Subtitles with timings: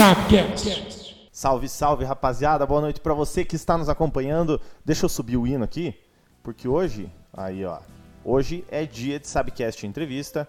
[0.00, 1.28] Sapcast.
[1.30, 2.64] Salve, salve, rapaziada.
[2.64, 4.58] Boa noite pra você que está nos acompanhando.
[4.82, 5.94] Deixa eu subir o hino aqui,
[6.42, 7.80] porque hoje, aí ó,
[8.24, 10.48] hoje é dia de Sabcast entrevista.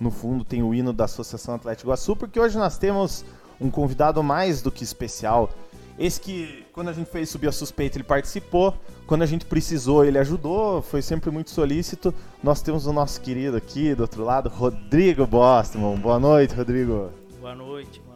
[0.00, 3.24] No fundo tem o hino da Associação Atlético Iguaçu, porque hoje nós temos
[3.60, 5.50] um convidado mais do que especial.
[5.96, 8.74] Esse que, quando a gente fez subir a suspeita, ele participou.
[9.06, 10.82] Quando a gente precisou, ele ajudou.
[10.82, 12.12] Foi sempre muito solícito.
[12.42, 15.94] Nós temos o nosso querido aqui do outro lado, Rodrigo Bostman.
[15.94, 17.12] Boa noite, Rodrigo.
[17.40, 18.09] Boa noite.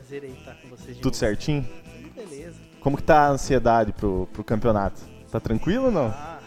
[0.00, 1.16] Prazer aí estar com vocês de Tudo novo.
[1.16, 1.68] certinho?
[2.14, 2.56] Beleza.
[2.80, 4.98] Como que tá a ansiedade pro, pro campeonato?
[5.30, 6.06] Tá tranquilo ou não?
[6.06, 6.40] Ah,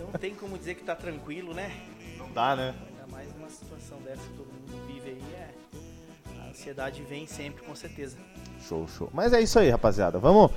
[0.00, 1.70] não tem como dizer que tá tranquilo, né?
[2.18, 2.74] Não dá, né?
[2.88, 5.50] Ainda mais numa situação dessa que todo mundo vive aí, é.
[6.40, 8.16] A ansiedade vem sempre, com certeza.
[8.66, 9.08] Show, show.
[9.12, 10.18] Mas é isso aí, rapaziada.
[10.18, 10.50] Vamos,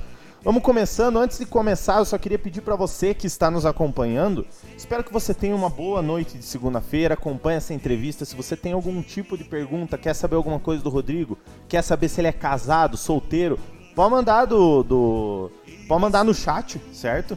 [0.46, 1.18] vamos começando.
[1.18, 4.46] Antes de começar, eu só queria pedir pra você que está nos acompanhando.
[4.78, 7.16] Espero que você tenha uma boa noite de segunda-feira.
[7.16, 8.24] Acompanhe essa entrevista.
[8.24, 11.36] Se você tem algum tipo de pergunta, quer saber alguma coisa do Rodrigo,
[11.68, 13.60] quer saber se ele é casado, solteiro,
[13.96, 15.52] pode mandar do, do
[15.88, 17.36] pode mandar no chat, certo?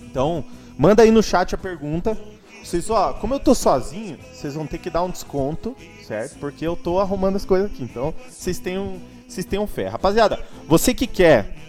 [0.00, 0.44] Então,
[0.78, 2.16] manda aí no chat a pergunta.
[2.62, 6.38] Vocês, ó, como eu tô sozinho, vocês vão ter que dar um desconto, certo?
[6.38, 7.82] Porque eu tô arrumando as coisas aqui.
[7.82, 9.88] Então, vocês tenham, vocês tenham fé.
[9.88, 11.63] Rapaziada, você que quer.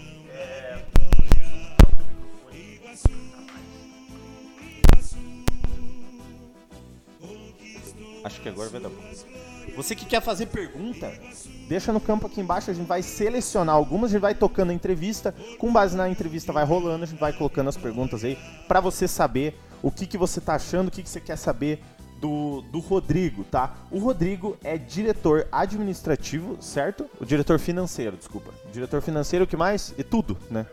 [8.26, 9.04] Acho que agora vai dar bom.
[9.76, 11.14] Você que quer fazer pergunta,
[11.70, 14.74] deixa no campo aqui embaixo, a gente vai selecionar algumas, a gente vai tocando a
[14.74, 18.36] entrevista, com base na entrevista vai rolando, a gente vai colocando as perguntas aí
[18.68, 21.84] pra você saber o que, que você tá achando, o que, que você quer saber
[22.20, 23.76] do, do Rodrigo, tá?
[23.92, 27.08] O Rodrigo é diretor administrativo, certo?
[27.22, 28.52] O diretor financeiro, desculpa.
[28.74, 29.94] Diretor financeiro, o que mais?
[30.00, 30.66] E tudo, né?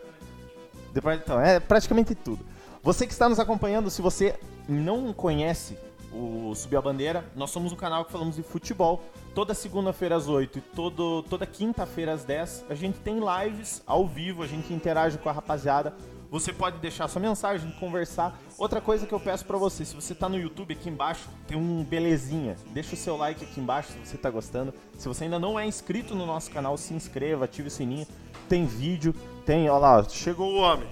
[1.21, 2.43] Então, é praticamente tudo.
[2.81, 4.33] Você que está nos acompanhando, se você
[4.67, 5.77] não conhece
[6.13, 9.01] o Subir a Bandeira, nós somos um canal que falamos de futebol.
[9.33, 14.07] Toda segunda-feira às 8 e todo, toda quinta-feira às 10, a gente tem lives ao
[14.07, 15.93] vivo, a gente interage com a rapaziada.
[16.29, 18.39] Você pode deixar sua mensagem, conversar.
[18.57, 21.55] Outra coisa que eu peço pra você, se você tá no YouTube aqui embaixo, tem
[21.55, 22.55] um belezinha.
[22.71, 24.73] Deixa o seu like aqui embaixo se você tá gostando.
[24.97, 28.07] Se você ainda não é inscrito no nosso canal, se inscreva, ative o sininho.
[28.49, 29.13] Tem vídeo,
[29.45, 30.87] tem, ó lá, chegou o homem.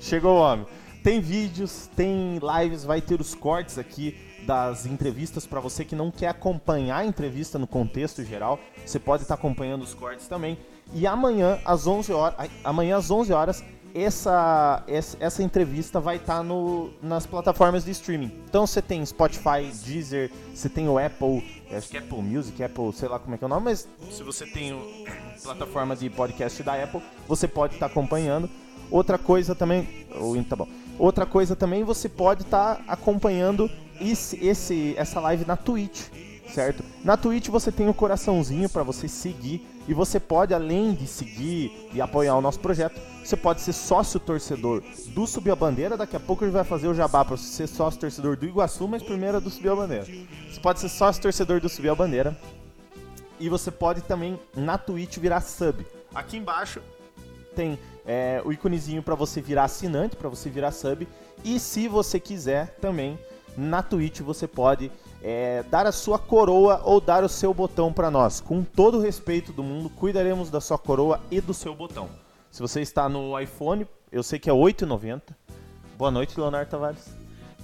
[0.00, 0.66] Chegou o homem.
[1.04, 6.10] Tem vídeos, tem lives, vai ter os cortes aqui das entrevistas para você que não
[6.10, 8.58] quer acompanhar a entrevista no contexto geral.
[8.84, 10.58] Você pode estar acompanhando os cortes também.
[10.92, 13.64] E amanhã às 11 horas, amanhã às 11 horas
[13.94, 18.32] essa, essa, entrevista vai estar no, nas plataformas de streaming.
[18.48, 22.92] Então você tem Spotify, Deezer, você tem o Apple, acho que é Apple Music, Apple,
[22.92, 24.80] sei lá como é que é o nome, mas se você tem o,
[25.42, 28.48] plataforma de podcast da Apple, você pode estar acompanhando.
[28.90, 30.66] Outra coisa também, ou tá bom.
[30.98, 36.08] Outra coisa também, você pode estar acompanhando esse, esse, essa live na Twitch,
[36.52, 36.82] certo?
[37.04, 41.88] Na Twitch você tem o coraçãozinho para você seguir e você pode, além de seguir
[41.92, 45.96] e apoiar o nosso projeto, você pode ser sócio torcedor do Subir a Bandeira.
[45.96, 48.46] Daqui a pouco a gente vai fazer o jabá para você ser sócio torcedor do
[48.46, 50.04] Iguaçu, mas primeiro é do Subir a Bandeira.
[50.04, 52.36] Você pode ser sócio torcedor do Subir a Bandeira
[53.38, 55.84] e você pode também na Twitch virar sub.
[56.14, 56.80] Aqui embaixo
[57.56, 61.08] tem é, o íconezinho para você virar assinante, para você virar sub.
[61.42, 63.18] E se você quiser também,
[63.60, 64.90] na Twitch você pode
[65.22, 68.40] é, dar a sua coroa ou dar o seu botão para nós.
[68.40, 72.08] Com todo o respeito do mundo, cuidaremos da sua coroa e do seu botão.
[72.50, 75.20] Se você está no iPhone, eu sei que é R$ 8,90.
[75.96, 77.06] Boa noite, Leonardo Tavares.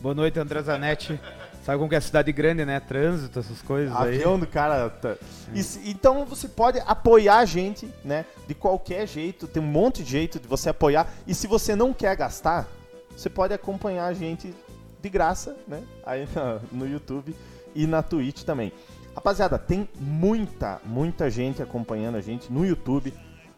[0.00, 1.18] Boa noite, André Zanetti.
[1.64, 2.78] Sabe como que é cidade grande, né?
[2.78, 4.14] Trânsito, essas coisas aí.
[4.14, 4.88] Avião do cara.
[4.90, 5.16] tá-
[5.62, 8.24] se- então você pode apoiar a gente, né?
[8.46, 9.48] De qualquer jeito.
[9.48, 11.08] Tem um monte de jeito de você apoiar.
[11.26, 12.68] E se você não quer gastar,
[13.16, 14.54] você pode acompanhar a gente
[15.02, 15.82] de graça, né?
[16.04, 16.26] Aí
[16.72, 17.34] no YouTube
[17.74, 18.72] e na Twitch também.
[19.14, 23.12] Rapaziada, tem muita, muita gente acompanhando a gente no YouTube.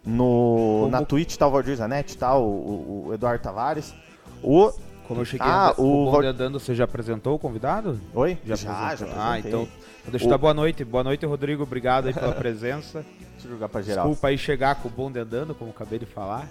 [0.04, 3.92] No, Como- Na Twitch tá o Valdir Zanetti, tá o, o- Eduardo Tavares.
[4.42, 4.70] O.
[5.06, 7.98] Como eu cheguei Ah, o o Val- Bonde Andando, você já apresentou o convidado?
[8.14, 8.38] Oi?
[8.44, 9.14] Já, já, apresentou.
[9.16, 9.50] já Ah, então.
[9.62, 9.68] então
[10.10, 10.84] Deixa eu O- dar boa noite.
[10.84, 11.62] Boa noite, Rodrigo.
[11.62, 13.04] Obrigado aí pela presença.
[13.32, 14.06] Deixa eu jogar pra geral.
[14.06, 16.48] Desculpa aí chegar com o bonde andando, como acabei de falar.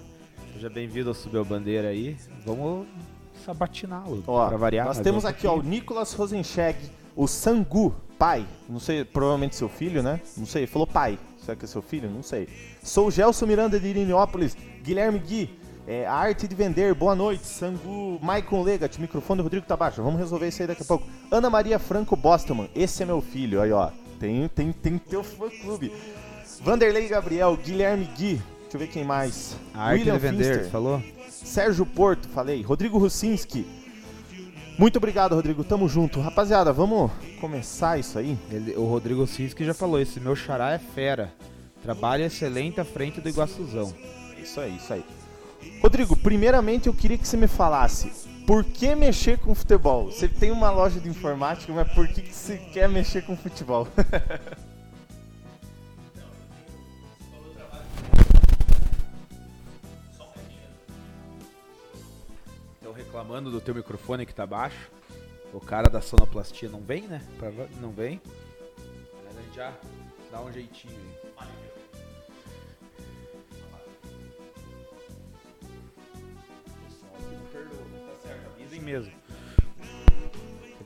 [0.54, 2.18] Seja bem-vindo ao Subiu a Bandeira aí.
[2.46, 2.86] Vamos
[3.48, 4.86] sabatiná-lo, Ó, pra variar.
[4.86, 5.64] nós temos um aqui ó, o.
[5.64, 6.78] Nicolas Rosencheg,
[7.16, 8.46] o Sangu, pai.
[8.68, 10.20] Não sei, provavelmente seu filho, né?
[10.36, 11.18] Não sei, falou pai.
[11.40, 12.10] Será que é seu filho?
[12.10, 12.50] Não sei.
[12.84, 15.58] Sou o Gelson Miranda de Irinópolis, Guilherme Gui,
[15.88, 17.46] é, a arte de vender, boa noite.
[17.46, 20.04] Sangu, Maicon Legat, microfone do Rodrigo tá baixo.
[20.04, 21.08] Vamos resolver isso aí daqui a pouco.
[21.32, 23.62] Ana Maria Franco Bostoman, esse é meu filho.
[23.62, 23.90] Aí, ó.
[24.20, 25.94] Tem, tem, tem teu fã clube.
[26.62, 28.42] Vanderlei Gabriel, Guilherme Gui.
[28.64, 29.56] Deixa eu ver quem mais.
[29.74, 30.70] A arte William de vender, Finster.
[30.72, 31.02] falou?
[31.48, 32.62] Sérgio Porto, falei.
[32.62, 33.66] Rodrigo Russinski.
[34.78, 35.64] Muito obrigado, Rodrigo.
[35.64, 36.20] Tamo junto.
[36.20, 37.10] Rapaziada, vamos
[37.42, 38.38] começar isso aí?
[38.52, 41.34] Ele- o Rodrigo Siski já falou, esse meu xará é fera.
[41.82, 43.92] Trabalho excelente à frente do Iguaçuzão.
[44.42, 45.04] Isso aí, isso aí.
[45.82, 48.12] Rodrigo, primeiramente eu queria que você me falasse
[48.46, 50.06] por que mexer com futebol?
[50.12, 53.88] Você tem uma loja de informática, mas por que, que você quer mexer com futebol?
[62.98, 64.90] reclamando do teu microfone que tá baixo.
[65.54, 67.22] O cara da sonoplastia não vem, né?
[67.40, 68.22] Pra- Não vem.
[69.26, 69.74] Mas a gente já
[70.32, 70.94] dá um jeitinho
[71.38, 71.48] aí.
[76.88, 79.12] Pessoal aqui não perdoa, tá certo, avisem mesmo.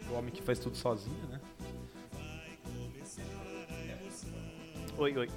[0.10, 1.40] O homem que faz tudo sozinho, né?
[4.98, 5.30] Oi, oi.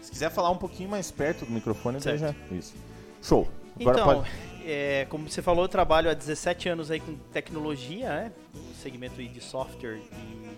[0.00, 2.20] Se quiser falar um pouquinho mais perto do microfone, Certo.
[2.20, 2.34] já.
[2.54, 2.74] Isso.
[3.20, 3.48] Show.
[3.80, 4.30] Agora Então, pode.
[4.64, 8.32] É, como você falou, eu trabalho há 17 anos aí com tecnologia, né?
[8.54, 10.00] No segmento de software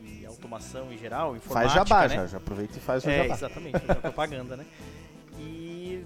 [0.04, 2.14] e automação em geral, informática, Faz jabá né?
[2.16, 3.34] já, já aproveita e faz o É, jabá.
[3.34, 4.66] exatamente, a propaganda, né?
[5.38, 6.04] E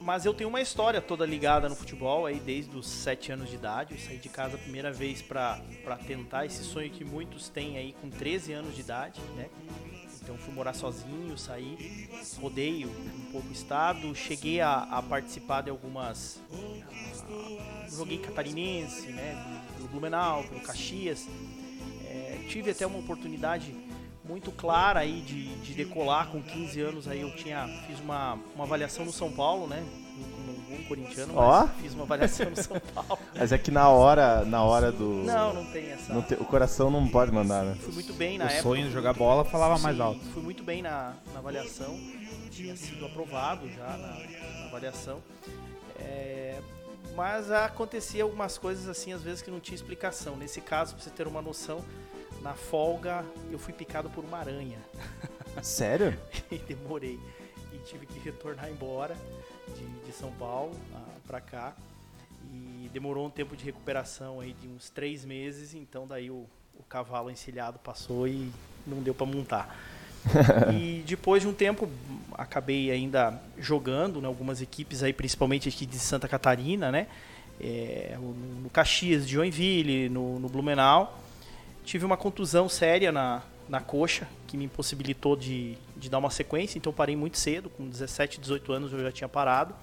[0.00, 3.54] mas eu tenho uma história toda ligada no futebol aí desde os 7 anos de
[3.54, 3.94] idade.
[3.94, 5.62] Eu saí de casa a primeira vez para
[6.06, 9.46] tentar esse sonho que muitos têm aí com 13 anos de idade, né?
[10.24, 12.08] Então fui morar sozinho, saí,
[12.40, 16.40] rodei um pouco o estado, cheguei a, a participar de algumas.
[16.50, 19.62] ah, joguei catarinense, né?
[19.76, 21.28] Pelo Blumenau, pelo Caxias.
[22.06, 23.76] É, tive até uma oportunidade
[24.24, 28.64] muito clara aí de, de decolar com 15 anos aí eu tinha fiz uma, uma
[28.64, 29.84] avaliação no São Paulo né
[30.52, 34.44] um bom corintiano mas fiz uma avaliação no São Paulo Mas é que na hora,
[34.44, 35.22] na hora do.
[35.24, 37.76] não não tem essa não te- o coração não pode mandar, né?
[37.80, 40.20] fui muito bem na o época sonho de jogar bola falava mais Sim, alto.
[40.32, 41.98] Fui muito bem na, na avaliação,
[42.50, 45.20] tinha sido aprovado já na, na avaliação.
[45.98, 46.60] É,
[47.14, 50.36] mas acontecia algumas coisas assim, às vezes que não tinha explicação.
[50.36, 51.84] Nesse caso, pra você ter uma noção,
[52.42, 54.78] na folga eu fui picado por uma aranha
[55.62, 56.18] Sério?
[56.50, 57.18] e demorei.
[57.72, 59.16] E tive que retornar embora
[60.04, 61.74] de, São Paulo ah, pra cá.
[62.52, 66.46] E demorou um tempo de recuperação aí de uns três meses, então daí o,
[66.78, 68.50] o cavalo encilhado passou e
[68.86, 69.76] não deu pra montar.
[70.72, 71.88] e depois de um tempo
[72.32, 77.08] acabei ainda jogando em algumas equipes aí, principalmente aqui de Santa Catarina, né?
[77.60, 78.32] É, no
[78.64, 81.20] no Caxias de Joinville, no, no Blumenau.
[81.84, 86.78] Tive uma contusão séria na, na coxa, que me impossibilitou de, de dar uma sequência,
[86.78, 89.74] então parei muito cedo, com 17, 18 anos eu já tinha parado.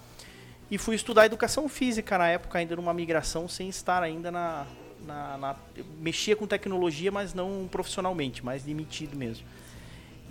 [0.71, 4.65] E fui estudar educação física na época, ainda numa migração, sem estar ainda na.
[5.05, 5.55] na, na
[5.99, 9.45] mexia com tecnologia, mas não profissionalmente, mais limitido mesmo.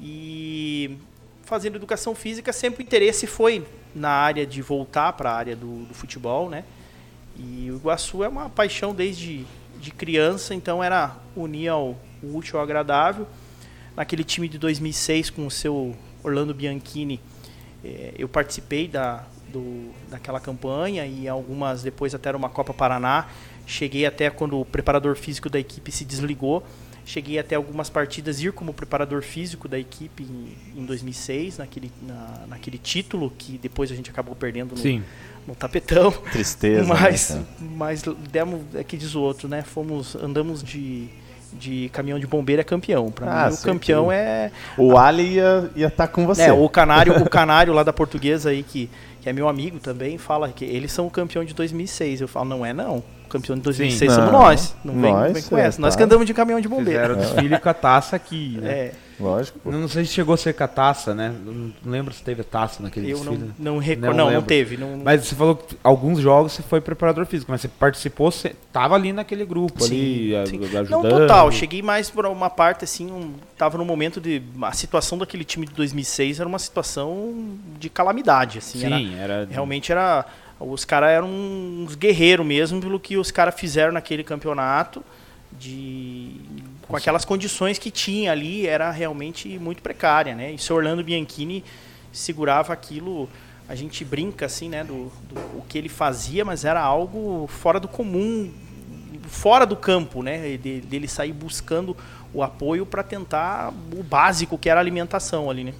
[0.01, 0.97] E
[1.45, 5.85] fazendo educação física, sempre o interesse foi na área de voltar para a área do,
[5.85, 6.65] do futebol, né?
[7.37, 9.45] E o Iguaçu é uma paixão desde
[9.79, 13.27] de criança, então era unir ao o útil ao agradável.
[13.95, 17.21] Naquele time de 2006 com o seu Orlando Bianchini,
[17.85, 23.27] eh, eu participei da, do, daquela campanha e algumas depois até era uma Copa Paraná.
[23.67, 26.65] Cheguei até quando o preparador físico da equipe se desligou.
[27.05, 32.47] Cheguei até algumas partidas ir como preparador físico da equipe em, em 2006, naquele, na,
[32.49, 35.03] naquele título que depois a gente acabou perdendo no, Sim.
[35.47, 36.13] no tapetão.
[36.31, 36.85] Tristeza.
[36.95, 39.63] Mas, né, mas demos, é que diz o outro, né?
[39.63, 41.09] Fomos, andamos de,
[41.53, 43.11] de caminhão de bombeiro é campeão.
[43.11, 44.83] Pra Ah, mim, o campeão é, cara?
[44.83, 46.43] O Ali ia estar tá com você.
[46.43, 48.89] é o canário, o canário lá da portuguesa aí que,
[49.21, 52.23] que é meu amigo também fala que eles são o campeão de 2006.
[52.23, 52.99] Eu falo não é não.
[53.27, 54.17] O campeão de 2006 Sim.
[54.17, 54.77] somos Não, nós.
[54.85, 55.81] Não vem, não nós, vem com é, essa.
[55.81, 55.99] Nós tá.
[55.99, 57.15] que andamos de caminhão de bombeiro.
[57.15, 58.71] Fizeram desfile com a taça aqui, né?
[58.71, 59.59] É, Lógico.
[59.59, 59.71] pô.
[59.71, 61.35] Não sei se chegou a ser com a taça, né?
[61.45, 63.53] Não lembro se teve taça naquele eu desfile.
[63.59, 64.17] não, não recordo.
[64.17, 64.77] Não Não, não, teve.
[64.77, 68.55] Não, Mas você falou que alguns jogos você foi preparador físico, mas você participou, você
[68.73, 70.77] tava ali naquele grupo Sim, ali, sim.
[70.77, 70.91] ajudando.
[70.91, 71.53] Não, total.
[71.53, 74.43] Cheguei mais por uma parte, assim, um, tava no momento de...
[74.63, 77.35] A situação daquele time de 2006 era uma situação
[77.79, 78.85] de calamidade, assim.
[78.85, 79.49] era- Sim, era...
[79.51, 80.25] realmente era...
[80.59, 85.03] Os caras eram uns guerreiros mesmo pelo que os caras fizeram naquele campeonato.
[85.59, 86.37] De,
[86.89, 90.53] com aquelas condições que tinha ali, era realmente muito precária, né?
[90.53, 91.65] E seu Orlando Bianchini
[92.13, 93.29] segurava aquilo...
[93.69, 94.83] A gente brinca, assim, né?
[94.83, 98.51] Do, do o que ele fazia, mas era algo fora do comum,
[99.29, 100.57] fora do campo, né?
[100.57, 101.97] De- dele sair buscando
[102.35, 105.75] o apoio para tentar o básico que era a alimentação ali, né?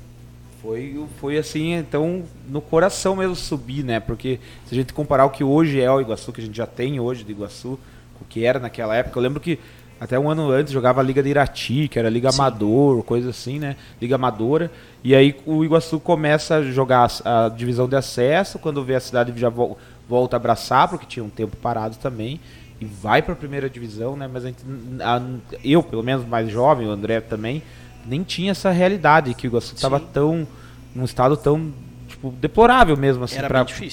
[0.63, 3.99] Foi, foi assim, então, no coração mesmo subir, né?
[3.99, 6.67] Porque se a gente comparar o que hoje é o Iguaçu, que a gente já
[6.67, 7.77] tem hoje do Iguaçu,
[8.21, 9.59] o que era naquela época, eu lembro que
[10.01, 13.59] até um ano antes jogava a Liga de Irati, que era Liga Amador, coisa assim,
[13.59, 13.77] né?
[14.01, 14.71] Liga Amadora.
[15.05, 19.01] E aí o Iguaçu começa a jogar a, a divisão de acesso, quando vê a
[19.01, 19.77] cidade já vol-
[20.09, 22.41] volta a abraçar, porque tinha um tempo parado também.
[22.81, 24.27] E vai para a primeira divisão, né?
[24.33, 24.65] Mas a gente,
[25.03, 25.21] a-
[25.63, 27.63] eu, pelo menos mais jovem, o André também,
[28.07, 30.07] nem tinha essa realidade que o Iguaçu estava Sim.
[30.15, 30.49] tão
[30.95, 31.71] num estado tão
[32.09, 33.37] tipo, deplorável mesmo, assim,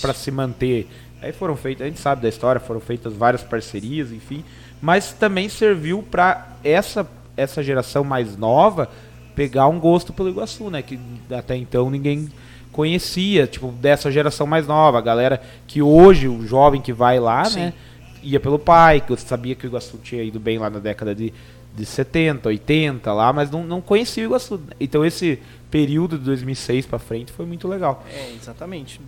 [0.01, 0.87] pra se manter.
[1.21, 4.43] Aí foram feitas, a gente sabe da história, foram feitas várias parcerias, enfim.
[4.81, 8.89] Mas também serviu pra essa, essa geração mais nova
[9.35, 10.81] pegar um gosto pelo Iguaçu, né?
[10.81, 10.99] Que
[11.31, 12.29] até então ninguém
[12.71, 17.45] conhecia, tipo, dessa geração mais nova, a galera que hoje, o jovem que vai lá,
[17.45, 17.59] Sim.
[17.59, 17.73] né?
[18.21, 21.33] Ia pelo pai, que sabia que o Iguaçu tinha ido bem lá na década de,
[21.75, 24.59] de 70, 80 lá, mas não, não conhecia o Iguaçu.
[24.79, 25.39] Então esse
[25.71, 28.03] período de 2006 pra frente foi muito legal.
[28.11, 28.99] É, exatamente.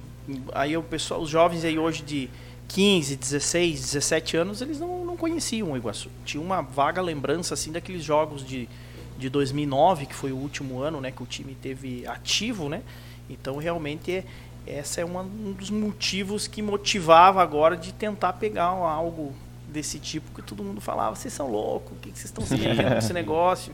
[0.54, 2.30] Aí o pessoal, os jovens aí hoje de
[2.70, 6.10] 15, 16, 17 anos, eles não, não conheciam o Iguaçu.
[6.24, 8.70] Tinha uma vaga lembrança assim daqueles jogos de,
[9.18, 12.82] de 2009, que foi o último ano, né, que o time teve ativo, né?
[13.30, 14.24] Então realmente é
[14.68, 19.34] essa é uma, um dos motivos que motivava agora de tentar pegar algo
[19.68, 22.80] desse tipo que todo mundo falava, vocês são loucos, o que, que vocês estão seguindo
[22.98, 23.74] esse negócio,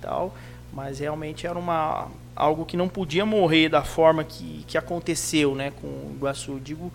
[0.00, 0.34] tal.
[0.72, 5.72] Mas realmente era uma algo que não podia morrer da forma que, que aconteceu, né,
[5.80, 6.52] com o Iguaçu.
[6.52, 6.92] Eu digo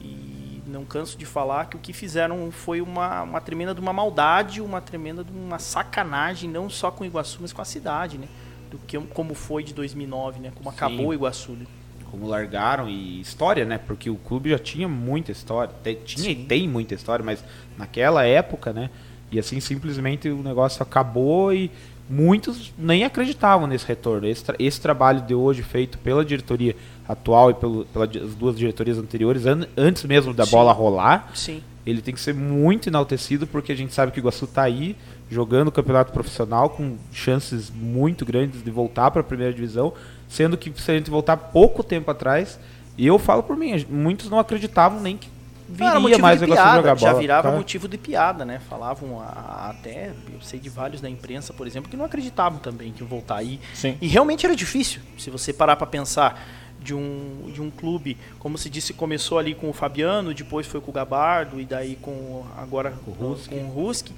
[0.00, 3.92] e não canso de falar que o que fizeram foi uma, uma tremenda de uma
[3.92, 8.16] maldade, uma tremenda de uma sacanagem, não só com o Iguaçu, mas com a cidade,
[8.18, 8.28] né?
[8.70, 10.52] Do que como foi de 2009, né?
[10.54, 11.52] Como acabou o Iguaçu.
[11.52, 11.66] né?
[12.10, 13.78] Como largaram e história, né?
[13.78, 15.72] Porque o clube já tinha muita história.
[16.04, 16.44] Tinha e Sim.
[16.44, 17.44] tem muita história, mas
[17.76, 18.90] naquela época, né?
[19.30, 21.70] E assim, simplesmente o negócio acabou e
[22.10, 24.26] muitos nem acreditavam nesse retorno.
[24.26, 26.74] Esse, tra- esse trabalho de hoje feito pela diretoria
[27.08, 30.50] atual e pelo, pelas duas diretorias anteriores, an- antes mesmo da Sim.
[30.50, 31.62] bola rolar, Sim.
[31.86, 34.96] ele tem que ser muito enaltecido porque a gente sabe que o Iguaçu está aí
[35.30, 39.92] jogando o campeonato profissional com chances muito grandes de voltar para a primeira divisão,
[40.28, 42.58] sendo que se a gente voltar pouco tempo atrás,
[42.98, 45.28] e eu falo por mim, muitos não acreditavam nem que
[45.72, 47.12] viria mais de piada, jogar bola.
[47.12, 47.56] já virava tá?
[47.56, 48.60] motivo de piada, né?
[48.68, 52.92] Falavam a- até, eu sei de vários da imprensa, por exemplo, que não acreditavam também
[52.92, 53.60] que voltar aí.
[54.00, 55.00] E realmente era difícil.
[55.18, 56.40] Se você parar para pensar
[56.78, 60.80] de um, de um clube, como se disse, começou ali com o Fabiano, depois foi
[60.80, 64.14] com o Gabardo e daí com agora o com o Ruski.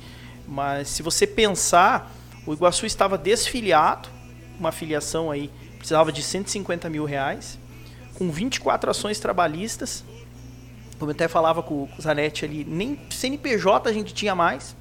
[0.47, 2.12] Mas se você pensar,
[2.47, 4.09] o Iguaçu estava desfiliado,
[4.59, 7.59] uma filiação aí precisava de 150 mil reais,
[8.14, 10.04] com 24 ações trabalhistas.
[11.02, 14.76] Como eu até falava com, com o Zanetti ali, nem CNPJ a gente tinha mais,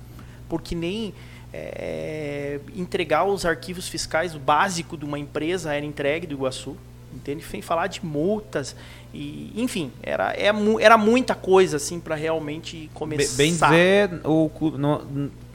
[0.47, 1.15] porque nem
[1.51, 6.77] é, entregar os arquivos fiscais, o básico de uma empresa era entregue do Iguaçu.
[7.11, 7.43] Entende?
[7.43, 8.75] Sem falar de multas.
[9.11, 13.35] E, enfim, era, é era muita coisa assim para realmente começar.
[13.35, 14.77] Bem dizer, o, clu-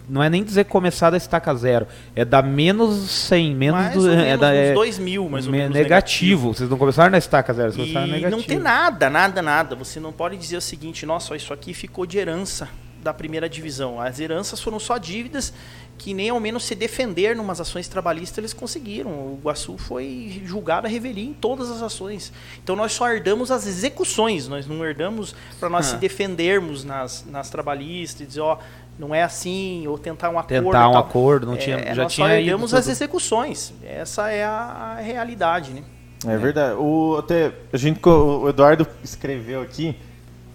[0.08, 4.10] não, é nem dizer começar da estaca zero, é dar menos 100, menos, mais do,
[4.10, 5.74] é menos da, uns é, 2 mil, mais ou me- menos.
[5.76, 6.54] negativo.
[6.54, 8.36] Vocês não começaram na estaca zero, vocês E começaram negativo.
[8.40, 9.74] não tem nada, nada, nada.
[9.76, 12.68] Você não pode dizer o seguinte, nossa, isso aqui ficou de herança
[13.02, 14.00] da primeira divisão.
[14.00, 15.52] As heranças foram só dívidas
[15.98, 19.10] que nem ao menos se defender numas ações trabalhistas eles conseguiram.
[19.10, 22.32] O Iguaçu foi julgado a revelia em todas as ações.
[22.62, 25.90] Então nós só herdamos as execuções, nós não herdamos para nós Ah.
[25.90, 28.58] se defendermos nas, nas trabalhistas e dizer, ó,
[28.98, 30.64] não é assim, ou tentar um acordo.
[30.64, 32.78] Tentar um acordo, não É, tinha, já nós tinha só ido herdamos tudo.
[32.78, 33.74] as execuções.
[33.84, 35.82] Essa é a, realidade, né?
[36.26, 36.74] É verdade.
[36.78, 39.96] O, até, a gente, o Eduardo escreveu aqui.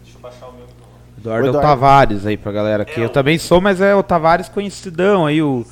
[0.04, 0.66] Deixa eu baixar o meu.
[1.18, 1.70] Eduardo, O é o Eduardo.
[1.70, 3.00] Tavares aí pra galera aqui.
[3.00, 5.64] É eu o- também sou, mas é o Tavares conhecidão aí, o,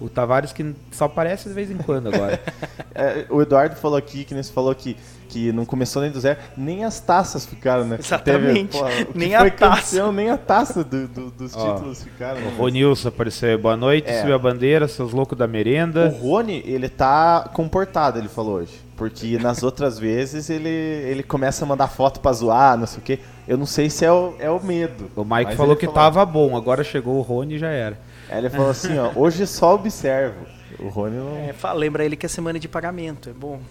[0.00, 2.40] o Tavares que só aparece de vez em quando agora.
[2.96, 4.96] É, o Eduardo falou aqui, que nem você falou que,
[5.28, 7.96] que não começou nem do zero, nem as taças ficaram, né?
[7.98, 8.78] Exatamente.
[8.80, 9.82] Teve, o que Nem foi a taça.
[9.96, 12.38] campeão, nem a taça do- do- dos Ó, títulos ficaram.
[12.38, 12.52] o né?
[12.56, 14.20] Ronilson apareceu aí, boa noite, É.
[14.20, 16.16] subiu a bandeira, seus loucos da O merenda.
[16.22, 18.74] Rony, ele tá comportado, ele falou hoje.
[18.96, 23.02] Porque nas outras vezes ele, ele começa a mandar foto pra zoar, não sei o
[23.02, 23.18] quê.
[23.48, 25.10] Eu não sei se é o, é o medo.
[25.16, 27.98] O Mike falou que tava bom, agora chegou o Rony e já era.
[28.34, 30.44] Aí ele falou assim, ó, hoje só observo.
[30.80, 31.36] O Rony não...
[31.36, 33.60] É, fa- lembra ele que é semana de pagamento, é bom.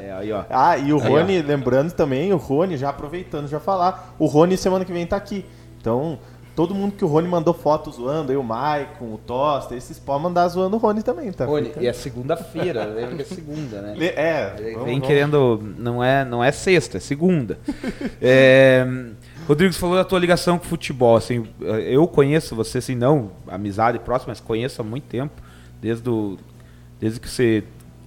[0.00, 0.44] É, aí ó.
[0.48, 4.56] Ah, e o Aí, Rony, lembrando também, o Rony, já aproveitando, já falar, o Rony
[4.56, 5.44] semana que vem tá aqui.
[5.80, 6.18] Então,
[6.54, 10.22] todo mundo que o Rony mandou foto zoando, aí o Maicon, o Tosta, esses podem
[10.24, 11.46] mandar zoando o Rony também, tá?
[11.46, 13.94] Rony, Fica- e é segunda-feira, lembra que é segunda, né?
[14.14, 15.74] É, vamos- Vem vamos- querendo.
[15.78, 17.58] Não é, não é sexta, é segunda.
[18.22, 18.86] É,
[19.46, 21.16] Rodrigo, você falou da tua ligação com o futebol.
[21.16, 25.42] Assim, eu conheço você, assim, não amizade próxima, mas conheço há muito tempo.
[25.80, 26.08] Desde,
[27.00, 27.64] desde que você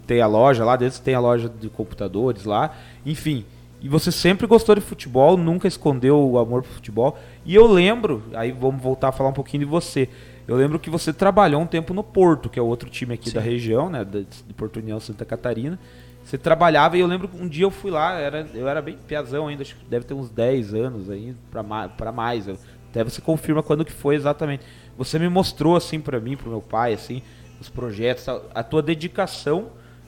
[0.08, 2.74] tem a loja lá, desde que tem a loja de computadores lá.
[3.06, 3.46] Enfim.
[3.82, 7.20] E você sempre gostou de futebol, nunca escondeu o amor pro futebol.
[7.46, 10.10] E eu lembro, aí vamos voltar a falar um pouquinho de você.
[10.48, 13.32] Eu lembro que você trabalhou um tempo no Porto, que é o outro time aqui
[13.32, 15.78] da região, né, de Porto União Santa Catarina.
[16.26, 18.98] Você trabalhava e eu lembro que um dia eu fui lá, era, eu era bem
[18.98, 22.48] piazão ainda, acho que deve ter uns 10 anos aí, pra, ma pra mais.
[22.48, 22.58] Eu-
[22.90, 24.66] até você confirma quando que foi exatamente.
[24.98, 27.22] Você me mostrou assim pra mim, pro meu pai, assim,
[27.62, 29.68] os projetos, a, a tua dedicação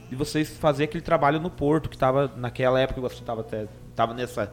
[0.10, 4.14] de vocês fazer aquele trabalho no Porto, que estava naquela época, Iguaçu estava até tava
[4.14, 4.52] nessa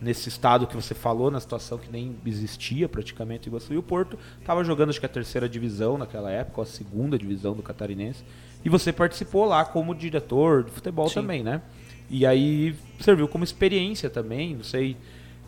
[0.00, 4.18] nesse estado que você falou, na situação que nem existia praticamente Iguaçu, e o Porto
[4.38, 8.22] estava jogando acho que a terceira divisão naquela época, ou a segunda divisão do catarinense,
[8.64, 11.14] e você participou lá como diretor de futebol Sim.
[11.16, 11.60] também, né?
[12.08, 14.96] E aí serviu como experiência também, não sei,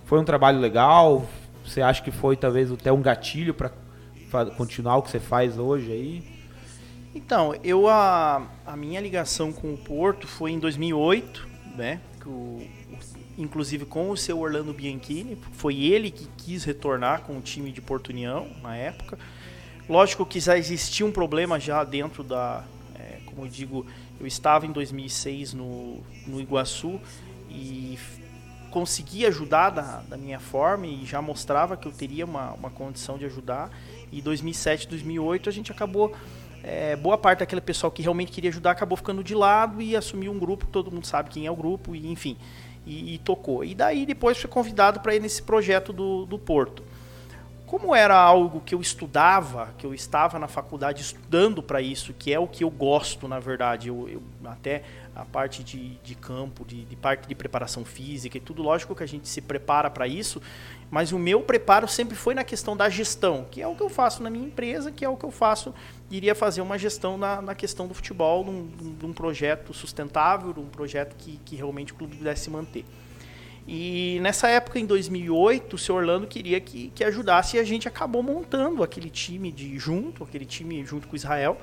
[0.04, 1.26] foi um trabalho legal,
[1.64, 3.70] você acha que foi talvez até um gatilho para
[4.56, 6.36] continuar o que você faz hoje aí?
[7.14, 12.00] Então, eu a, a minha ligação com o Porto foi em 2008, né?
[12.20, 12.62] Que o,
[13.38, 17.80] inclusive com o seu Orlando Bianchini, foi ele que quis retornar com o time de
[17.80, 19.18] Porto União na época.
[19.88, 22.64] Lógico que já existia um problema já dentro da,
[23.36, 23.86] como eu digo,
[24.18, 26.98] eu estava em 2006 no, no Iguaçu
[27.50, 27.98] e
[28.70, 33.18] consegui ajudar da, da minha forma e já mostrava que eu teria uma, uma condição
[33.18, 33.70] de ajudar.
[34.10, 36.16] E 2007, 2008 a gente acabou
[36.64, 40.32] é, boa parte daquele pessoal que realmente queria ajudar acabou ficando de lado e assumiu
[40.32, 42.38] um grupo, todo mundo sabe quem é o grupo, e enfim,
[42.86, 43.62] e, e tocou.
[43.62, 46.82] E daí depois foi convidado para ir nesse projeto do, do Porto.
[47.66, 52.32] Como era algo que eu estudava, que eu estava na faculdade estudando para isso, que
[52.32, 54.84] é o que eu gosto, na verdade, eu, eu até
[55.16, 59.02] a parte de, de campo, de, de, parte de preparação física e tudo, lógico que
[59.02, 60.40] a gente se prepara para isso,
[60.88, 63.88] mas o meu preparo sempre foi na questão da gestão, que é o que eu
[63.88, 65.74] faço na minha empresa, que é o que eu faço,
[66.08, 70.66] iria fazer uma gestão na, na questão do futebol, de um, projeto sustentável, de um
[70.66, 72.84] projeto que, que realmente o clube pudesse manter.
[73.66, 77.88] E nessa época, em 2008, o seu Orlando queria que, que ajudasse e a gente
[77.88, 81.60] acabou montando aquele time de junto, aquele time junto com Israel,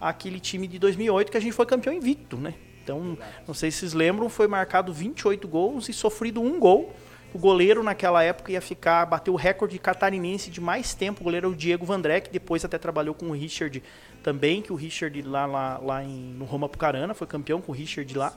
[0.00, 2.54] aquele time de 2008 que a gente foi campeão invicto, né?
[2.82, 6.94] Então, não sei se vocês lembram, foi marcado 28 gols e sofrido um gol.
[7.32, 11.20] O goleiro naquela época ia ficar, bateu o recorde catarinense de mais tempo.
[11.20, 13.82] O goleiro é o Diego Vandré, que depois até trabalhou com o Richard
[14.22, 17.74] também, que o Richard lá, lá, lá em, no Roma Pucarana, foi campeão com o
[17.74, 18.34] Richard lá.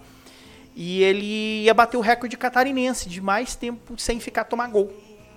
[0.76, 4.92] E ele ia bater o recorde catarinense de mais tempo sem ficar tomar gol.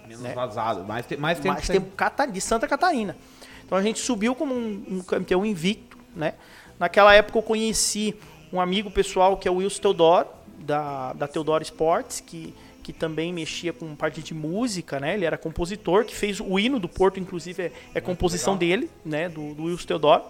[0.06, 0.32] Menos né?
[0.32, 1.80] vazado, mais, te, mais tempo, mais sem...
[1.80, 3.16] tempo de Santa Catarina.
[3.64, 6.34] Então a gente subiu como um, um campeão invicto, né?
[6.78, 8.14] Naquela época eu conheci
[8.52, 13.32] um amigo pessoal que é o Wilson Teodoro, da, da Teodoro Sports, que, que também
[13.32, 15.14] mexia com parte de música, né?
[15.14, 18.78] Ele era compositor, que fez o hino do Porto, inclusive é, é composição legal.
[18.78, 19.28] dele, né?
[19.28, 20.22] Do, do Wilson Teodoro.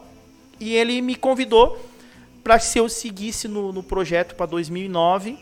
[0.58, 1.78] E ele me convidou
[2.46, 5.36] para se eu seguisse no, no projeto para 2009,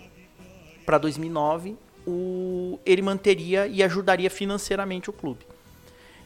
[0.86, 5.46] para 2009, o, ele manteria e ajudaria financeiramente o clube.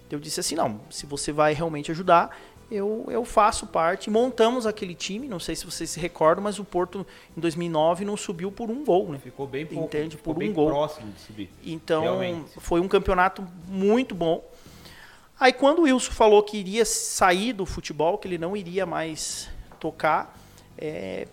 [0.08, 2.38] Eu disse assim, não, se você vai realmente ajudar,
[2.70, 4.08] eu, eu faço parte.
[4.08, 7.04] Montamos aquele time, não sei se vocês se recordam, mas o Porto
[7.36, 9.18] em 2009 não subiu por um gol, né?
[9.18, 10.16] Ficou bem pouco, Entende?
[10.16, 10.68] Ficou por bem um gol.
[10.68, 11.50] próximo de subir.
[11.64, 12.52] Então, Realmente.
[12.58, 14.48] foi um campeonato muito bom.
[15.40, 19.50] Aí quando o Wilson falou que iria sair do futebol, que ele não iria mais
[19.80, 20.38] tocar,
[20.78, 21.26] é,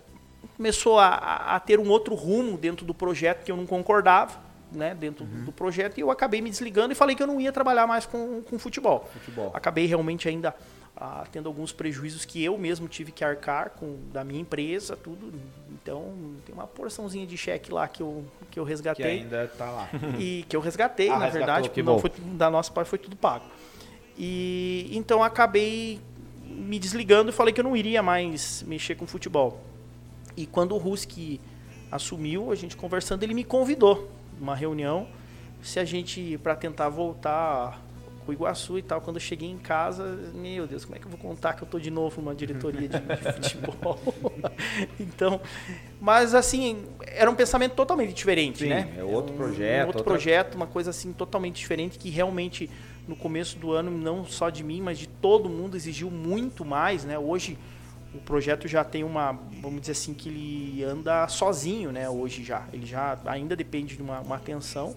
[0.57, 4.39] começou a, a, ter um outro rumo dentro do projeto que eu não concordava,
[4.71, 5.45] né, dentro uhum.
[5.45, 8.05] do projeto, e eu acabei me desligando e falei que eu não ia trabalhar mais
[8.05, 9.09] com, com futebol.
[9.13, 9.51] futebol.
[9.53, 10.55] Acabei realmente ainda
[10.97, 15.33] ah, tendo alguns prejuízos que eu mesmo tive que arcar com da minha empresa, tudo.
[15.69, 16.13] Então,
[16.45, 19.19] tem uma porçãozinha de cheque lá que eu, que eu resgatei.
[19.19, 19.89] Que ainda está lá.
[20.17, 23.15] E que eu resgatei, ah, na verdade, porque não foi, da nossa parte foi tudo
[23.15, 23.45] pago.
[24.17, 25.99] E então acabei
[26.45, 29.61] me desligando e falei que eu não iria mais mexer com futebol.
[30.37, 31.39] E quando o Ruski
[31.91, 35.07] assumiu, a gente conversando, ele me convidou numa reunião
[35.61, 37.81] se a gente para tentar voltar
[38.27, 39.01] o Iguaçu e tal.
[39.01, 41.67] Quando eu cheguei em casa, meu Deus, como é que eu vou contar que eu
[41.67, 43.99] tô de novo numa diretoria de, de futebol?
[44.99, 45.39] então,
[46.01, 48.93] mas assim, era um pensamento totalmente diferente, Sim, né?
[48.97, 49.83] É outro um, projeto.
[49.83, 50.03] Um outro outra...
[50.03, 52.69] projeto, uma coisa assim totalmente diferente que realmente
[53.07, 57.03] no começo do ano, não só de mim, mas de todo mundo exigiu muito mais,
[57.03, 57.17] né?
[57.17, 57.57] Hoje
[58.13, 62.09] o projeto já tem uma, vamos dizer assim, que ele anda sozinho, né?
[62.09, 64.95] Hoje já, ele já ainda depende de uma, uma atenção,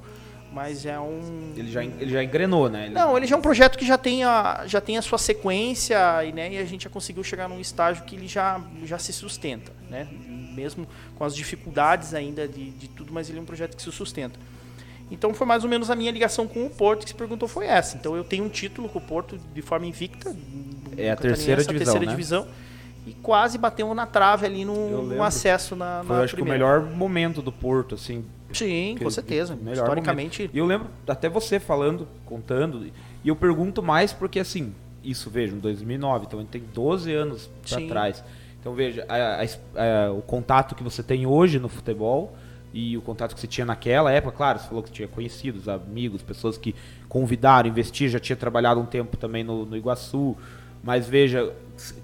[0.52, 2.94] mas é um ele já ele já engrenou né ele...
[2.94, 6.24] não ele já é um projeto que já tem a já tem a sua sequência
[6.24, 9.12] e né e a gente já conseguiu chegar num estágio que ele já já se
[9.12, 10.08] sustenta né
[10.54, 13.92] mesmo com as dificuldades ainda de, de tudo mas ele é um projeto que se
[13.92, 14.40] sustenta
[15.10, 17.66] então foi mais ou menos a minha ligação com o Porto que se perguntou foi
[17.66, 20.34] essa então eu tenho um título com o Porto de forma invicta
[20.96, 22.10] é a terceira divisão terceira né?
[22.10, 22.46] divisão
[23.06, 26.46] e quase bateu na trave ali no, no acesso na, foi, na acho que o
[26.46, 29.56] melhor momento do Porto assim Sim, com certeza.
[29.56, 30.50] Melhor Historicamente.
[30.52, 32.86] E eu lembro até você falando, contando,
[33.22, 37.12] e eu pergunto mais porque assim, isso veja, em 2009, então a gente tem 12
[37.12, 38.24] anos para trás.
[38.60, 42.34] Então veja, a, a, a, o contato que você tem hoje no futebol
[42.72, 46.22] e o contato que você tinha naquela época, claro, você falou que tinha conhecidos, amigos,
[46.22, 46.74] pessoas que
[47.08, 50.36] convidaram, investiram, já tinha trabalhado um tempo também no, no Iguaçu,
[50.82, 51.52] Mas veja,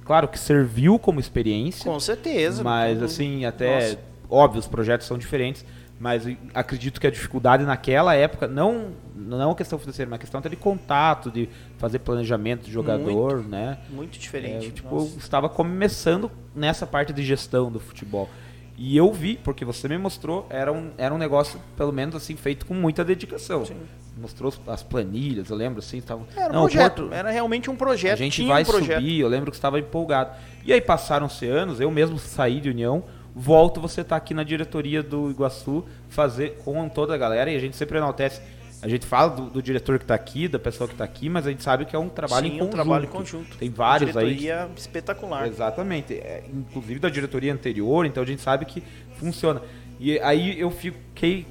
[0.05, 1.85] claro que serviu como experiência.
[1.91, 2.63] Com certeza.
[2.65, 3.99] Mas Tudo- assim, até Nossa.
[4.29, 5.65] óbvio, os projetos são diferentes,
[6.01, 10.39] mas acredito que a dificuldade naquela época, não não a questão financeira, mas a questão
[10.41, 11.49] até de contato, de
[11.79, 13.79] fazer planejamento de jogador, né?
[13.89, 14.67] Muito É, diferente.
[14.67, 18.29] eu, tipo, eu estava começando nessa parte de gestão do futebol.
[18.77, 22.35] E eu vi, porque você me mostrou, era um, era um negócio, pelo menos assim,
[22.35, 23.65] feito com muita dedicação.
[23.65, 23.77] Sim.
[24.17, 26.23] Mostrou as- as planilhas, eu lembro assim, estava.
[26.37, 28.15] Era um Não, projeto, Porto- era realmente um projeto.
[28.15, 30.33] a gente vai um subir, eu lembro que estava empolgado.
[30.65, 35.03] E aí passaram-se anos, eu mesmo saí de União, volto, você tá aqui na diretoria
[35.03, 38.41] do Iguaçu, fazer com toda a galera, e a gente sempre enaltece.
[38.85, 41.47] A gente fala do, do diretor que está aqui, da pessoa que está aqui, mas
[41.47, 42.75] a gente sabe que é um trabalho Sim, em um conjunto.
[42.75, 43.57] trabalho em conjunto.
[43.57, 44.35] Tem vários Uma aí.
[44.35, 45.49] diretoria espetacular.
[45.49, 46.13] Exatamente.
[46.13, 48.83] É, inclusive da diretoria anterior, então a gente sabe que
[49.19, 49.63] funciona.
[49.99, 51.47] E aí eu fiquei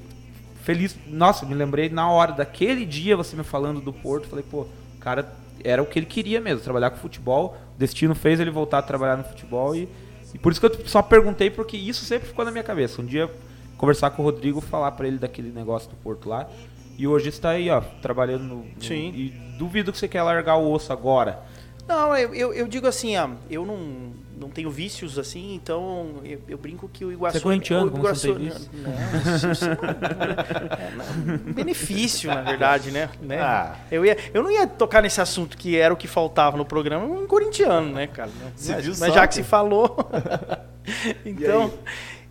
[0.62, 0.96] feliz.
[1.08, 4.98] Nossa, me lembrei na hora daquele dia você me falando do Porto, falei, pô, o
[5.00, 7.56] cara era o que ele queria mesmo, trabalhar com futebol.
[7.74, 9.88] O destino fez ele voltar a trabalhar no futebol e,
[10.32, 13.02] e por isso que eu só perguntei porque isso sempre ficou na minha cabeça.
[13.02, 13.28] Um dia
[13.76, 16.48] conversar com o Rodrigo, falar pra ele daquele negócio do Porto lá.
[16.96, 19.12] E hoje está aí, ó, trabalhando no, no- Sim.
[19.14, 21.40] E duvido que você quer largar o osso agora.
[21.86, 26.40] Não, eu, eu, eu digo assim, ó, eu não, não tenho vícios assim, então eu,
[26.48, 27.32] eu brinco que o Iguaçu...
[27.34, 28.82] Você é corintiano, o como você não tem Iguaçu- vício?
[28.82, 29.76] Não, isso- isso é
[31.50, 33.10] um benefício, na verdade, né?
[33.20, 33.38] né?
[33.40, 33.76] Ah.
[33.90, 37.04] Eu, ia, eu não ia tocar nesse assunto que era o que faltava no programa,
[37.04, 38.30] um corintiano, né, cara?
[38.56, 39.94] Você mas viu mas só, já que se falou...
[41.24, 41.72] então,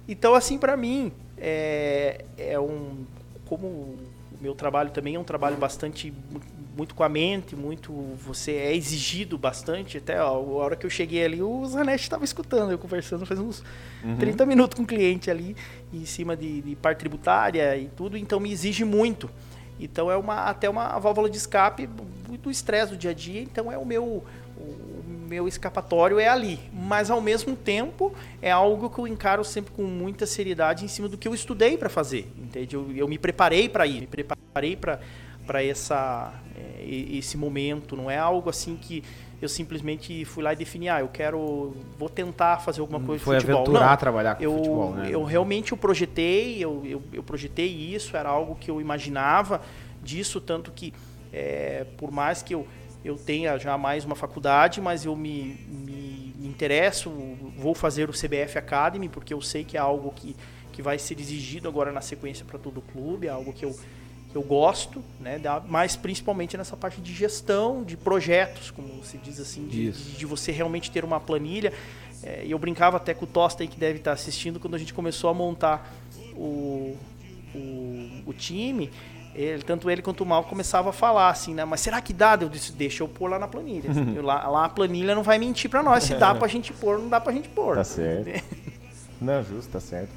[0.07, 3.05] então, assim, pra mim, é, é um...
[3.45, 3.97] Como
[4.43, 6.41] meu trabalho também é um trabalho bastante mu-
[6.75, 9.97] muito com a mente, muito você é exigido bastante.
[9.97, 10.31] Até ó, a
[10.63, 13.63] hora que eu cheguei ali, o Zanetti estava escutando, eu conversando faz uns
[14.03, 14.17] Uhum.
[14.17, 15.55] 30 minutos com o cliente ali,
[15.93, 19.29] em cima de, de parte tributária e tudo, então me exige muito.
[19.79, 23.71] Então é uma até uma válvula de escape do estresse do dia a dia, então
[23.71, 24.23] é o meu
[25.33, 29.81] meu escapatório é ali, mas ao mesmo tempo é algo que eu encaro sempre com
[29.83, 32.75] muita seriedade em cima do que eu estudei para fazer, entende?
[32.75, 34.99] Eu, eu me preparei para ir, me preparei para
[35.45, 39.03] para essa é, e- esse momento, não é algo assim que
[39.41, 43.35] eu simplesmente fui lá e defini, ah, eu quero vou tentar fazer alguma coisa Foi
[43.35, 43.63] de futebol.
[43.63, 45.09] aventurar Não, trabalhar com eu, futebol, né?
[45.11, 49.61] eu realmente eu projetei, eu, eu, eu projetei isso, era algo que eu imaginava
[50.01, 50.93] disso, tanto que
[51.33, 52.65] é, por mais que eu,
[53.03, 57.11] eu tenha já mais uma faculdade, mas eu me, me, me interesso,
[57.57, 60.35] vou fazer o CBF Academy, porque eu sei que é algo que,
[60.71, 63.77] que vai ser exigido agora na sequência para todo o clube, é algo que eu,
[64.31, 69.39] que eu gosto, né, mas principalmente nessa parte de gestão, de projetos, como se diz
[69.39, 71.73] assim, de, de, de você realmente ter uma planilha.
[72.23, 74.93] É, eu brincava até com o Tosta aí que deve estar assistindo, quando a gente
[74.93, 75.93] começou a montar
[76.35, 76.95] o,
[77.53, 78.89] o, o time,
[79.35, 81.65] ele, tanto ele quanto o Mal começava a falar assim, né?
[81.65, 82.37] Mas será que dá?
[82.39, 83.89] Eu disse, deixa eu pôr lá na planilha.
[84.15, 86.03] Eu lá, lá a planilha não vai mentir pra nós.
[86.03, 87.75] Se dá pra gente pôr, não dá pra gente pôr.
[87.75, 88.43] Tá certo.
[89.21, 90.09] Não, justo, tá certo.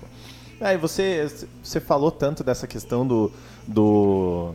[0.61, 1.31] Aí você,
[1.63, 3.31] você falou tanto dessa questão do,
[3.69, 4.53] do,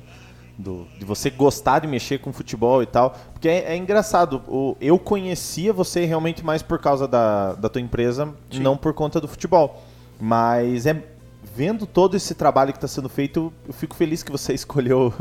[0.58, 4.42] do- de você gostar de mexer com futebol e tal, porque é, é engraçado.
[4.50, 9.22] O, eu conhecia você realmente mais por causa da, da tua empresa, não por conta
[9.22, 9.82] do futebol.
[10.20, 11.02] Mas é
[11.56, 15.14] vendo todo esse trabalho que está sendo feito, eu fico feliz que você escolheu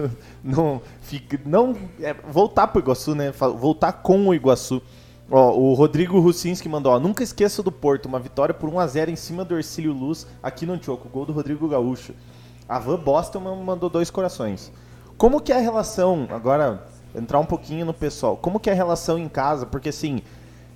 [0.42, 0.80] não,
[1.44, 3.30] não é, voltar para o Iguaçu, né?
[3.32, 4.82] Voltar com o Iguaçu.
[5.30, 9.16] Ó, o Rodrigo Russinski mandou, ó, nunca esqueça do Porto, uma vitória por 1x0 em
[9.16, 12.14] cima do Ercílio Luz, aqui no Antioco, gol do Rodrigo Gaúcho.
[12.68, 14.72] A Van Boston mandou dois corações.
[15.16, 18.76] Como que é a relação, agora, entrar um pouquinho no pessoal, como que é a
[18.76, 19.66] relação em casa?
[19.66, 20.20] Porque, assim,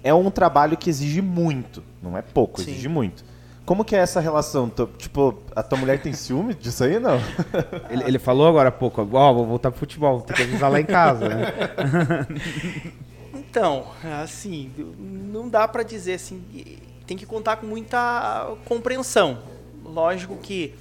[0.04, 2.70] é um trabalho que exige muito, não é pouco, Sim.
[2.70, 3.24] exige muito.
[3.64, 4.70] Como que é essa relação?
[4.98, 7.18] Tipo, a tua mulher tem ciúme disso aí, não?
[7.88, 10.80] Ele, ele falou agora há pouco, ó, vou voltar pro futebol, tem que avisar lá
[10.80, 11.46] em casa, né?
[13.54, 13.86] Então,
[14.20, 16.42] assim, não dá pra dizer assim,
[17.06, 19.38] tem que contar com muita compreensão.
[19.84, 20.74] Lógico que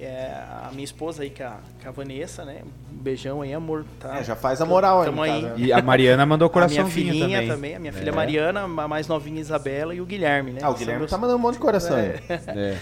[0.00, 0.32] é,
[0.64, 2.62] a minha esposa aí, que é a, que é a Vanessa, né?
[2.92, 3.84] Um beijão aí, amor.
[4.00, 4.18] Tá?
[4.18, 5.42] É, já faz a moral aí, aí.
[5.42, 5.54] né?
[5.56, 7.74] E a Mariana mandou A minha coraçãozinho filhinha também.
[7.76, 8.12] a minha filha É.
[8.12, 10.60] Mariana, a mais novinha Isabela e o Guilherme, né?
[10.62, 12.14] Ah, o Guilherme meus- tá mandando um monte de coração aí.
[12.48, 12.78] É.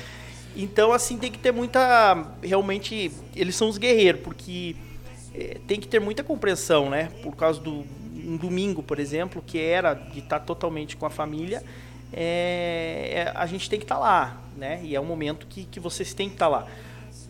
[0.55, 2.27] Então, assim, tem que ter muita.
[2.42, 4.77] Realmente, eles são os guerreiros, porque
[5.66, 7.09] tem que ter muita compreensão, né?
[7.22, 7.85] Por causa do.
[8.25, 11.62] Um domingo, por exemplo, que era de estar totalmente com a família,
[12.12, 14.79] é, é, a gente tem que estar lá, né?
[14.85, 16.66] E é um momento que, que vocês têm que estar lá.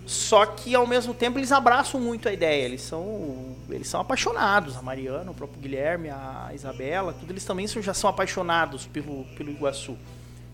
[0.04, 4.76] Só que ao mesmo tempo eles abraçam muito a ideia, eles são eles são apaixonados,
[4.76, 9.50] a Mariana, o próprio Guilherme, a Isabela, tudo eles também já são apaixonados pelo, pelo
[9.50, 9.96] Iguaçu.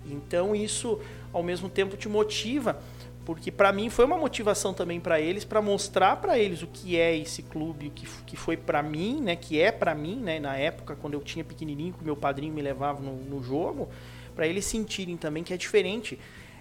[0.06, 1.00] Então isso
[1.32, 2.78] ao mesmo tempo te motiva,
[3.24, 6.98] porque para mim foi uma motivação também para eles, para mostrar para eles o que
[6.98, 10.38] é esse clube, o que, que foi para mim, né, que é para mim, né,
[10.38, 13.88] na época quando eu tinha pequenininho, que meu padrinho me levava no, no jogo,
[14.34, 16.18] para eles sentirem também que é diferente.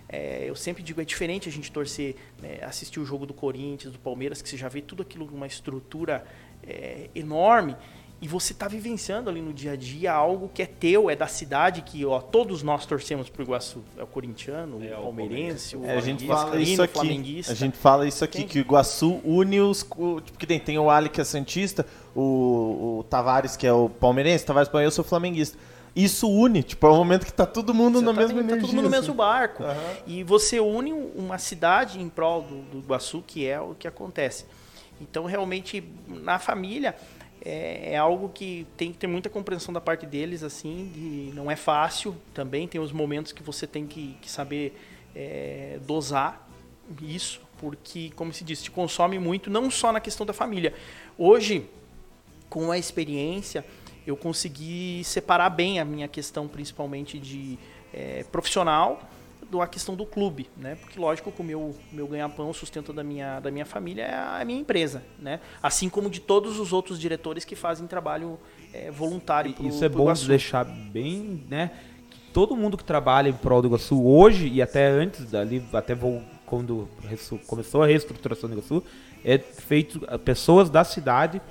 [0.09, 3.91] É, eu sempre digo, é diferente a gente torcer, né, assistir o jogo do Corinthians,
[3.93, 6.25] do Palmeiras, que você já vê tudo aquilo numa estrutura
[6.65, 7.75] é, enorme
[8.19, 11.27] e você está vivenciando ali no dia a dia algo que é teu, é da
[11.27, 13.83] cidade, que ó, todos nós torcemos pro Iguaçu.
[13.95, 17.41] É o corintiano, é, o palmeirense, o, é, a gente fala isso aqui.
[17.47, 19.83] A gente fala isso aqui, que o Iguaçu une os.
[19.83, 23.87] Tipo, que tem, tem o Ali que é Santista, o, o Tavares que é o
[23.87, 25.57] palmeirense, o Tavares eu sou flamenguista
[25.95, 28.61] isso une, tipo, é o momento que tá todo mundo na mesma energia.
[28.61, 29.63] Tá todo mundo no mesmo barco.
[29.63, 29.95] Uhum.
[30.05, 34.45] E você une uma cidade em prol do, do Iguaçu, que é o que acontece.
[35.01, 36.95] Então, realmente, na família,
[37.43, 41.49] é, é, algo que tem que ter muita compreensão da parte deles, assim, de, não
[41.49, 44.77] é fácil também, tem os momentos que você tem que, que saber
[45.15, 46.47] é, dosar
[47.01, 50.73] isso, porque, como se diz, te consome muito, não só na questão da família.
[51.17, 51.65] Hoje,
[52.49, 53.65] com a experiência,
[54.07, 57.59] eu consegui separar bem a minha questão, principalmente de
[57.93, 59.01] é, profissional,
[59.51, 60.75] da questão do clube, né?
[60.75, 64.41] Porque lógico que o meu, meu ganha-pão, o sustento da minha, da minha família é
[64.41, 65.39] a minha empresa, né?
[65.61, 68.39] Assim como de todos os outros diretores que fazem trabalho
[68.73, 69.53] é, voluntário.
[69.53, 70.27] Pro, Isso é bom Iguaçu.
[70.27, 71.71] deixar bem, né?
[72.09, 75.93] Que todo mundo que trabalha em prol do Iguaçu hoje e até antes dali, até
[75.93, 76.87] vou, quando
[77.45, 78.83] começou a reestruturação do Iguaçu,
[79.23, 81.41] é feito pessoas da cidade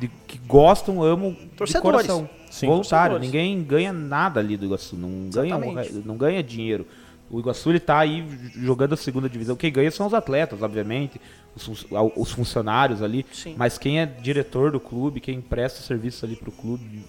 [0.00, 1.72] de, que gostam, amam Torcedores.
[2.02, 2.30] de coração.
[2.50, 3.18] Sim, voluntário.
[3.18, 5.56] Ninguém ganha nada ali do Iguaçu, não ganha,
[6.04, 6.86] não ganha dinheiro.
[7.30, 9.54] O Iguaçu está aí jogando a segunda divisão.
[9.54, 11.20] Quem ganha são os atletas, obviamente,
[11.54, 11.86] os,
[12.16, 13.24] os funcionários ali.
[13.32, 13.54] Sim.
[13.56, 17.04] Mas quem é diretor do clube, quem presta serviço ali para o clube,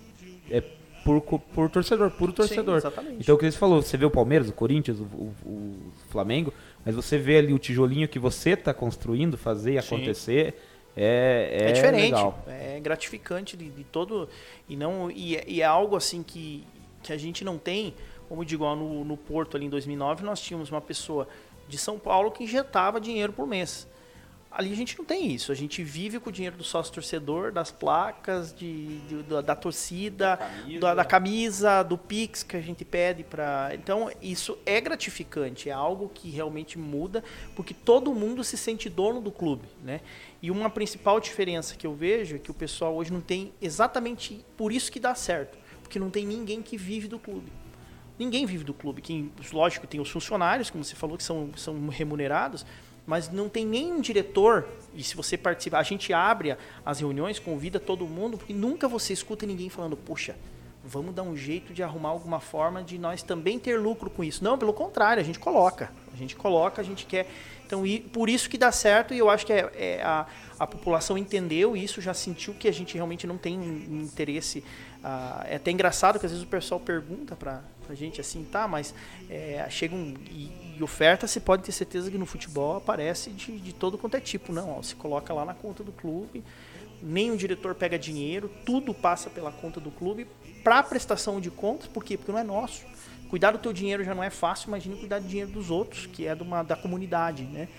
[0.49, 0.61] é
[1.03, 2.81] por, por torcedor, puro torcedor.
[2.81, 2.87] Sim,
[3.19, 6.53] então o que você falou, você vê o Palmeiras, o Corinthians, o, o, o Flamengo,
[6.85, 10.53] mas você vê ali o tijolinho que você está construindo, fazer acontecer.
[10.95, 12.43] É, é, é, diferente, legal.
[12.47, 14.27] é gratificante de, de todo
[14.67, 16.65] e não e, é, e é algo assim que,
[17.01, 17.93] que a gente não tem
[18.31, 21.27] como digo, no, no Porto ali em 2009, nós tínhamos uma pessoa
[21.67, 23.85] de São Paulo que injetava dinheiro por mês.
[24.51, 25.49] Ali a gente não tem isso.
[25.49, 29.55] A gente vive com o dinheiro do sócio torcedor, das placas, de, de da, da,
[29.55, 30.79] torcida, da camisa.
[30.79, 31.83] Da, da camisa.
[31.83, 33.71] do Pix que a gente pede para.
[33.73, 37.23] Então, isso é gratificante, é algo que realmente muda,
[37.55, 39.69] porque todo mundo se sente dono do clube.
[39.81, 40.01] Né?
[40.41, 44.45] E uma principal diferença que eu vejo é que o pessoal hoje não tem exatamente
[44.57, 47.51] por isso que dá certo, porque não tem ninguém que vive do clube.
[48.19, 49.01] Ninguém vive do clube.
[49.01, 52.65] Quem, lógico, tem os funcionários, como você falou, que são, são remunerados,
[53.11, 54.65] mas não tem nenhum diretor.
[54.95, 59.11] E se você participar, a gente abre as reuniões, convida todo mundo, porque nunca você
[59.11, 60.33] escuta ninguém falando, poxa,
[60.81, 64.41] vamos dar um jeito de arrumar alguma forma de nós também ter lucro com isso.
[64.41, 65.91] Não, pelo contrário, a gente coloca.
[66.13, 67.27] A gente coloca, a gente quer.
[67.67, 70.25] Então, e por isso que dá certo, e eu acho que é, é a,
[70.57, 74.63] a população entendeu isso, já sentiu que a gente realmente não tem interesse.
[75.03, 77.61] Ah, é até engraçado que às vezes o pessoal pergunta para
[77.91, 78.93] a gente assim, tá, mas
[79.29, 80.13] é, chega um.
[80.29, 84.15] E, e, oferta, você pode ter certeza que no futebol aparece de, de todo quanto
[84.15, 84.51] é tipo.
[84.51, 86.43] Não, ó, você coloca lá na conta do clube,
[87.03, 90.27] o diretor pega dinheiro, tudo passa pela conta do clube
[90.63, 92.17] para prestação de contas, por quê?
[92.17, 92.85] Porque não é nosso.
[93.29, 96.27] Cuidar do teu dinheiro já não é fácil, imagine cuidar do dinheiro dos outros, que
[96.27, 97.69] é de uma, da comunidade, né?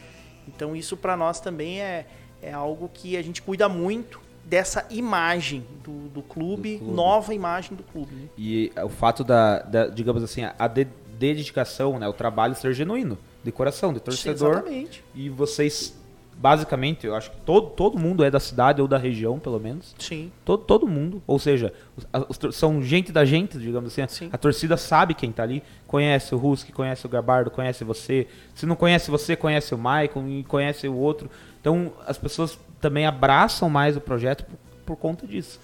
[0.49, 2.07] Então isso para nós também é,
[2.41, 7.33] é algo que a gente cuida muito dessa imagem do, do, clube, do clube, nova
[7.35, 8.15] imagem do clube.
[8.15, 8.29] Né?
[8.37, 10.87] E o fato da, da, digamos assim, a de,
[11.19, 14.55] dedicação, né, o trabalho ser genuíno, de coração, de torcedor.
[14.55, 15.05] Exatamente.
[15.15, 15.97] E vocês,
[16.37, 19.95] basicamente, eu acho que todo, todo mundo é da cidade ou da região, pelo menos.
[19.99, 20.33] Sim.
[20.45, 22.07] Todo, todo mundo, ou seja, os,
[22.45, 24.07] os, são gente da gente, digamos assim.
[24.09, 24.31] Sim.
[24.33, 28.27] A torcida sabe quem está ali, conhece o Ruski, conhece o Gabardo, conhece você.
[28.55, 31.31] Se não conhece você, conhece o Maicon e conhece o outro.
[31.61, 35.59] Então, as pessoas também abraçam mais o projeto por, por conta disso.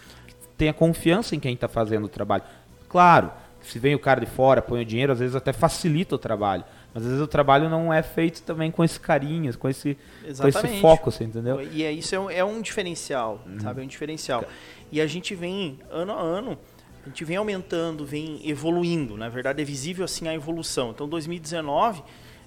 [0.57, 2.44] Tenha confiança em quem está fazendo o trabalho.
[2.88, 6.18] Claro, se vem o cara de fora, põe o dinheiro, às vezes até facilita o
[6.18, 6.64] trabalho.
[6.94, 9.98] Mas às vezes o trabalho não é feito também com esse carinho, com esse,
[10.40, 11.61] com esse foco, você entendeu?
[11.61, 13.61] E é, isso é um, é um diferencial, uhum.
[13.61, 13.83] sabe?
[13.83, 14.44] É um diferencial.
[14.90, 16.59] E a gente vem, ano a ano,
[17.04, 19.16] a gente vem aumentando, vem evoluindo.
[19.16, 20.90] Na verdade, é visível assim a evolução.
[20.90, 22.02] Então, 2019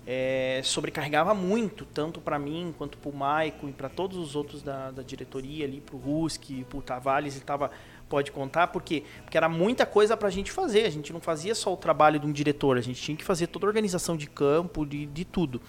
[0.05, 4.63] é, sobrecarregava muito, tanto para mim quanto para o Maico e para todos os outros
[4.63, 7.71] da, da diretoria ali, para o Ruski, para o Tavares, ele tava,
[8.09, 11.53] pode contar, porque, porque era muita coisa para a gente fazer, a gente não fazia
[11.53, 14.27] só o trabalho de um diretor, a gente tinha que fazer toda a organização de
[14.27, 15.61] campo, de, de tudo.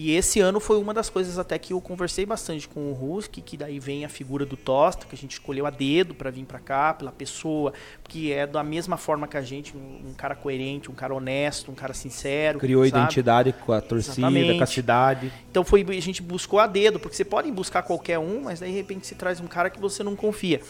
[0.00, 3.40] E esse ano foi uma das coisas até que eu conversei bastante com o Ruski,
[3.40, 6.44] que daí vem a figura do Tosta, que a gente escolheu a dedo para vir
[6.44, 7.72] para cá, pela pessoa,
[8.04, 11.72] que é da mesma forma que a gente, um, um cara coerente, um cara honesto,
[11.72, 12.60] um cara sincero.
[12.60, 12.96] Criou sabe?
[12.96, 14.58] identidade com a torcida, Exatamente.
[14.58, 15.32] com a cidade.
[15.50, 18.70] Então foi a gente buscou a dedo, porque você pode buscar qualquer um, mas daí
[18.70, 20.60] de repente se traz um cara que você não confia.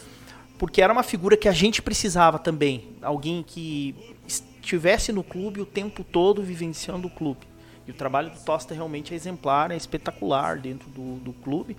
[0.57, 3.93] Porque era uma figura que a gente precisava também, alguém que
[4.25, 7.48] estivesse no clube o tempo todo vivenciando o clube.
[7.89, 11.75] E o trabalho do Tosta realmente é exemplar, é espetacular dentro do, do clube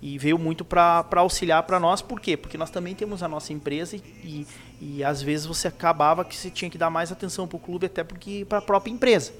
[0.00, 2.00] e veio muito para auxiliar para nós.
[2.00, 2.34] Por quê?
[2.34, 4.46] Porque nós também temos a nossa empresa e, e,
[4.80, 7.84] e às vezes você acabava que você tinha que dar mais atenção para o clube
[7.84, 9.34] até porque para a própria empresa.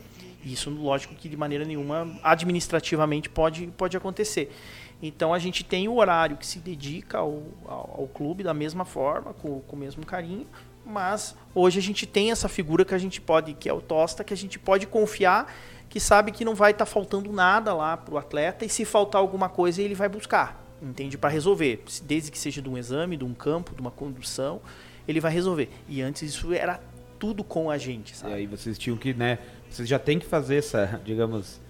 [0.45, 4.55] Isso, lógico, que de maneira nenhuma administrativamente pode, pode acontecer.
[5.03, 8.85] Então a gente tem o horário que se dedica ao, ao, ao clube da mesma
[8.85, 10.47] forma, com, com o mesmo carinho,
[10.85, 14.25] mas hoje a gente tem essa figura que a gente pode, que é o Tosta,
[14.25, 15.51] que a gente pode confiar,
[15.91, 18.85] que sabe que não vai estar tá faltando nada lá para o atleta e se
[18.85, 21.19] faltar alguma coisa ele vai buscar, entende?
[21.19, 24.61] Para resolver, desde que seja de um exame, de um campo, de uma condução,
[25.07, 25.69] ele vai resolver.
[25.89, 26.81] E antes isso era
[27.19, 28.33] tudo com a gente, sabe?
[28.33, 29.41] E aí vocês tinham que, né?
[29.69, 31.61] Vocês já tem que fazer essa, digamos,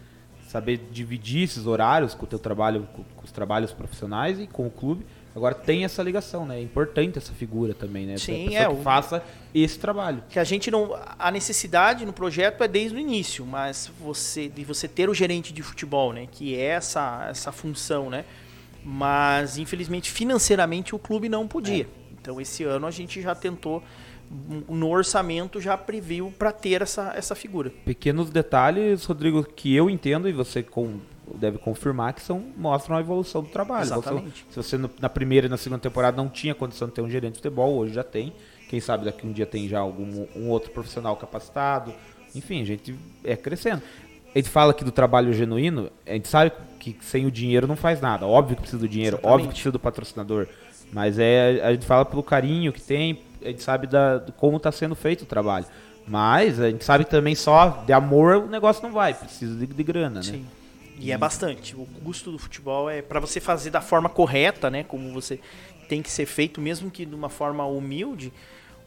[0.46, 4.66] saber dividir esses horários com o teu trabalho, com, com, os trabalhos profissionais e com
[4.66, 5.06] o clube.
[5.34, 6.58] Agora tem essa ligação, né?
[6.58, 8.16] É importante essa figura também, né?
[8.16, 8.66] Sim, é.
[8.66, 8.76] Que o...
[8.82, 9.22] faça
[9.54, 10.24] esse trabalho.
[10.28, 14.64] Que a gente não, a necessidade no projeto é desde o início, mas você de
[14.64, 16.26] você ter o gerente de futebol, né?
[16.30, 18.24] Que é essa essa função, né?
[18.84, 21.84] Mas infelizmente financeiramente o clube não podia.
[21.84, 21.86] É.
[22.20, 23.82] Então esse ano a gente já tentou
[24.68, 27.72] no orçamento já previu para ter essa, essa figura.
[27.84, 31.00] Pequenos detalhes, Rodrigo, que eu entendo e você com,
[31.34, 33.84] deve confirmar que são mostram a evolução do trabalho.
[33.84, 34.44] Exatamente.
[34.48, 37.02] Você, se você no, na primeira e na segunda temporada não tinha condição de ter
[37.02, 38.32] um gerente de futebol, hoje já tem.
[38.68, 41.92] Quem sabe daqui um dia tem já algum um outro profissional capacitado.
[42.34, 43.82] Enfim, a gente é crescendo.
[44.32, 47.74] A gente fala aqui do trabalho genuíno, a gente sabe que sem o dinheiro não
[47.74, 48.26] faz nada.
[48.26, 49.34] Óbvio que precisa do dinheiro, Exatamente.
[49.34, 50.46] óbvio que precisa do patrocinador.
[50.92, 54.70] Mas é, a gente fala pelo carinho que tem, a gente sabe da, como está
[54.70, 55.66] sendo feito o trabalho.
[56.06, 59.82] Mas a gente sabe também só de amor o negócio não vai, precisa de, de
[59.82, 60.22] grana, né?
[60.22, 60.46] Sim.
[61.00, 61.74] E é bastante.
[61.74, 64.84] O custo do futebol é para você fazer da forma correta, né?
[64.84, 65.40] Como você
[65.88, 68.32] tem que ser feito, mesmo que de uma forma humilde,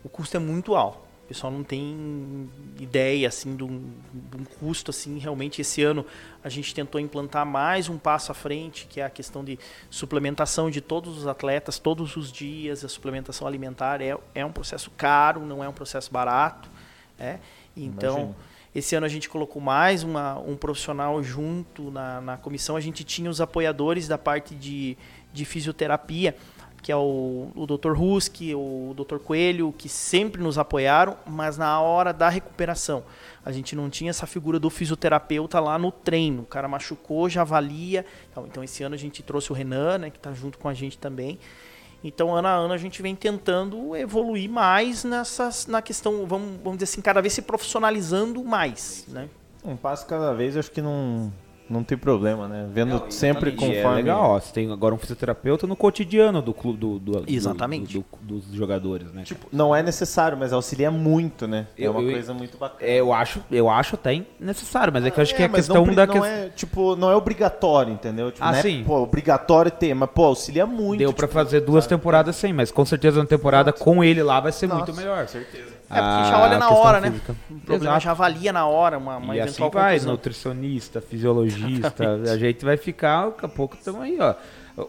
[0.03, 0.99] o custo é muito alto.
[1.23, 2.49] O pessoal não tem
[2.79, 5.17] ideia assim de um, de um, custo assim.
[5.17, 6.05] Realmente esse ano
[6.43, 9.57] a gente tentou implantar mais um passo à frente, que é a questão de
[9.89, 12.83] suplementação de todos os atletas todos os dias.
[12.83, 16.69] A suplementação alimentar é, é um processo caro, não é um processo barato.
[17.17, 17.39] É?
[17.75, 18.35] Então Imagina.
[18.75, 22.75] Esse ano a gente colocou mais uma, um profissional junto na, na comissão.
[22.75, 24.97] A gente tinha os apoiadores da parte de,
[25.31, 26.35] de fisioterapia
[26.83, 27.93] que é o, o Dr.
[27.93, 29.17] Ruski, o Dr.
[29.17, 33.05] Coelho, que sempre nos apoiaram, mas na hora da recuperação.
[33.45, 36.43] A gente não tinha essa figura do fisioterapeuta lá no treino.
[36.43, 38.05] O cara machucou, já avalia.
[38.29, 40.73] Então, então esse ano a gente trouxe o Renan, né, que está junto com a
[40.73, 41.39] gente também.
[42.03, 46.77] Então, ano a ano, a gente vem tentando evoluir mais nessas, na questão, vamos, vamos
[46.77, 49.05] dizer assim, cada vez se profissionalizando mais.
[49.07, 49.29] Né?
[49.63, 51.31] Um passo cada vez, acho que não,
[51.69, 52.67] não tem problema, né?
[52.71, 53.75] Vendo não, sempre conforme.
[53.77, 57.97] É legal, ó, você tem agora um fisioterapeuta no cotidiano do clube do, do exatamente
[57.97, 59.23] do, do, dos jogadores, né?
[59.23, 61.67] Tipo, não é necessário, mas auxilia muito, né?
[61.77, 62.89] É uma eu, coisa muito bacana.
[62.89, 65.45] É, eu acho, eu acho até necessário, mas é que eu acho é, que é
[65.45, 68.31] a questão não, da não é tipo não é obrigatório, entendeu?
[68.31, 68.83] Tipo, ah, não é, sim.
[68.85, 70.99] Pô, obrigatório ter, mas pô, auxilia muito.
[70.99, 71.95] Deu tipo, para fazer duas sabe?
[71.95, 73.83] temporadas sem, mas com certeza uma temporada Nossa.
[73.83, 75.27] com ele lá vai ser Nossa, muito melhor.
[75.27, 75.72] Certeza.
[75.97, 77.11] É, porque já olha na hora, né?
[77.11, 77.33] física.
[77.33, 77.39] né?
[77.49, 78.03] O problema Exato.
[78.03, 82.77] já avalia na hora uma, uma e eventual assim vai, nutricionista, fisiologista, a gente vai
[82.77, 84.35] ficar, daqui a pouco estamos aí, ó.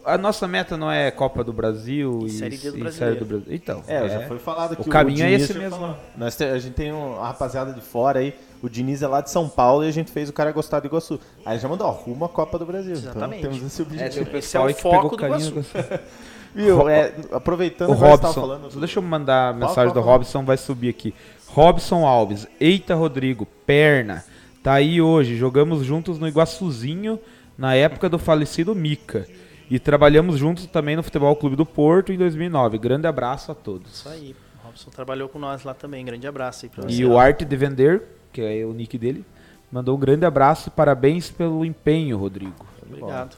[0.02, 3.16] A nossa meta não é Copa do Brasil e, e Série D do e Série
[3.16, 3.46] do Brasil.
[3.50, 5.94] Então, é, é, já foi falado que o caminho o é esse mesmo.
[6.16, 9.20] Nós te, a gente tem um, a rapaziada de fora aí, o Diniz é lá
[9.20, 11.20] de São Paulo e a gente fez o cara gostar do Iguaçu.
[11.44, 12.94] Aí já mandou, ó, rumo à Copa do Brasil.
[12.94, 13.40] Então Exatamente.
[13.40, 14.30] Então, temos esse objetivo.
[14.30, 15.64] É, o esse é o foco do Iguaçu.
[16.54, 18.78] Viu, é, aproveitando o Robson, falando do...
[18.78, 21.14] deixa eu mandar a mensagem do Robson, vai subir aqui.
[21.48, 24.24] Robson Alves, eita Rodrigo, perna.
[24.62, 27.18] Tá aí hoje, jogamos juntos no Iguaçuzinho
[27.58, 29.26] na época do falecido Mica.
[29.70, 32.78] E trabalhamos juntos também no Futebol Clube do Porto em 2009.
[32.78, 33.92] Grande abraço a todos.
[33.92, 34.34] Isso aí.
[34.62, 36.04] O Robson trabalhou com nós lá também.
[36.04, 36.94] Grande abraço aí pra você.
[36.94, 39.24] E o Arte de Vender, que é o nick dele,
[39.72, 42.66] mandou um grande abraço e parabéns pelo empenho, Rodrigo.
[42.86, 43.36] Obrigado.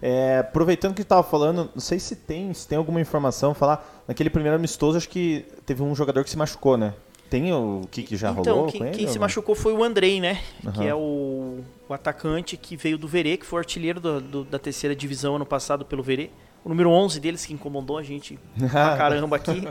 [0.00, 4.02] É, aproveitando que estava falando, não sei se tem, se tem alguma informação falar.
[4.06, 6.94] Naquele primeiro amistoso, acho que teve um jogador que se machucou, né?
[7.28, 8.72] Tem o que, que já então, rolou?
[8.72, 10.40] Quem, ele, quem se machucou foi o Andrei, né?
[10.64, 10.72] Uhum.
[10.72, 14.58] Que é o, o, atacante que veio do Verê, que foi artilheiro do, do, da
[14.58, 16.30] terceira divisão ano passado pelo Verê.
[16.64, 19.62] O número 11 deles que incomodou a gente pra caramba aqui.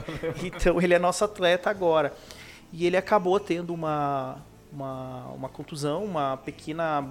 [0.44, 2.14] Então ele é nosso atleta agora.
[2.72, 4.38] E ele acabou tendo uma,
[4.72, 7.04] uma, uma contusão, uma pequena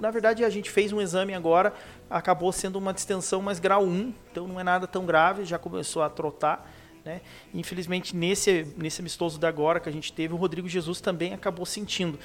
[0.00, 1.72] na verdade, a gente fez um exame agora,
[2.10, 6.02] acabou sendo uma distensão mais grau 1, então não é nada tão grave, já começou
[6.02, 6.70] a trotar.
[7.04, 7.20] Né?
[7.54, 11.64] Infelizmente, nesse, nesse amistoso da agora que a gente teve, o Rodrigo Jesus também acabou
[11.64, 12.18] sentindo.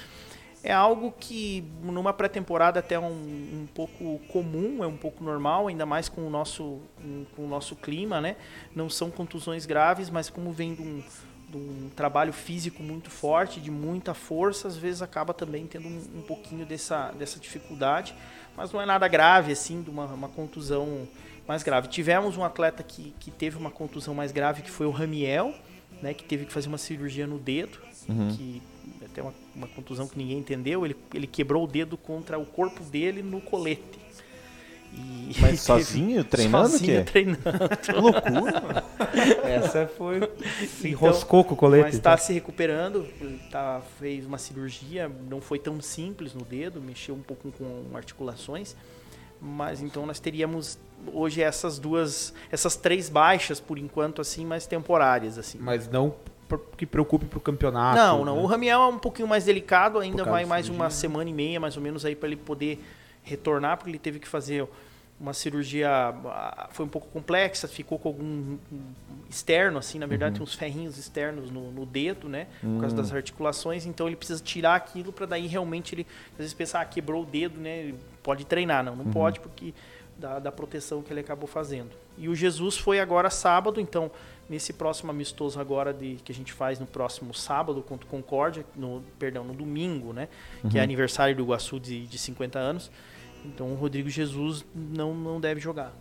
[0.62, 5.84] É algo que numa pré-temporada até um, um pouco comum, é um pouco normal, ainda
[5.84, 6.80] mais com o nosso,
[7.36, 8.36] com o nosso clima, né?
[8.74, 11.02] Não são contusões graves, mas como vem de um,
[11.50, 16.02] de um trabalho físico muito forte, de muita força, às vezes acaba também tendo um,
[16.16, 18.14] um pouquinho dessa, dessa dificuldade,
[18.56, 21.08] mas não é nada grave, assim, de uma, uma contusão
[21.46, 21.88] mais grave.
[21.88, 25.54] Tivemos um atleta que, que teve uma contusão mais grave, que foi o Ramiel,
[26.02, 27.78] né, que teve que fazer uma cirurgia no dedo,
[28.08, 28.28] uhum.
[28.28, 28.62] que
[29.04, 32.82] até uma, uma contusão que ninguém entendeu, ele, ele quebrou o dedo contra o corpo
[32.84, 34.03] dele no colete.
[34.94, 36.68] E Mas sozinho treinando?
[36.68, 37.40] Sozinho o treinando.
[37.96, 38.84] loucura.
[39.44, 40.20] Essa foi.
[40.20, 41.84] Se então, enroscou com o colete.
[41.84, 42.24] Mas está então.
[42.24, 43.06] se recuperando.
[43.50, 48.76] Tá, fez uma cirurgia, não foi tão simples no dedo, mexeu um pouco com articulações.
[49.40, 50.78] Mas então nós teríamos
[51.12, 55.58] hoje essas duas, essas três baixas por enquanto assim, mas temporárias assim.
[55.58, 56.14] Mas não
[56.76, 57.96] que preocupe para o campeonato.
[57.96, 58.36] Não, não.
[58.36, 58.42] Né?
[58.42, 61.76] O Ramiel é um pouquinho mais delicado, ainda vai mais uma semana e meia, mais
[61.76, 62.82] ou menos aí para ele poder
[63.24, 64.68] retornar, porque ele teve que fazer
[65.18, 68.58] uma cirurgia ah, foi um pouco complexa, ficou com algum
[69.30, 70.38] externo, assim, na verdade, uhum.
[70.38, 72.46] tem uns ferrinhos externos no, no dedo, né?
[72.60, 73.16] Por causa das hum.
[73.16, 77.22] articulações, então ele precisa tirar aquilo para daí realmente ele, às vezes, pensar, ah, quebrou
[77.22, 77.78] o dedo, né?
[77.80, 78.84] Ele pode treinar.
[78.84, 79.12] Não, não uhum.
[79.12, 79.72] pode, porque
[80.18, 81.90] da, da proteção que ele acabou fazendo.
[82.16, 84.10] E o Jesus foi agora sábado, então,
[84.48, 88.64] nesse próximo amistoso agora de, que a gente faz no próximo sábado contra o Concórdia,
[88.76, 90.28] no, perdão, no domingo, né?
[90.62, 90.70] Uhum.
[90.70, 90.84] Que é uhum.
[90.84, 92.90] aniversário do Iguaçu de, de 50 anos.
[93.44, 95.94] Então o Rodrigo Jesus não, não deve jogar.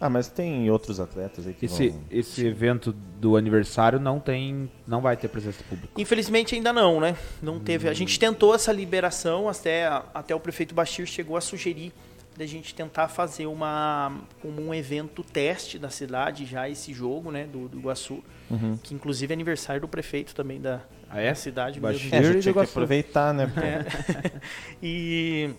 [0.00, 2.00] Ah, mas tem outros atletas aí que esse, vão...
[2.10, 5.92] Esse evento do aniversário não tem, não vai ter presença pública.
[5.96, 7.16] Infelizmente ainda não, né?
[7.42, 7.60] Não hum.
[7.60, 7.88] teve.
[7.88, 11.92] A gente tentou essa liberação, até, até o prefeito Bashir chegou a sugerir
[12.36, 17.48] da gente tentar fazer uma como um evento teste da cidade já esse jogo, né,
[17.52, 18.78] do, do Iguaçu, uhum.
[18.80, 20.80] que inclusive é aniversário do prefeito também da,
[21.10, 21.30] ah, é?
[21.30, 21.80] da cidade.
[21.80, 22.38] Bashir mesmo.
[22.38, 23.50] É, tinha que aproveitar, né?
[23.56, 24.40] É.
[24.80, 25.50] e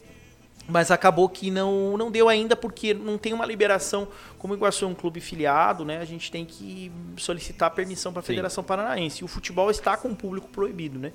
[0.69, 4.07] mas acabou que não, não deu ainda porque não tem uma liberação.
[4.37, 8.19] Como o Iguaçu é um clube filiado, né, a gente tem que solicitar permissão para
[8.19, 9.21] a Federação Paranaense.
[9.21, 11.11] E o futebol está com o público proibido, né?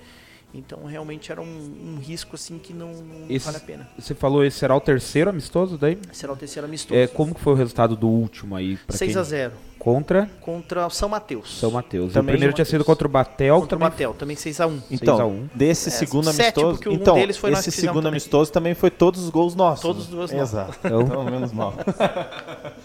[0.55, 3.89] Então realmente era um, um risco assim que não, não esse, vale a pena.
[3.99, 5.99] Você falou esse será o terceiro amistoso daí?
[6.13, 6.99] Será o terceiro amistoso.
[6.99, 8.79] É, como que foi o resultado do último aí?
[8.89, 9.21] 6 quem?
[9.21, 9.53] a 0
[9.85, 10.31] Contra?
[10.41, 11.59] Contra o São Mateus.
[11.59, 12.15] São Mateus.
[12.15, 13.61] Também o primeiro tinha sido contra o Batel.
[13.61, 13.89] Contra também...
[13.89, 14.83] o Batel, também 6x1.
[14.91, 15.49] Então, 6 a 1.
[15.55, 16.81] desse é, segundo amistoso.
[16.87, 19.83] Um então, esse segundo amistoso também foi todos os gols nossos.
[19.83, 20.55] Todos os gols nossos.
[20.55, 20.79] Exato.
[20.85, 21.75] Então, então menos mal.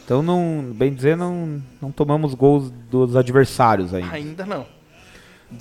[0.04, 4.12] então, não, bem dizer, não, não tomamos gols dos adversários ainda.
[4.12, 4.66] Ainda não.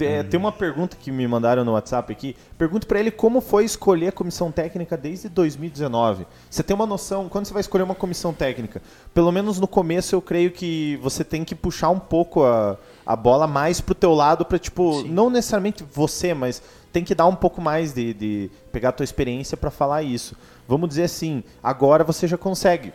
[0.00, 2.36] É, tem uma pergunta que me mandaram no WhatsApp aqui.
[2.58, 6.26] Pergunto para ele como foi escolher a comissão técnica desde 2019.
[6.50, 8.82] Você tem uma noção, quando você vai escolher uma comissão técnica?
[9.14, 12.76] Pelo menos no começo eu creio que você tem que puxar um pouco a,
[13.06, 15.08] a bola mais pro teu lado para tipo, Sim.
[15.08, 16.62] não necessariamente você, mas
[16.92, 20.36] tem que dar um pouco mais de, de pegar a tua experiência para falar isso.
[20.66, 22.92] Vamos dizer assim, agora você já consegue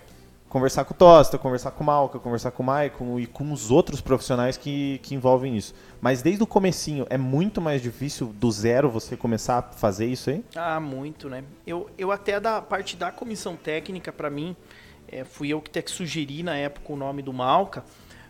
[0.53, 3.71] conversar com o Tosta, conversar com o Malca, conversar com o Maicon e com os
[3.71, 5.73] outros profissionais que, que envolvem isso.
[5.99, 10.29] Mas desde o comecinho é muito mais difícil do zero você começar a fazer isso
[10.29, 10.45] aí?
[10.55, 11.43] Ah, muito, né?
[11.65, 14.55] Eu, eu até da parte da comissão técnica, para mim,
[15.07, 17.83] é, fui eu que até que sugeri na época o nome do Malca,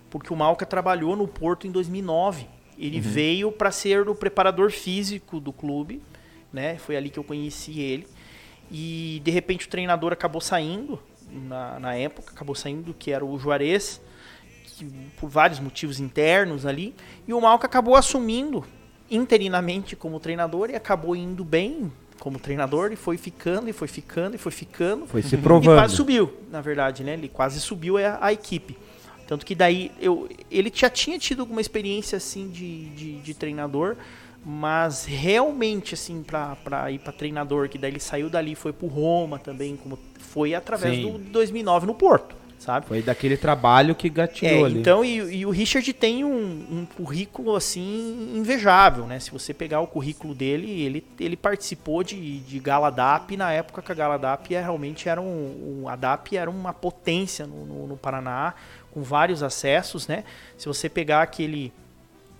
[0.10, 2.48] porque o Malca trabalhou no Porto em 2009.
[2.80, 3.04] Ele uhum.
[3.04, 6.02] veio para ser o preparador físico do clube,
[6.54, 6.78] né?
[6.78, 8.08] Foi ali que eu conheci ele.
[8.72, 11.00] E de repente o treinador acabou saindo,
[11.34, 14.02] na, na época, acabou saindo, que era o Juarez,
[14.64, 14.86] que,
[15.18, 16.96] por vários motivos internos ali,
[17.28, 18.66] e o Malca acabou assumindo
[19.10, 24.36] interinamente como treinador e acabou indo bem como treinador e foi ficando e foi ficando
[24.36, 25.06] e foi ficando.
[25.06, 25.76] Foi se provando.
[25.76, 27.14] E quase subiu, na verdade, né?
[27.14, 28.78] Ele quase subiu a, a equipe.
[29.28, 33.96] Tanto que daí eu, ele já tinha tido alguma experiência assim de, de, de treinador,
[34.46, 39.39] mas realmente assim para ir para treinador, que daí ele saiu dali foi pro Roma
[39.39, 41.12] também como foi através Sim.
[41.14, 42.88] do 2009 no Porto, sabe?
[42.88, 44.80] Foi daquele trabalho que gatilhou é, ali.
[44.80, 49.20] Então, e, e, o Richard tem um, um, currículo, assim, invejável, né?
[49.20, 53.91] Se você pegar o currículo dele, ele, ele participou de, de Galadap na época que
[53.91, 55.88] a Galadap é, realmente era um, um...
[55.88, 58.56] A DAP era uma potência no, no, no Paraná,
[58.91, 60.24] com vários acessos, né?
[60.58, 61.72] Se você pegar aquele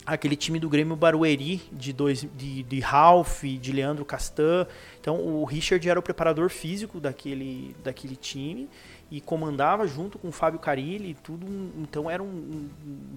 [0.06, 4.68] aquele time do Grêmio Barueri de dois de, de Ralph, de Leandro Castan.
[5.00, 8.70] Então o Richard era o preparador físico daquele, daquele time
[9.10, 11.46] e comandava junto com o Fábio Carilli, tudo.
[11.78, 12.70] Então era um,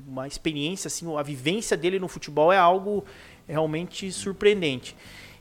[0.06, 3.04] uma experiência assim, a vivência dele no futebol é algo
[3.48, 4.96] realmente surpreendente.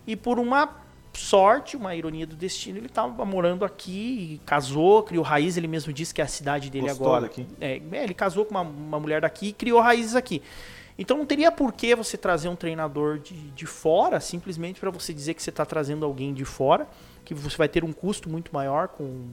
[0.07, 5.57] E por uma sorte, uma ironia do destino, ele estava morando aqui, casou, criou raiz,
[5.57, 7.21] ele mesmo disse que é a cidade dele Gostou agora.
[7.23, 7.47] daqui?
[7.59, 10.41] É, é, ele casou com uma, uma mulher daqui e criou raízes aqui.
[10.97, 15.13] Então não teria por que você trazer um treinador de, de fora, simplesmente para você
[15.13, 16.87] dizer que você está trazendo alguém de fora,
[17.25, 19.25] que você vai ter um custo muito maior com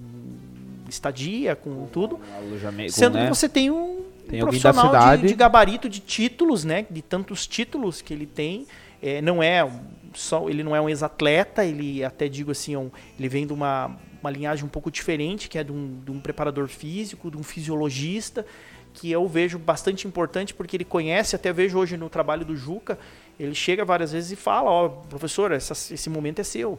[0.88, 2.18] estadia, com tudo.
[2.36, 3.24] Alojamento, Sendo né?
[3.24, 6.86] que você tem um, Tem profissional de, de gabarito de títulos, né?
[6.90, 8.66] De tantos títulos que ele tem.
[9.00, 9.68] É, não é
[10.14, 13.52] só, ele não é um ex-atleta, ele até digo assim, é um- ele vem de
[13.52, 17.36] uma, uma linhagem um pouco diferente, que é de um, de um preparador físico, de
[17.36, 18.46] um fisiologista,
[18.94, 22.98] que eu vejo bastante importante porque ele conhece, até vejo hoje no trabalho do Juca,
[23.38, 26.78] ele chega várias vezes e fala, ó, professor, essa- esse momento é seu.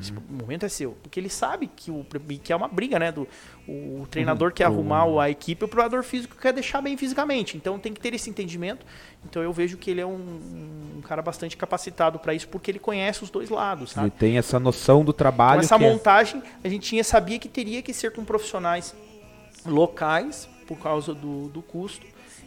[0.00, 0.92] Esse momento é seu.
[1.02, 2.06] Porque ele sabe que, o,
[2.42, 3.12] que é uma briga, né?
[3.12, 3.28] Do,
[3.68, 7.58] o treinador quer arrumar a equipe, o preparador físico quer deixar bem fisicamente.
[7.58, 8.86] Então tem que ter esse entendimento.
[9.26, 12.78] Então eu vejo que ele é um, um cara bastante capacitado para isso, porque ele
[12.78, 14.10] conhece os dois lados, Ele sabe?
[14.12, 15.60] tem essa noção do Então trabalho.
[15.60, 18.94] essa é- montagem a gente tinha, sabia que teria que ser com profissionais
[19.66, 22.06] locais, por causa do, do custo.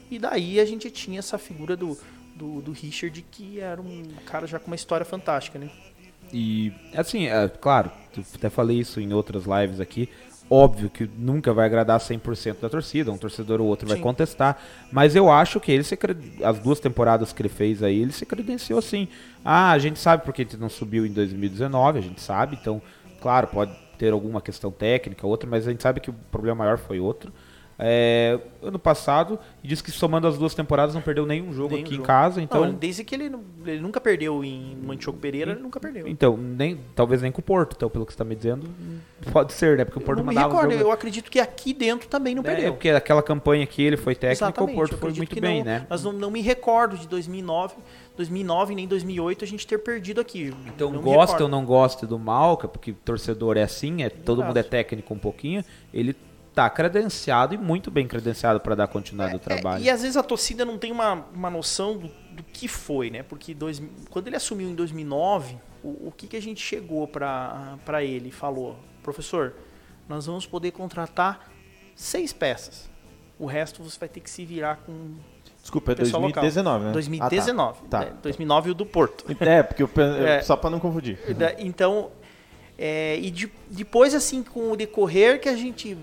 [0.09, 1.97] E daí a gente tinha essa figura do,
[2.35, 5.69] do, do Richard, que era um cara já com uma história fantástica, né?
[6.31, 7.91] E, assim, é, claro,
[8.35, 10.09] até falei isso em outras lives aqui.
[10.49, 14.03] Óbvio que nunca vai agradar 100% da torcida, um torcedor ou outro vai Sim.
[14.03, 14.57] contestar,
[14.89, 15.97] mas eu acho que ele se
[16.41, 19.09] as duas temporadas que ele fez aí, ele se credenciou assim.
[19.43, 22.81] Ah, a gente sabe porque ele não subiu em 2019, a gente sabe, então,
[23.21, 26.77] claro, pode ter alguma questão técnica, outra, mas a gente sabe que o problema maior
[26.77, 27.33] foi outro.
[27.79, 31.85] É, ano passado, e disse que somando as duas temporadas não perdeu nenhum jogo Nenhum
[31.85, 32.07] aqui em jogo.
[32.07, 33.31] casa, então Não, desde que ele,
[33.67, 36.07] ele nunca perdeu em Manchoco Pereira, ele nunca perdeu.
[36.07, 38.67] então, nem, talvez nem com o Porto, então, pelo que você está me dizendo,
[39.31, 39.85] pode ser, né?
[39.85, 42.45] Porque o Porto eu mandava recordo, jogo- eu acredito que aqui dentro também não É,
[42.45, 42.73] perdeu.
[42.73, 45.85] porque aquela campanha que ele foi técnico, Exatamente, o Porto foi muito bem, não, né?
[45.87, 47.75] Mas não, não me recordo de 2009,
[48.15, 50.51] 2009 nem 2008 a gente ter perdido aqui.
[50.65, 54.47] Então, Não gosta ou não gosta do Malca, porque torcedor é assim, é, todo Exato.
[54.47, 55.63] mundo é técnico um pouquinho,
[55.93, 56.15] ele
[56.57, 59.83] tá credenciado e muito bem credenciado para dar continuidade ao É, trabalho.
[59.83, 63.21] e às vezes a torcida não tem uma, uma noção do, do que foi, né?
[63.21, 63.79] Porque dois,
[64.09, 68.31] quando ele assumiu em 2009, o, o que, que a gente chegou para ele e
[68.31, 68.75] falou?
[69.03, 69.53] Professor,
[70.09, 71.47] nós vamos poder contratar
[71.95, 72.89] seis peças.
[73.37, 75.13] O resto você vai ter que se virar com
[75.61, 76.41] Desculpa, é Pessoal local.
[76.41, 76.91] 2019, né?
[76.91, 77.79] 2019.
[77.83, 77.99] Ah, tá.
[77.99, 78.13] né?
[78.23, 79.25] 2009 o do Porto.
[79.35, 79.45] tá.
[79.45, 79.89] É, porque eu,
[80.25, 80.41] É.
[80.41, 81.19] só pra não confundir.
[81.59, 82.09] Então,
[82.77, 85.97] é, e de- depois, assim, com o decorrer que a gente,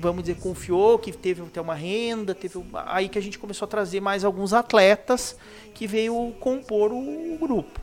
[0.00, 3.68] vamos dizer, confiou, que teve até uma renda, teve aí que a gente começou a
[3.68, 5.36] trazer mais alguns atletas
[5.74, 7.80] que veio compor o, grupo.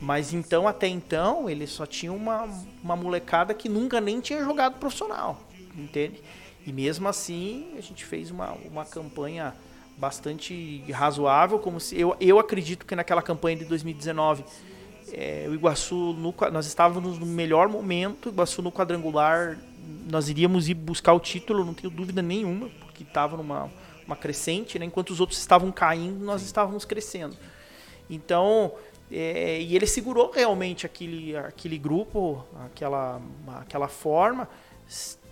[0.00, 2.48] Mas então, até então, ele só tinha uma,
[2.82, 5.40] uma molecada que nunca nem tinha jogado profissional,
[5.76, 6.20] entende?
[6.66, 9.54] E mesmo assim, a gente fez uma, uma campanha
[9.96, 14.44] bastante razoável, como se eu, eu acredito que naquela campanha de 2019
[15.12, 19.58] é, o Iguaçu, no nós estávamos no melhor momento, o Iguaçu no quadrangular,
[20.10, 23.70] nós iríamos ir buscar o título, não tenho dúvida nenhuma, porque estava numa
[24.06, 24.84] uma crescente, né?
[24.84, 27.36] enquanto os outros estavam caindo, nós estávamos crescendo.
[28.10, 28.72] Então,
[29.10, 33.20] é, e ele segurou realmente aquele, aquele grupo, aquela,
[33.60, 34.48] aquela forma,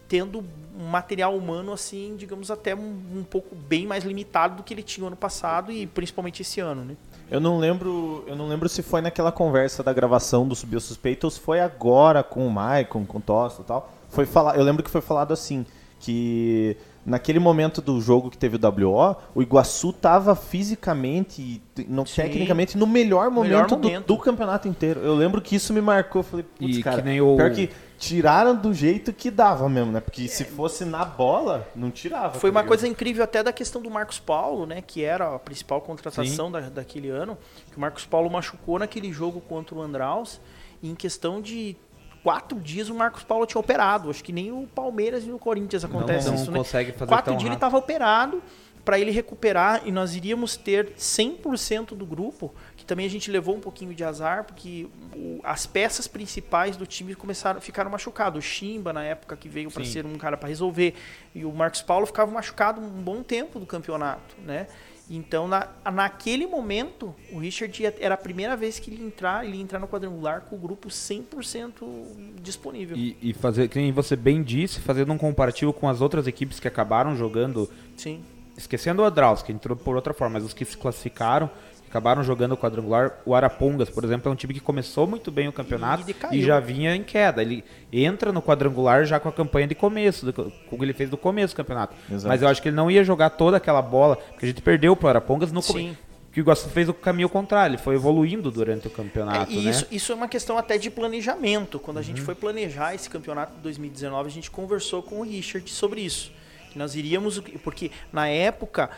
[0.08, 0.44] tendo
[0.78, 4.82] um material humano assim, digamos até um, um pouco bem mais limitado do que ele
[4.82, 6.96] tinha ano passado e principalmente esse ano, né?
[7.30, 11.24] Eu não lembro, eu não lembro se foi naquela conversa da gravação do Subiu Suspeito
[11.28, 13.99] ou se foi agora com o Maicon, com o Tosto e tal.
[14.10, 15.64] Foi falar, eu lembro que foi falado assim,
[15.98, 21.62] que naquele momento do jogo que teve o WO, o Iguaçu tava fisicamente e
[22.06, 22.22] Sim.
[22.22, 24.06] tecnicamente no melhor momento, Melhor do- momento.
[24.06, 25.00] Do, campeonato inteiro.
[25.00, 26.20] Eu lembro que isso me marcou.
[26.20, 29.68] Eu falei, putz, E cara, que nem o- pior que tiraram do jeito que dava
[29.68, 30.00] mesmo, né?
[30.00, 32.38] Porque se fosse na bola, não tirava.
[32.38, 34.82] Foi tá uma coisa incrível até da questão do Marcos Paulo, né?
[34.86, 37.36] Que era a principal contratação da, daquele ano.
[37.70, 40.40] Que o Marcos Paulo machucou naquele jogo contra o Andraus.
[40.82, 41.76] E em questão de
[42.22, 44.10] quatro dias o Marcos Paulo tinha operado.
[44.10, 46.58] Acho que nem o Palmeiras e o Corinthians acontece não isso, né?
[46.58, 48.42] consegue fazer Quatro dias ele estava operado
[48.84, 53.54] para ele recuperar e nós iríamos ter 100% do grupo, que também a gente levou
[53.54, 54.88] um pouquinho de azar, porque
[55.44, 58.44] as peças principais do time começaram ficaram machucados.
[58.44, 60.94] O Chimba na época que veio para ser um cara para resolver
[61.34, 64.66] e o Marcos Paulo ficava machucado um bom tempo do campeonato, né?
[65.12, 69.44] Então, na, naquele momento, o Richard ia- era a primeira vez que ele ia entrar,
[69.44, 71.72] ele ia entrar no quadrangular com o grupo 100%
[72.40, 72.96] disponível.
[72.96, 76.68] E, e fazer, que você bem disse, fazendo um comparativo com as outras equipes que
[76.68, 78.22] acabaram jogando, Sim.
[78.56, 81.50] esquecendo o Adraus, que entrou por outra forma, mas os que se classificaram,
[81.90, 83.18] acabaram jogando o quadrangular.
[83.26, 86.42] O Arapongas, por exemplo, é um time que começou muito bem o campeonato E e,
[86.42, 87.42] já vinha em queda.
[87.42, 90.92] Ele entra no quadrangular já com a campanha de começo, do, com o que ele
[90.92, 91.94] fez no começo do campeonato.
[92.08, 92.28] Exato.
[92.28, 94.94] Mas eu acho que ele não ia jogar toda aquela bola, porque a gente perdeu
[94.94, 95.72] pro Arapongas no Sim.
[95.72, 95.98] começo.
[96.32, 99.68] que o Iguaçu fez o caminho contrário, ele foi evoluindo durante o campeonato, É, e
[99.68, 99.88] isso, né?
[99.90, 101.80] isso é uma questão até de planejamento.
[101.80, 105.68] Quando a gente foi planejar esse campeonato de 2019, a gente conversou com o Richard
[105.68, 106.30] sobre isso.
[106.78, 108.90] Nós iríamos, porque na época,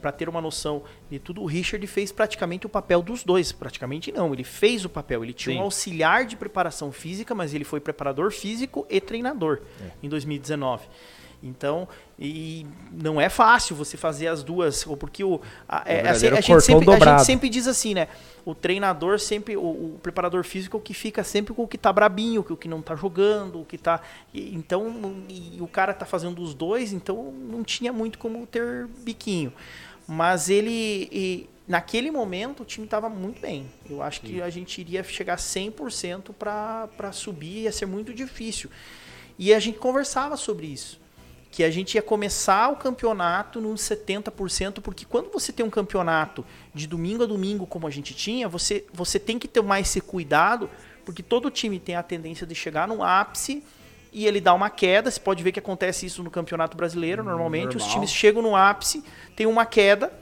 [0.00, 3.52] para ter uma noção de tudo, o Richard fez praticamente o papel dos dois.
[3.52, 5.22] Praticamente não, ele fez o papel.
[5.22, 5.60] Ele tinha Sim.
[5.60, 9.60] um auxiliar de preparação física, mas ele foi preparador físico e treinador
[10.02, 10.86] em 2019.
[11.44, 11.86] Então,
[12.18, 16.26] e não é fácil você fazer as duas, ou porque o, a, é, É assim,
[16.28, 18.08] a, gente cortão sempre, a gente sempre diz assim, né?
[18.46, 21.76] O treinador sempre, o, o preparador físico é o que fica sempre com o que
[21.76, 24.00] tá brabinho, com o que não tá jogando, o que tá.
[24.32, 28.86] e- então, e o cara tá fazendo os dois, então não tinha muito como ter
[29.04, 29.52] biquinho.
[30.08, 31.08] Mas ele.
[31.12, 33.66] e naquele momento o time estava muito bem.
[33.88, 38.70] Eu acho que a gente iria chegar 100% para subir, ia ser muito difícil.
[39.38, 41.03] E a gente conversava sobre isso
[41.54, 46.44] que a gente ia começar o campeonato nos 70%, porque quando você tem um campeonato
[46.74, 50.00] de domingo a domingo, como a gente tinha, você, você tem que ter mais esse
[50.00, 50.68] cuidado,
[51.04, 53.62] porque todo time tem a tendência de chegar no ápice
[54.12, 55.08] e ele dá uma queda.
[55.08, 57.76] Você pode ver que acontece isso no Campeonato Brasileiro, normalmente.
[57.76, 57.92] Os normal.
[57.92, 59.04] times chegam no ápice,
[59.36, 60.12] tem uma queda,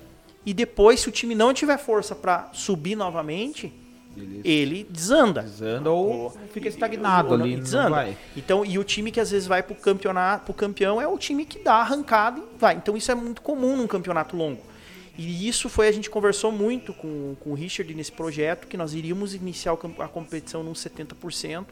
[0.44, 3.72] e depois, se o time não tiver força para subir novamente,
[4.16, 5.42] Ele ele desanda.
[5.42, 7.90] desanda ou fica estagnado Ou ali, e desanda.
[7.90, 8.16] vai.
[8.36, 11.44] Então, e o time que às vezes vai pro campeonato, pro campeão é o time
[11.44, 12.74] que dá arrancada e vai.
[12.74, 14.72] Então isso é muito comum num campeonato longo.
[15.16, 18.94] E isso foi a gente conversou muito com, com o Richard nesse projeto que nós
[18.94, 21.66] iríamos iniciar a competição num 70%.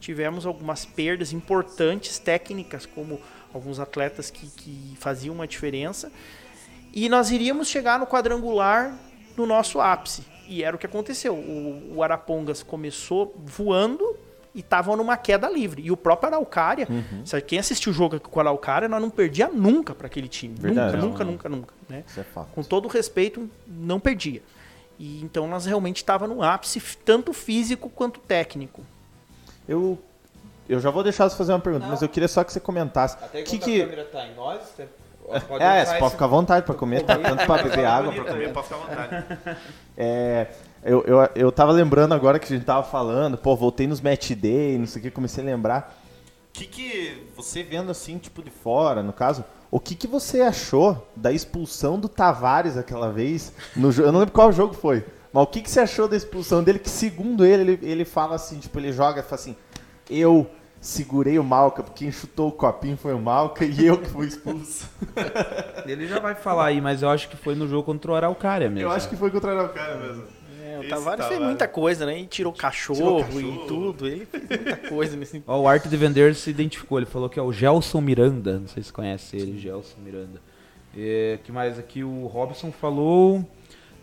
[0.00, 3.20] Tivemos algumas perdas importantes técnicas, como
[3.52, 6.10] alguns atletas que, que faziam uma diferença.
[6.92, 8.98] E nós iríamos chegar no quadrangular
[9.36, 10.22] no nosso ápice.
[10.46, 11.34] E era o que aconteceu.
[11.34, 14.16] O, o Arapongas começou voando
[14.54, 15.82] e estava numa queda livre.
[15.82, 16.88] E o próprio Araucária,
[17.24, 20.54] sabe, quem assistiu o jogo com o Araucária, nós não perdia nunca para aquele time.
[20.58, 20.96] Verdade.
[20.96, 21.56] Nunca, Não, nunca, não.
[21.58, 21.74] nunca, nunca.
[21.88, 22.04] Né?
[22.06, 22.48] Isso é fato.
[22.52, 24.42] Com todo o respeito, não perdia.
[24.98, 28.82] E então nós realmente estava no ápice, tanto físico quanto técnico.
[29.68, 29.98] Eu,
[30.68, 33.16] eu já vou deixar você fazer uma pergunta, mas eu queria só que você comentasse.
[33.44, 33.86] que que...
[34.04, 34.62] tá em nós,
[35.58, 37.16] É, você pode ficar à vontade para comer, tá?
[37.18, 38.52] tanto para beber água, para comer.
[38.52, 39.58] pode ficar à vontade.
[39.96, 40.46] É,
[40.84, 44.32] eu, eu, eu tava lembrando agora que a gente tava falando, pô, voltei nos match
[44.32, 45.98] day, não sei o que, comecei a lembrar.
[46.50, 50.40] O que que você vendo assim, tipo de fora, no caso, o que que você
[50.42, 53.90] achou da expulsão do Tavares aquela vez no?
[53.90, 56.78] Eu não lembro qual jogo foi, mas o que que você achou da expulsão dele?
[56.78, 59.56] Que segundo ele, ele, ele fala assim, tipo, ele joga e fala assim,
[60.08, 60.46] eu
[60.86, 64.26] segurei o Malca, porque quem chutou o copinho foi o Malca e eu que fui
[64.28, 64.88] expulso.
[65.84, 68.70] Ele já vai falar aí, mas eu acho que foi no jogo contra o Araucária
[68.70, 68.88] mesmo.
[68.88, 70.24] Eu acho que foi contra o Araucária mesmo.
[70.62, 71.40] É, o Tavares fez Tavares.
[71.40, 72.20] muita coisa, né?
[72.20, 73.64] E tirou cachorro, Tirou cachorro.
[73.64, 74.06] e tudo.
[74.06, 75.42] Ele fez muita coisa nesse.
[75.44, 78.68] Ó, o Arte de Vender se identificou, ele falou que é o Gelson Miranda, não
[78.68, 80.40] sei se conhece ele, Gelson Miranda.
[80.96, 83.44] É, que mais aqui o Robson falou,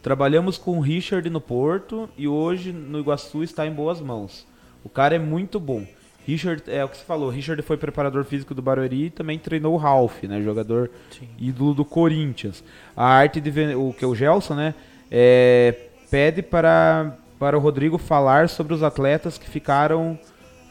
[0.01, 4.45] trabalhamos com o Richard no Porto e hoje no Iguaçu está em boas mãos.
[4.83, 5.85] O cara é muito bom.
[6.25, 9.73] Richard, é o que você falou, Richard foi preparador físico do Barueri e também treinou
[9.73, 11.27] o Ralph, né, jogador Sim.
[11.37, 12.63] ídolo do Corinthians.
[12.95, 14.73] A arte de o que é o Gelson, né,
[15.11, 15.75] é,
[16.09, 20.17] pede para para o Rodrigo falar sobre os atletas que ficaram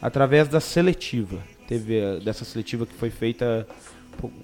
[0.01, 1.37] através da seletiva.
[1.67, 3.67] Teve dessa seletiva que foi feita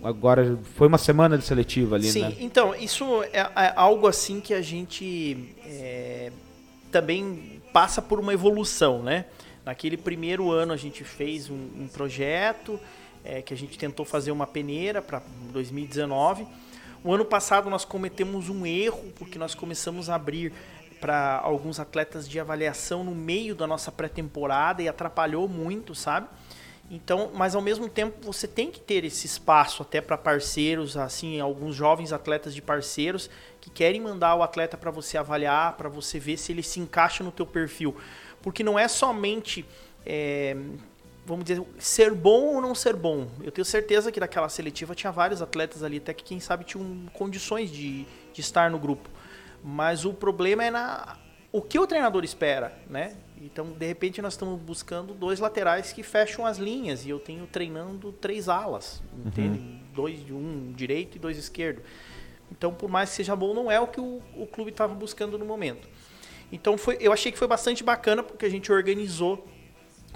[0.03, 2.35] agora foi uma semana de seletiva ali, Sim, né?
[2.39, 6.31] então, isso é, é algo assim que a gente é,
[6.91, 9.25] também passa por uma evolução, né?
[9.65, 12.79] Naquele primeiro ano a gente fez um, um projeto
[13.23, 16.47] é, que a gente tentou fazer uma peneira para 2019.
[17.03, 20.53] O ano passado nós cometemos um erro porque nós começamos a abrir
[20.99, 26.27] para alguns atletas de avaliação no meio da nossa pré-temporada e atrapalhou muito, sabe?
[26.91, 31.39] Então, mas ao mesmo tempo você tem que ter esse espaço até para parceiros, assim,
[31.39, 33.29] alguns jovens atletas de parceiros
[33.61, 37.23] que querem mandar o atleta para você avaliar, para você ver se ele se encaixa
[37.23, 37.95] no teu perfil,
[38.41, 39.65] porque não é somente
[40.05, 40.55] é,
[41.29, 43.27] vamos dizer ser bom ou não ser bom.
[43.43, 47.05] Eu tenho certeza que daquela seletiva tinha vários atletas ali, até que quem sabe tinham
[47.13, 49.09] condições de, de estar no grupo.
[49.63, 51.17] Mas o problema é na
[51.51, 53.15] o que o treinador espera, né?
[53.41, 57.47] Então, de repente, nós estamos buscando dois laterais que fecham as linhas e eu tenho
[57.47, 59.59] treinando três alas, entende?
[59.93, 61.81] Dois de um direito e dois esquerdo.
[62.51, 65.39] Então, por mais que seja bom, não é o que o, o clube estava buscando
[65.39, 65.87] no momento.
[66.51, 69.45] Então, foi, eu achei que foi bastante bacana porque a gente organizou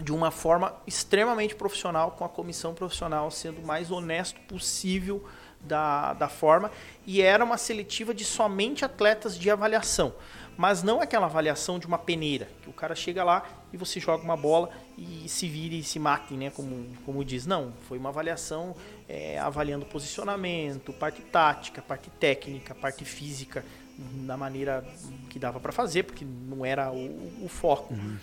[0.02, 5.24] de uma forma extremamente profissional, com a comissão profissional sendo o mais honesto possível
[5.62, 6.72] da, da forma.
[7.06, 10.14] E era uma seletiva de somente atletas de avaliação.
[10.56, 14.24] Mas não aquela avaliação de uma peneira, que o cara chega lá e você joga
[14.24, 16.52] uma bola e se vire e se mate, né?
[16.52, 17.48] Como, como diz.
[17.48, 18.76] Não, foi uma avaliação
[19.10, 23.66] é, avaliando posicionamento, parte tática, parte técnica, parte física
[23.98, 24.84] da maneira
[25.30, 27.94] que dava para fazer, porque não era o, o foco.
[27.94, 28.18] Uhum.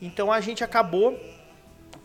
[0.00, 1.18] Então a gente acabou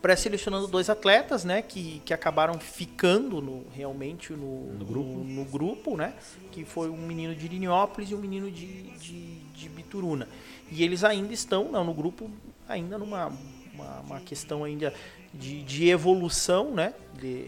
[0.00, 5.08] pré-selecionando dois atletas, né, que, que acabaram ficando no, realmente no, no grupo.
[5.08, 6.14] No, no, grupo, né,
[6.50, 10.28] que foi um menino de Irinópolis e um menino de, de, de Bituruna.
[10.70, 12.28] E eles ainda estão não, no grupo,
[12.68, 13.30] ainda numa
[13.72, 14.92] uma, uma questão ainda
[15.32, 17.46] de, de evolução, né, de...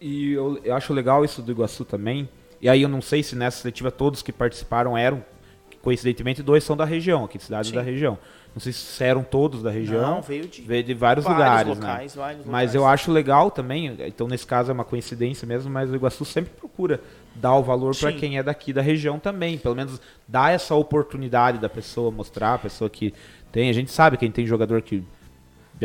[0.00, 2.28] E eu, eu acho legal isso do Iguaçu também,
[2.64, 5.22] e aí eu não sei se nessa seletiva todos que participaram eram,
[5.82, 8.16] coincidentemente, dois são da região, aqui cidades da região.
[8.54, 10.00] Não sei se eram todos da região.
[10.00, 11.68] Não, veio de, veio de vários, vários lugares.
[11.76, 12.22] Locais, né?
[12.22, 12.74] vários mas locais.
[12.74, 16.52] eu acho legal também, então nesse caso é uma coincidência mesmo, mas o Iguaçu sempre
[16.58, 17.02] procura
[17.34, 19.58] dar o valor para quem é daqui da região também.
[19.58, 23.12] Pelo menos dar essa oportunidade da pessoa, mostrar a pessoa que
[23.52, 23.68] tem.
[23.68, 25.04] A gente sabe quem tem jogador que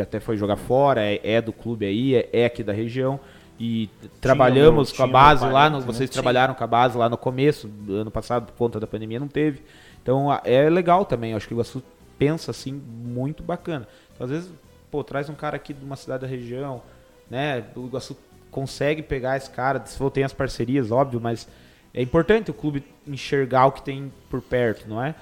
[0.00, 3.20] até foi jogar fora, é, é do clube aí, é, é, aqui da região.
[3.62, 3.90] E
[4.22, 6.14] trabalhamos com a base lá, no, vocês né?
[6.14, 9.60] trabalharam com a base lá no começo, ano passado, por conta da pandemia, não teve.
[10.02, 11.82] Então é legal também, acho que o Iguaçu
[12.18, 13.86] pensa assim muito bacana.
[14.14, 14.50] Então, às vezes,
[14.90, 16.82] pô, traz um cara aqui de uma cidade da região,
[17.28, 17.62] né?
[17.76, 18.16] O Iguaçu
[18.50, 21.46] consegue pegar esse cara, se for tem as parcerias, óbvio, mas
[21.92, 25.14] é importante o clube enxergar o que tem por perto, não é?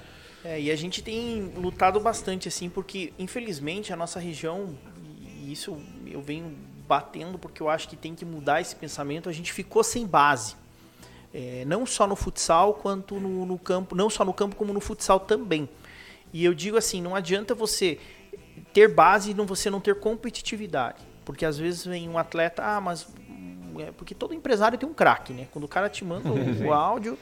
[0.45, 4.77] É, e a gente tem lutado bastante assim, porque infelizmente a nossa região,
[5.41, 5.77] e isso
[6.09, 6.55] eu venho
[6.89, 10.55] batendo porque eu acho que tem que mudar esse pensamento, a gente ficou sem base.
[11.31, 14.81] É, não só no futsal quanto no, no campo, não só no campo como no
[14.81, 15.69] futsal também.
[16.33, 17.99] E eu digo assim, não adianta você
[18.73, 20.97] ter base e não, você não ter competitividade.
[21.23, 23.07] Porque às vezes vem um atleta, ah, mas.
[23.77, 25.47] É, porque todo empresário tem um craque, né?
[25.51, 27.17] Quando o cara te manda o, o áudio.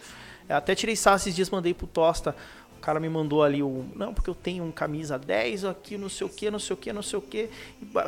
[0.48, 2.34] Até tirei sal esses dias, mandei pro Tosta
[2.78, 3.86] o cara me mandou ali o.
[3.96, 6.78] Não, porque eu tenho um camisa 10 aqui, não sei o que, não sei o
[6.78, 7.50] que, não sei o que.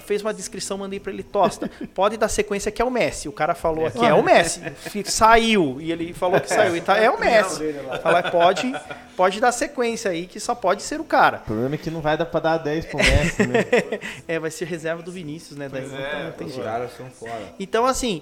[0.01, 1.69] Fez uma descrição, mandei para ele, tosta.
[1.93, 3.27] Pode dar sequência que é o Messi.
[3.27, 4.61] O cara falou aqui, é o Messi.
[5.05, 5.81] Saiu.
[5.81, 6.75] E ele falou que saiu.
[6.75, 7.73] Então é o Messi.
[8.01, 8.71] Fala, pode,
[9.17, 11.37] pode dar sequência aí, que só pode ser o cara.
[11.37, 13.65] O problema é que não vai dar para dar 10 pro Messi, né?
[14.27, 15.67] é, vai ser reserva do Vinícius, né?
[15.67, 16.63] Daí, então, é, não tem jeito.
[16.63, 17.53] caras são fora.
[17.59, 18.21] Então, assim,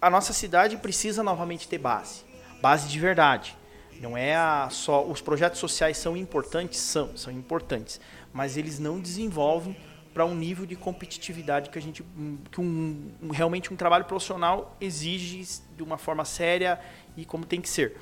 [0.00, 2.24] a nossa cidade precisa novamente ter base.
[2.60, 3.56] Base de verdade.
[4.00, 8.00] Não é a só os projetos sociais são importantes, são, são importantes,
[8.32, 9.76] mas eles não desenvolvem
[10.12, 12.02] para um nível de competitividade que a gente
[12.50, 16.80] que um, realmente um trabalho profissional exige de uma forma séria
[17.16, 17.96] e como tem que ser.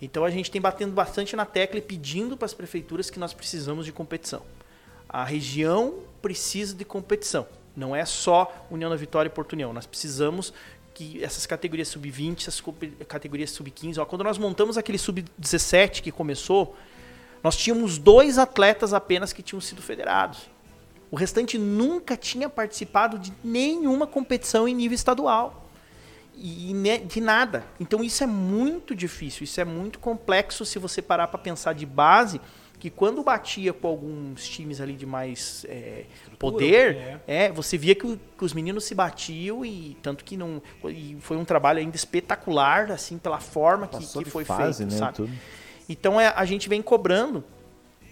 [0.00, 3.32] Então a gente tem batendo bastante na tecla e pedindo para as prefeituras que nós
[3.32, 4.42] precisamos de competição.
[5.08, 7.46] A região precisa de competição.
[7.76, 9.72] Não é só União da Vitória e Porto União.
[9.72, 10.52] Nós precisamos
[10.94, 12.62] que essas categorias sub-20, essas
[13.08, 16.76] categorias sub-15, quando nós montamos aquele sub-17 que começou,
[17.42, 20.48] nós tínhamos dois atletas apenas que tinham sido federados.
[21.10, 25.68] O restante nunca tinha participado de nenhuma competição em nível estadual.
[26.36, 26.74] E
[27.06, 27.64] de nada.
[27.78, 31.86] Então isso é muito difícil, isso é muito complexo se você parar para pensar de
[31.86, 32.40] base
[32.84, 36.04] que quando batia com alguns times ali de mais é,
[36.38, 37.46] poder, é.
[37.46, 37.50] é.
[37.50, 41.46] você via que, que, os meninos se batiam e tanto que não e foi um
[41.46, 45.14] trabalho ainda espetacular assim pela forma que, que foi fase, feito, né, sabe?
[45.14, 45.32] Tudo.
[45.88, 47.42] Então é, a gente vem cobrando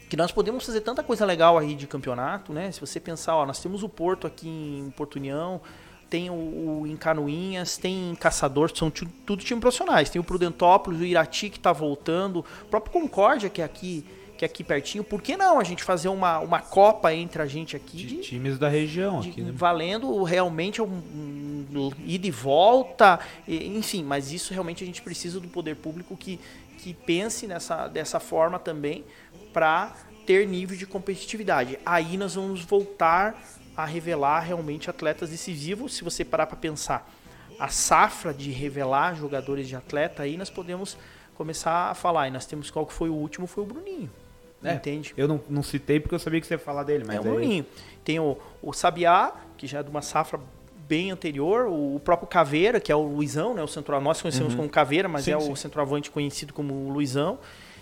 [0.09, 2.73] que nós podemos fazer tanta coisa legal aí de campeonato, né?
[2.73, 5.61] Se você pensar, ó, nós temos o Porto aqui em Porto União,
[6.09, 6.33] tem o,
[6.81, 10.09] o em Canoinhas, tem em Caçador, são tudo times profissionais.
[10.09, 14.03] Tem o Prudentópolis, o Irati que está voltando, o próprio Concórdia que é aqui
[14.43, 15.05] que é aqui pertinho.
[15.05, 17.99] Por que não a gente fazer uma, uma copa entre a gente aqui?
[17.99, 19.21] De, de times da região.
[19.21, 19.53] De, aqui, né?
[19.55, 25.47] Valendo realmente um, um, ida e volta, enfim, mas isso realmente a gente precisa do
[25.47, 26.41] poder público que,
[26.79, 29.05] que pense nessa, dessa forma também
[29.53, 29.95] para
[30.27, 31.79] ter nível de competitividade.
[31.87, 33.41] Aí nós vamos voltar
[33.77, 35.95] a revelar realmente atletas decisivos.
[35.95, 37.09] Se você parar para pensar
[37.61, 40.97] a safra de revelar jogadores de atleta, aí nós podemos
[41.37, 42.27] começar a falar.
[42.27, 44.11] E nós temos qual que foi o último, foi o Bruninho.
[44.65, 45.13] É, entende?
[45.17, 47.17] Eu não, não citei porque eu sabia que você ia falar dele, mas.
[47.17, 47.67] É o Bruninho.
[48.05, 50.39] Tem o, o Sabiá, que já é de uma safra
[50.89, 53.63] bem anterior, o próprio Caveira, que é o Luizão, né?
[53.63, 54.59] O centroavante, nós conhecemos uhum.
[54.59, 55.51] como Caveira, mas sim, é sim.
[55.51, 57.39] o centroavante conhecido como Luizão.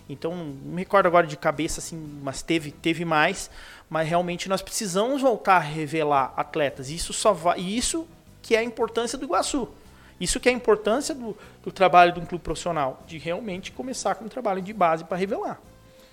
[0.09, 3.51] Então, não me recordo agora de cabeça, assim, mas teve, teve mais.
[3.89, 6.91] Mas realmente nós precisamos voltar a revelar atletas.
[6.91, 7.61] Isso só vai.
[7.61, 8.07] E isso
[8.43, 9.68] que é a importância do Iguaçu.
[10.20, 14.14] Isso que é a importância do, do trabalho de um clube profissional, de realmente começar
[14.16, 15.61] com um trabalho de base para revelar.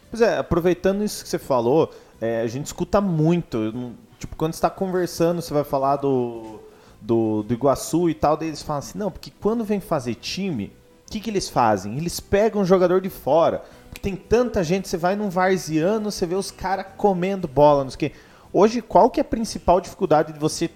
[0.09, 3.73] Pois é, aproveitando isso que você falou, é, a gente escuta muito.
[4.19, 6.59] Tipo, quando você está conversando, você vai falar do,
[7.01, 10.73] do, do Iguaçu e tal, daí eles falam assim, não, porque quando vem fazer time,
[11.07, 11.97] o que, que eles fazem?
[11.97, 13.63] Eles pegam um jogador de fora.
[13.89, 17.91] Porque tem tanta gente, você vai num varziano, você vê os caras comendo bola, não
[17.91, 18.11] sei o quê.
[18.51, 20.69] Hoje, qual que é a principal dificuldade de você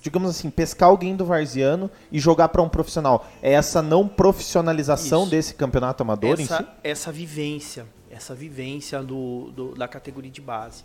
[0.00, 3.26] digamos assim, pescar alguém do Varziano e jogar para um profissional.
[3.42, 5.30] É essa não profissionalização Isso.
[5.30, 6.66] desse campeonato amador em essa, si?
[6.82, 10.84] essa vivência, essa vivência do, do- da categoria de base.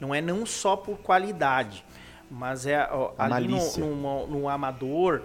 [0.00, 1.84] Não é não só por qualidade,
[2.30, 5.22] mas é ó, A ali no, no, no amador,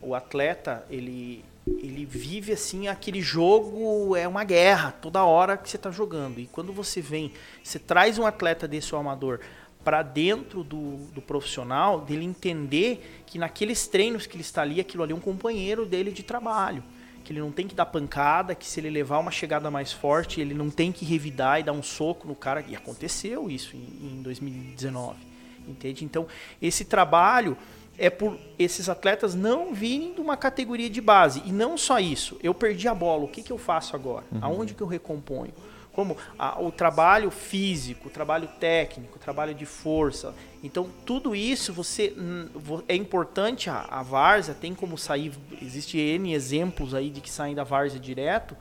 [0.00, 5.76] o atleta, ele, ele vive assim, aquele jogo é uma guerra toda hora que você
[5.76, 6.38] está jogando.
[6.40, 7.32] E quando você vem,
[7.62, 9.40] você traz um atleta desse o amador
[9.84, 15.02] para dentro do, do profissional, dele entender que naqueles treinos que ele está ali, aquilo
[15.02, 16.82] ali é um companheiro dele de trabalho
[17.24, 20.40] que ele não tem que dar pancada, que se ele levar uma chegada mais forte,
[20.40, 22.62] ele não tem que revidar e dar um soco no cara.
[22.68, 25.16] E aconteceu isso em, em 2019,
[25.66, 26.04] entende?
[26.04, 26.26] Então,
[26.60, 27.56] esse trabalho
[27.96, 31.42] é por esses atletas não virem de uma categoria de base.
[31.46, 34.24] E não só isso, eu perdi a bola, o que, que eu faço agora?
[34.40, 35.52] Aonde que eu recomponho?
[35.94, 40.34] Como a- o trabalho físico, o trabalho técnico, o trabalho de força.
[40.62, 42.48] Então, tudo isso você hum,
[42.88, 43.70] é importante.
[43.70, 45.32] A, a várzea tem como sair.
[45.62, 48.56] Existe N exemplos aí de que saem da várzea direto,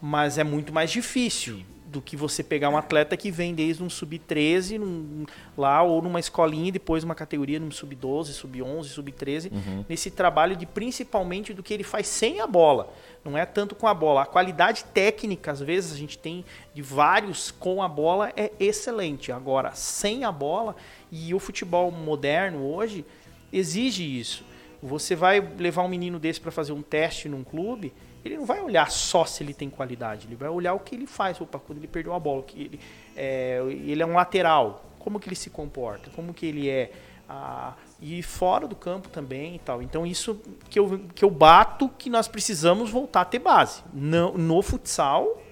[0.00, 3.88] mas é muito mais difícil do que você pegar um atleta que vem desde um
[3.88, 5.24] sub-13 num-
[5.56, 9.50] lá ou numa escolinha e depois uma categoria num sub-12, sub-11, sub-13,
[9.88, 12.92] nesse trabalho de principalmente do que ele faz sem a bola.
[13.24, 14.22] Não é tanto com a bola.
[14.22, 19.32] A qualidade técnica, às vezes, a gente tem de vários com a bola é excelente.
[19.32, 20.76] Agora, sem a bola,
[21.10, 23.04] e o futebol moderno hoje
[23.52, 24.44] exige isso.
[24.82, 27.92] Você vai levar um menino desse para fazer um teste num clube,
[28.24, 31.06] ele não vai olhar só se ele tem qualidade, ele vai olhar o que ele
[31.06, 32.80] faz, opa, quando ele perdeu a bola, que ele
[33.16, 36.92] é, ele é um lateral, como que ele se comporta, como que ele é,
[37.28, 39.82] ah, e fora do campo também e tal.
[39.82, 44.36] Então isso que eu, que eu bato que nós precisamos voltar a ter base no,
[44.36, 45.42] no futsal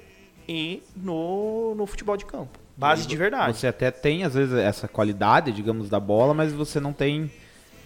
[0.49, 2.67] e no, no futebol de campo.
[2.77, 3.57] Base de verdade.
[3.57, 7.31] Você até tem, às vezes, essa qualidade, digamos, da bola, mas você não tem.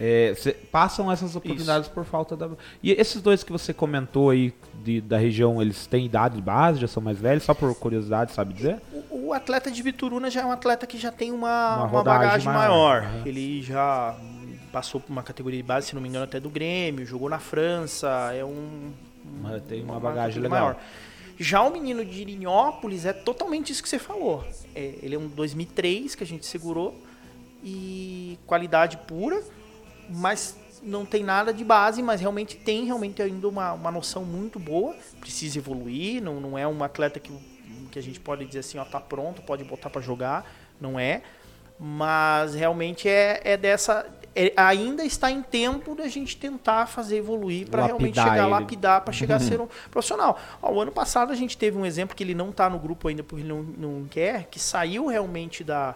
[0.03, 2.49] É, você- passam essas oportunidades por falta da.
[2.81, 4.51] E esses dois que você comentou aí
[4.83, 8.31] de- da região, eles têm idade de base, já são mais velhos, só por curiosidade,
[8.31, 8.81] sabe dizer?
[9.11, 12.03] O, o atleta de Vituruna já é um atleta que já tem uma, Uma uma,
[12.03, 13.01] bagagem maior.
[13.03, 13.13] maior.
[13.13, 13.27] Uhum.
[13.27, 14.17] Ele já
[14.71, 17.37] passou por uma categoria de base, se não me engano, até do Grêmio, jogou na
[17.39, 18.91] França, é um.
[19.39, 20.81] Uma- tem uma bagagem categoria legal.
[21.37, 24.43] Já o menino de Irinhópolis é totalmente isso que você falou.
[24.75, 26.95] É, ele é um 2003 que a gente segurou
[27.63, 29.41] e qualidade pura,
[30.13, 34.59] mas não tem nada de base, mas realmente tem realmente ainda uma, uma noção muito
[34.59, 34.95] boa.
[35.19, 37.31] Precisa evoluir, não, não é um atleta que,
[37.91, 40.45] que a gente pode dizer assim, ó, tá pronto, pode botar para jogar,
[40.79, 41.21] não é.
[41.79, 44.05] Mas realmente é, é dessa.
[44.35, 49.01] é- ainda está em tempo da gente tentar fazer evoluir para realmente chegar lá, lapidar
[49.01, 50.39] para chegar a ser um profissional.
[50.61, 53.07] Ó, o ano passado a gente teve um exemplo que ele não está no grupo
[53.07, 55.95] ainda porque ele não, não quer, que saiu realmente da,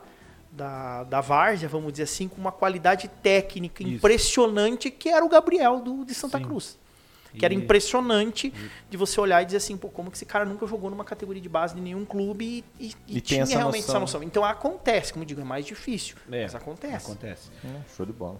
[0.56, 3.94] da, da várzea, vamos dizer assim, com uma qualidade técnica Isso.
[3.94, 6.44] impressionante, que era o Gabriel do, de Santa Sim.
[6.46, 6.78] Cruz.
[7.38, 8.54] Que era E- impressionante
[8.90, 11.42] de você olhar e dizer assim, pô, como que esse cara nunca jogou numa categoria
[11.42, 13.94] de base de nenhum clube e, e- e E tinha essa realmente noção.
[13.96, 14.24] essa noção.
[14.24, 17.06] Então acontece, como eu digo, é mais difícil, É, mas acontece.
[17.12, 17.50] Acontece.
[17.66, 18.38] Hum, Show de bola.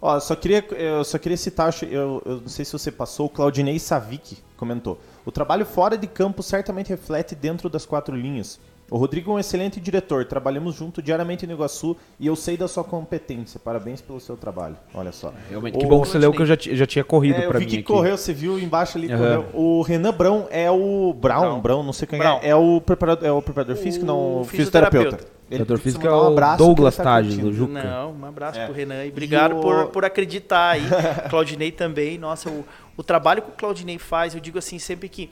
[0.00, 3.30] Ó, só queria, eu só queria citar, eu, eu não sei se você passou, o
[3.30, 5.00] Claudinei Savic comentou.
[5.24, 8.60] O trabalho fora de campo certamente reflete dentro das quatro linhas.
[8.88, 12.68] O Rodrigo é um excelente diretor, trabalhamos junto diariamente no Iguaçu e eu sei da
[12.68, 13.58] sua competência.
[13.58, 14.76] Parabéns pelo seu trabalho.
[14.94, 15.32] Olha só.
[15.50, 17.50] Realmente, O- que bom que você leu que eu já, já tinha corrido É, eu
[17.50, 17.82] pra vi mim que aqui.
[17.84, 19.46] correu, você viu embaixo ali, correu.
[19.52, 21.82] O Renan Brão é o Brown, Brown, Brown.
[21.82, 22.38] não sei quem Brown.
[22.42, 22.50] é.
[22.50, 25.16] É o preparador, é o preparador físico, não, o O fisioterapeuta.
[25.16, 25.36] fisioterapeuta.
[25.48, 27.50] Ele físico é um o que Douglas tá Tage, curtindo.
[27.50, 27.82] do Juca.
[27.82, 28.66] Não, um abraço É.
[28.66, 30.82] pro Renan e obrigado o- por, por acreditar aí.
[31.30, 32.18] Claudinei também.
[32.18, 32.64] Nossa, o,
[32.96, 35.28] o trabalho que o Claudinei faz, eu digo assim, sempre que.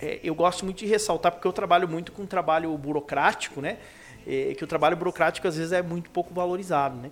[0.00, 3.78] É, eu gosto muito de ressaltar, porque eu trabalho muito com trabalho burocrático, né?
[4.26, 7.10] É, que o trabalho burocrático às vezes é muito pouco valorizado, né?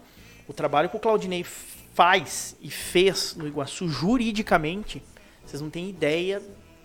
[0.49, 5.03] O trabalho que o Claudinei faz e fez no Iguaçu juridicamente,
[5.45, 6.43] vocês não têm ideia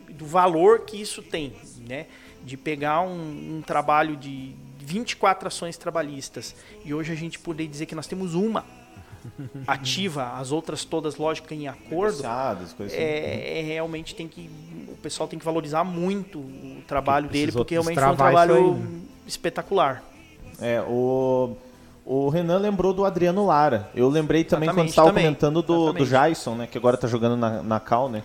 [0.10, 1.54] do valor que isso tem,
[1.88, 2.08] né?
[2.44, 7.86] De pegar um, um trabalho de 24 ações trabalhistas e hoje a gente poder dizer
[7.86, 8.66] que nós temos uma
[9.68, 12.24] ativa, as outras todas, lógico, em acordo,
[12.78, 13.04] coisas assim.
[13.04, 14.50] é, é realmente tem que
[14.92, 18.88] o pessoal tem que valorizar muito o trabalho dele porque realmente foi um trabalho né?
[19.28, 20.04] espetacular.
[20.60, 21.56] É, o,
[22.04, 23.90] o Renan lembrou do Adriano Lara.
[23.94, 25.24] Eu lembrei também quando Exatamente, estava também.
[25.26, 26.06] comentando do, do.
[26.06, 26.68] Jason, né?
[26.68, 28.24] Que agora tá jogando na, na Cal, né?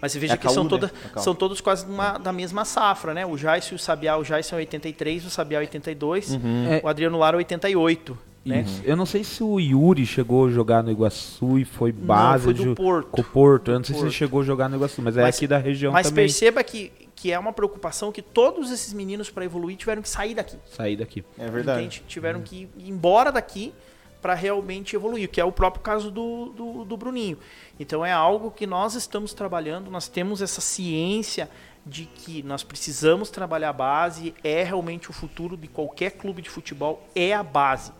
[0.00, 0.70] Mas você veja É que são, Caú, né?
[0.70, 1.22] toda, Caú.
[1.22, 3.26] são todos quase uma- da mesma safra, né?
[3.26, 6.66] O Jaisso e o Sabiá, o Jaisso é 83, o Sabiá é 82, Uhum.
[6.70, 6.80] É.
[6.82, 8.64] o Adriano Lara é 88, né?
[8.84, 12.54] Eu não sei se o Yuri chegou a jogar no Iguaçu e foi base foi
[12.54, 13.08] do de- Porto.
[13.10, 13.70] com o Porto.
[13.70, 14.16] Eu não Do sei se ele Porto.
[14.18, 16.24] chegou a jogar no Iguaçu, mas é Mas- aqui da região Mas também.
[16.26, 20.34] perceba que, que é uma preocupação que todos esses meninos para evoluir tiveram que sair
[20.34, 20.56] daqui.
[20.66, 21.24] Sair daqui.
[21.38, 21.80] É verdade.
[21.80, 22.02] Entende?
[22.06, 23.72] Tiveram que ir embora daqui
[24.20, 27.38] para realmente evoluir, que é o próprio caso do, do, do Bruninho.
[27.78, 31.48] Então é algo que nós estamos trabalhando, nós temos essa ciência
[31.86, 36.48] de que nós precisamos trabalhar a base, é realmente o futuro de qualquer clube de
[36.48, 37.92] futebol, é a base.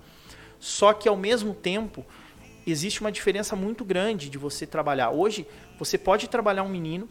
[0.64, 2.02] Só que ao mesmo tempo,
[2.66, 5.10] existe uma diferença muito grande de você trabalhar.
[5.10, 5.46] Hoje,
[5.78, 7.06] você pode trabalhar um menino,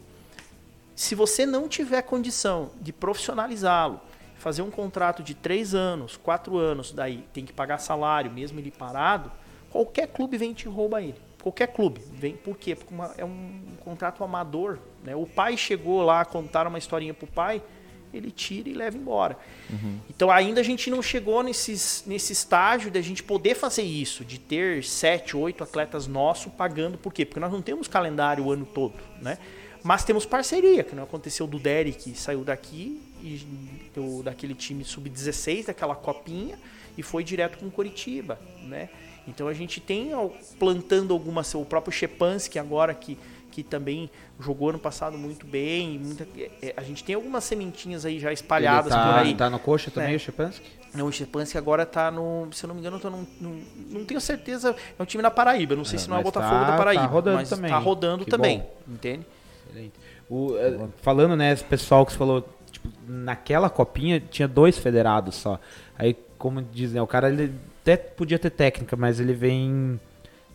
[0.96, 4.00] se você não tiver condição de profissionalizá-lo,
[4.34, 8.72] fazer um contrato de três anos, quatro anos, daí tem que pagar salário, mesmo ele
[8.72, 9.30] parado,
[9.70, 11.20] qualquer clube vem e te rouba ele.
[11.40, 12.00] Qualquer clube.
[12.12, 12.74] Vem, por quê?
[12.74, 14.80] Porque uma, é um contrato amador.
[15.04, 15.14] Né?
[15.14, 17.62] O pai chegou lá, contaram uma historinha pro pai,
[18.16, 19.36] ele tira e leva embora.
[19.70, 19.98] Uhum.
[20.08, 24.24] Então ainda a gente não chegou nesses, nesse estágio de a gente poder fazer isso,
[24.24, 26.96] de ter sete, oito atletas nossos pagando.
[26.98, 27.24] Por quê?
[27.24, 29.38] Porque nós não temos calendário o ano todo, né?
[29.82, 33.46] Mas temos parceria, que não aconteceu do Derek, saiu daqui, e
[33.94, 36.58] do, daquele time sub-16, daquela copinha,
[36.96, 38.88] e foi direto com Curitiba, né?
[39.26, 40.10] Então a gente tem
[40.58, 43.18] plantando algumas, o próprio Chepansky agora que,
[43.54, 45.96] que também jogou ano passado muito bem.
[46.00, 46.26] Muita,
[46.60, 49.34] é, a gente tem algumas sementinhas aí já espalhadas tá, por aí.
[49.36, 50.16] Tá no coxa também é.
[50.16, 50.66] o Chepansky?
[50.92, 52.48] Não, o Chepansky agora tá no.
[52.52, 54.74] Se eu não me engano, tô num, num, não tenho certeza.
[54.98, 55.76] É um time na Paraíba.
[55.76, 57.04] Não sei é, se não é o Botafogo tá, da Paraíba.
[57.04, 57.70] Tá rodando mas também.
[57.70, 58.58] Tá rodando que também.
[58.58, 58.74] Bom.
[58.88, 59.24] Entende?
[59.68, 59.94] Excelente.
[60.28, 65.36] O, é, falando, né, esse pessoal que você falou, tipo, naquela copinha tinha dois federados
[65.36, 65.60] só.
[65.96, 70.00] Aí, como dizem, né, o cara ele até podia ter técnica, mas ele vem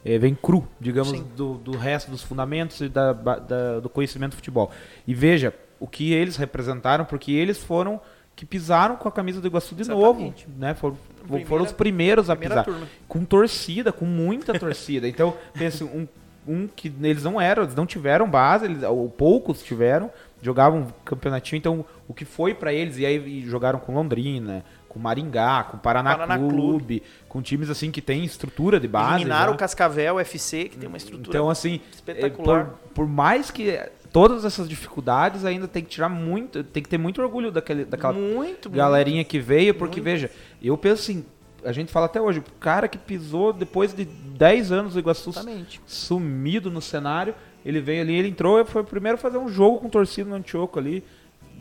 [0.04, 4.36] é, vem cru, digamos, do, do, resto dos fundamentos e da, da, do conhecimento do
[4.38, 4.72] futebol.
[5.06, 8.00] E veja o que eles representaram, porque eles foram
[8.36, 10.48] que pisaram com a camisa do Iguaçu de Exatamente.
[10.48, 10.74] novo, né?
[10.74, 12.64] Foram, primeira, foram os primeiros a pisar.
[12.64, 12.88] Turma.
[13.06, 15.10] Com torcida, com muita torcida.
[15.10, 16.08] Então, pense, um,
[16.48, 20.10] um que eles não eram, eles não tiveram base, eles, ou poucos tiveram,
[20.42, 25.64] jogavam campeonatinho, então o que foi para eles, e aí jogaram com Londrina, com Maringá,
[25.64, 29.22] com Paraná, Paraná Clube, Clube, com times assim que tem estrutura de base.
[29.22, 32.66] Eliminaram o Cascavel FC, que tem uma estrutura então, assim, espetacular.
[32.66, 33.80] Por, por, mais que
[34.12, 38.14] todas essas dificuldades, ainda tem que tirar muito, tem que ter muito orgulho daquele, daquela
[38.14, 40.06] muito, galerinha muito, que veio, porque muito.
[40.06, 40.32] veja,
[40.62, 41.24] eu penso assim,
[41.64, 45.30] a gente fala até hoje, o cara que pisou depois de 10 anos o Iguaçu
[45.30, 45.80] Exatamente.
[45.86, 49.50] sumido no cenário, ele veio ali, ele entrou e foi o primeiro a fazer um
[49.50, 51.04] jogo com torcida no Antioco ali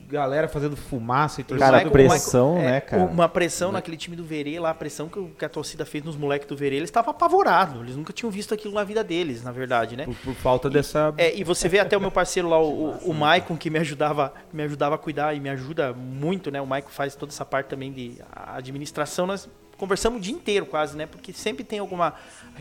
[0.08, 1.70] galera fazendo fumaça e torcida.
[1.70, 3.02] Cara, pressão, Michael, né, é, cara?
[3.04, 6.16] Uma pressão naquele time do Verê lá, a pressão que, que a torcida fez nos
[6.16, 7.80] moleques do Verê, eles estavam apavorados.
[7.82, 10.04] Eles nunca tinham visto aquilo na vida deles, na verdade, né?
[10.06, 11.14] Por, por falta e, dessa.
[11.18, 13.78] É, e você vê até o meu parceiro lá, o, o, o Maicon, que me
[13.78, 16.60] ajudava, me ajudava a cuidar e me ajuda muito, né?
[16.60, 19.26] O Maicon faz toda essa parte também de administração.
[19.26, 21.06] Nós conversamos o dia inteiro quase, né?
[21.06, 22.14] Porque sempre tem alguma.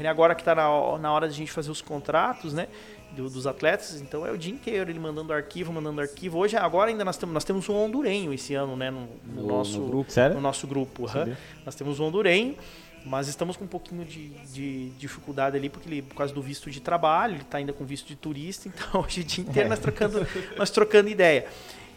[0.07, 2.67] Agora que está na, na hora de a gente fazer os contratos, né?
[3.17, 6.37] Do, dos atletas, então é o dia inteiro ele mandando arquivo, mandando arquivo.
[6.37, 9.47] Hoje, agora ainda nós temos, nós temos um hondurenho esse ano, né, no, no, no
[9.47, 10.11] nosso no grupo.
[10.11, 10.35] Sério?
[10.35, 11.03] No nosso grupo.
[11.03, 11.35] Uhum.
[11.65, 12.55] Nós temos um hondurenho,
[13.03, 16.69] mas estamos com um pouquinho de, de dificuldade ali, porque ele, por causa do visto
[16.69, 19.79] de trabalho, ele está ainda com visto de turista, então hoje o dia inteiro nós
[19.79, 21.47] trocando, nós trocando ideia.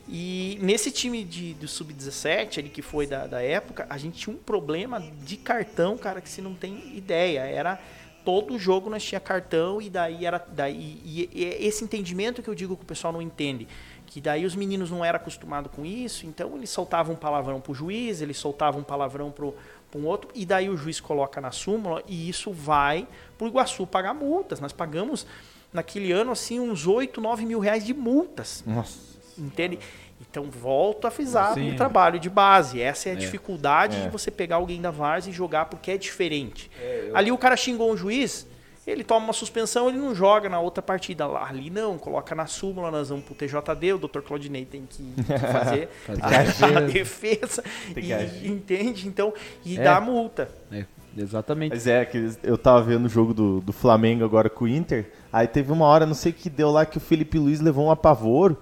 [0.08, 4.34] E nesse time de, do Sub-17, ali que foi da, da época, a gente tinha
[4.34, 7.40] um problema de cartão, cara, que você não tem ideia.
[7.40, 7.78] Era
[8.24, 12.54] todo jogo nós tinha cartão e daí era daí e, e, esse entendimento que eu
[12.54, 13.66] digo que o pessoal não entende
[14.06, 17.74] que daí os meninos não eram acostumados com isso então eles soltavam um palavrão pro
[17.74, 19.54] juiz eles soltavam um palavrão pro,
[19.90, 23.06] pro um outro e daí o juiz coloca na súmula e isso vai
[23.38, 25.26] pro Iguaçu pagar multas nós pagamos
[25.72, 28.98] naquele ano assim uns 8, 9 mil reais de multas Nossa.
[29.38, 29.78] entende
[30.20, 32.80] então, volto a frisar o trabalho de base.
[32.80, 33.18] Essa é a é.
[33.18, 34.02] dificuldade é.
[34.02, 36.70] de você pegar alguém da Vars e jogar porque é diferente.
[36.80, 37.16] É, eu...
[37.16, 38.46] Ali o cara xingou um juiz,
[38.86, 41.26] ele toma uma suspensão, ele não joga na outra partida.
[41.26, 44.20] lá Ali não, coloca na súmula, nós vamos pro TJD, o Dr.
[44.20, 45.88] Claudinei tem que, fazer
[46.20, 47.64] a, a, defesa.
[47.96, 49.08] E, entende?
[49.08, 49.32] Então,
[49.64, 49.82] e é.
[49.82, 50.50] dá multa.
[50.70, 50.84] É,
[51.16, 51.72] exatamente.
[51.72, 55.10] Mas é, que eu tava vendo o jogo do, do Flamengo agora com o Inter.
[55.32, 57.86] Aí teve uma hora, não sei o que deu lá, que o Felipe Luiz levou
[57.86, 58.56] um apavoro.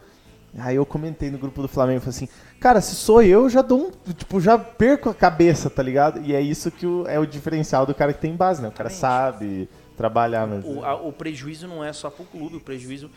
[0.57, 2.29] Aí eu comentei no grupo do Flamengo, falei assim,
[2.59, 6.21] cara, se sou eu, já dou um, tipo, já perco a cabeça, tá ligado?
[6.25, 8.69] E é isso que o, é o diferencial do cara que tem base, né?
[8.69, 10.79] O cara sabe trabalhar mesmo.
[10.79, 13.11] O, a, o prejuízo não é só pro clube, o prejuízo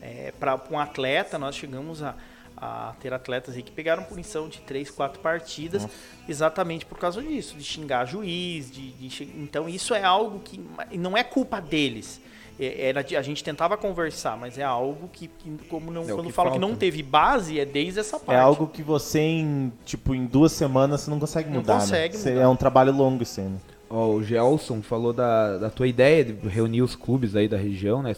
[0.00, 2.14] é para um atleta, nós chegamos a,
[2.56, 5.94] a ter atletas aí que pegaram punição de três, quatro partidas, Nossa.
[6.28, 11.16] exatamente por causa disso, de xingar juiz, de, de, então isso é algo que não
[11.16, 12.20] é culpa deles.
[12.58, 16.30] É, era, a gente tentava conversar, mas é algo que, que como não, é quando
[16.30, 18.36] fala que não teve base, é desde essa parte.
[18.36, 22.16] É algo que você em, tipo, em duas semanas você não consegue mudar, não consegue
[22.16, 22.30] né?
[22.30, 22.42] Mudar.
[22.42, 23.58] É um trabalho longo isso né?
[23.90, 28.02] Oh, o Gelson falou da, da tua ideia de reunir os clubes aí da região,
[28.02, 28.14] né?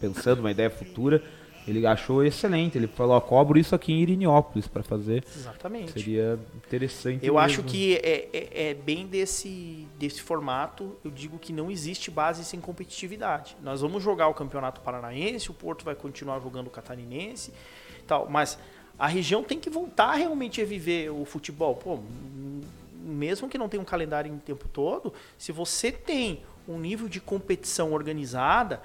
[0.00, 1.22] Pensando uma ideia futura.
[1.66, 2.76] Ele achou excelente.
[2.76, 5.24] Ele falou, ó, cobro isso aqui em Irineópolis para fazer.
[5.34, 5.92] Exatamente.
[5.92, 7.24] Seria interessante.
[7.24, 7.38] Eu mesmo.
[7.38, 10.96] acho que é, é, é bem desse, desse formato.
[11.04, 13.56] Eu digo que não existe base sem competitividade.
[13.62, 17.52] Nós vamos jogar o Campeonato Paranaense, o Porto vai continuar jogando o Catarinense,
[18.06, 18.28] tal.
[18.28, 18.58] Mas
[18.98, 21.76] a região tem que voltar realmente a viver o futebol.
[21.76, 21.98] Pô,
[23.04, 27.20] mesmo que não tenha um calendário em tempo todo, se você tem um nível de
[27.20, 28.80] competição organizada,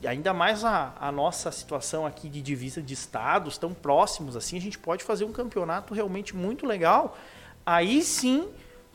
[0.00, 4.56] e ainda mais a, a nossa situação aqui de divisa de estados tão próximos assim,
[4.56, 7.16] a gente pode fazer um campeonato realmente muito legal.
[7.64, 8.48] Aí sim,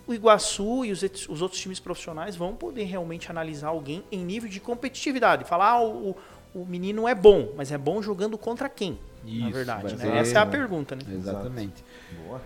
[0.07, 4.49] o Iguaçu e os, os outros times profissionais vão poder realmente analisar alguém em nível
[4.49, 5.43] de competitividade.
[5.43, 6.15] Falar, ah, o,
[6.53, 8.99] o menino é bom, mas é bom jogando contra quem?
[9.23, 9.97] na Isso, verdade, vai né?
[9.97, 11.01] ser- Essa é a pergunta, né?
[11.07, 11.83] Exatamente.
[12.25, 12.41] Boa.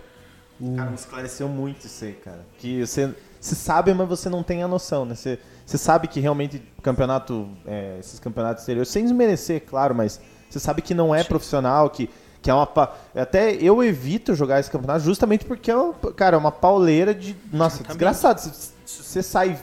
[0.76, 2.44] Cara, me esclareceu muito isso aí, cara.
[2.58, 5.14] Que você, você sabe, mas você não tem a noção, né?
[5.14, 10.58] Você, você sabe que realmente campeonato, é, esses campeonatos exteriores, sem desmerecer, claro, mas você
[10.60, 12.08] sabe que não é profissional, que,
[12.40, 12.66] que é uma.
[12.66, 17.12] pa- Até eu evito jogar esse campeonato justamente porque é, uma, cara, é uma pauleira
[17.12, 17.34] de.
[17.52, 17.88] Nossa, Exatamente.
[17.98, 18.40] desgraçado.
[18.40, 18.50] Se,
[18.86, 19.58] se você sai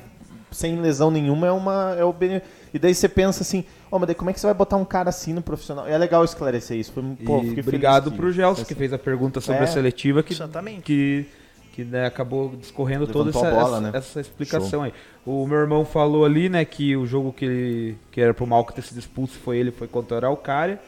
[0.51, 1.95] sem lesão nenhuma, é uma.
[1.97, 2.41] É o bene-
[2.73, 4.83] E daí você pensa assim, ó, mas daí como é que você vai botar um
[4.85, 5.87] cara assim no profissional?
[5.87, 6.91] É legal esclarecer isso.
[6.91, 9.63] Foi, pô, E obrigado feliz pro que- Gelson, que fez a pergunta sobre É.
[9.63, 10.81] a seletiva, que, Exatamente.
[10.81, 11.25] que,
[11.73, 13.91] que né, acabou discorrendo toda essa, bola, essa, né?
[13.95, 14.93] essa explicação aí.
[15.25, 18.71] O meu irmão falou ali, né, que o jogo que, ele, que era pro Malco
[18.71, 20.79] ter sido expulso foi ele, foi contra o Araucária.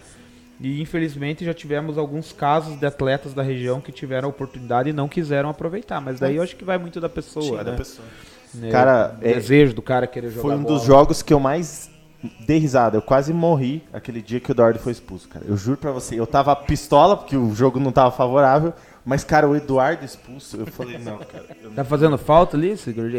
[0.61, 4.93] E infelizmente já tivemos alguns casos de atletas da região que tiveram a oportunidade e
[4.93, 5.99] não quiseram aproveitar.
[5.99, 7.71] Mas daí eu acho que vai muito da pessoa, né?
[7.71, 8.07] da pessoa.
[8.53, 10.75] Né, Cara, o é- desejo do cara querer jogar Foi um bola.
[10.75, 11.89] dos jogos que eu mais
[12.45, 12.95] dei risada.
[12.97, 15.43] Eu quase morri aquele dia que o Eduardo foi expulso, cara.
[15.47, 16.17] Eu juro pra você.
[16.17, 18.71] Eu tava pistola, porque o jogo não tava favorável.
[19.05, 21.45] Mas, cara, o Eduardo expulso, eu falei, não, cara.
[21.61, 22.75] eu não- Tá fazendo falta ali?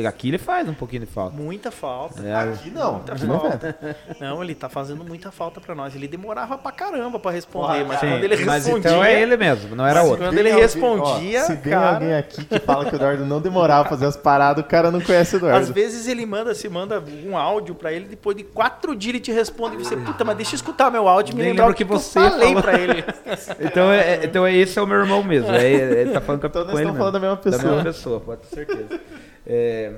[0.06, 1.36] Aqui ele faz um pouquinho de falta.
[1.36, 2.20] Muita falta.
[2.26, 2.94] É, Aqui não.
[2.94, 3.38] Muita Aqui não é.
[3.38, 3.96] falta.
[4.20, 5.94] Não, ele tá fazendo muita falta pra nós.
[5.94, 8.90] Ele demorava pra caramba pra responder, Porra, mas Sim, quando ele mas respondia.
[8.90, 10.24] então é ele mesmo, não era Mas outro.
[10.26, 13.24] quando ele alguém- respondia, ó, se tem cara- alguém aqui que fala que o Eduardo
[13.24, 15.72] não demorava pra fazer as paradas, o cara não conhece o Às Eduardo.
[15.72, 19.30] vezes ele manda, se manda um áudio pra ele, depois de quatro dias ele te
[19.30, 21.84] responde e você, puta, mas deixa eu escutar meu áudio e me lembrar o que,
[21.84, 22.62] que você falei falou.
[22.62, 23.04] pra ele.
[23.60, 25.50] Então, é, é- então é- esse é o meu irmão mesmo.
[25.52, 27.62] É, ele tá falando com, Então nós com ele falando da mesma Da pessoa.
[27.64, 29.00] mesma pessoa, pode ter certeza.
[29.48, 29.92] É,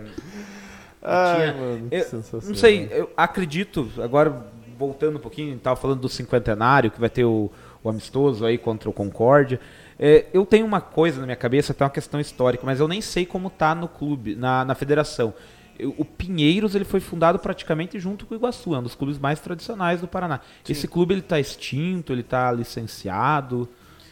[1.02, 4.44] Ai, tinha- mano, eu não sei, eu acredito, agora
[4.78, 7.50] voltando um pouquinho, tava falando do cinquentenário, que vai ter o,
[7.82, 9.58] o amistoso aí contra o Concórdia.
[9.98, 13.00] É, eu tenho uma coisa na minha cabeça, até uma questão histórica, mas eu nem
[13.00, 15.32] sei como tá no clube, na, na federação.
[15.78, 19.18] Eu- O Pinheiros ele foi fundado praticamente junto com o Iguaçu, é um dos clubes
[19.18, 20.40] mais tradicionais do Paraná.
[20.68, 23.68] Esse clube ele tá extinto, ele tá licenciado,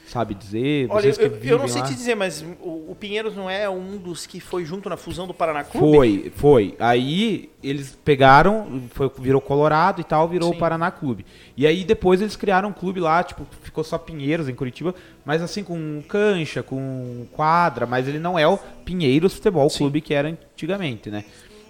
[0.06, 0.86] sabe dizer?
[0.90, 1.86] Olha, que eu, eu não sei lá.
[1.88, 5.26] te dizer, mas o, o Pinheiros não é um dos que foi junto na fusão
[5.26, 5.96] do Paraná Clube?
[5.96, 6.76] Foi, foi.
[6.78, 10.56] Aí eles pegaram, foi, virou Colorado e tal, virou Sim.
[10.56, 11.26] o Paraná Clube.
[11.56, 14.94] E aí depois eles criaram um clube lá, tipo, ficou só Pinheiros em Curitiba,
[15.24, 19.78] mas assim com cancha, com quadra, mas ele não é o Pinheiros Futebol Sim.
[19.78, 21.24] Clube que era antigamente, né?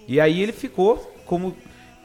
[0.07, 1.55] E aí ele ficou como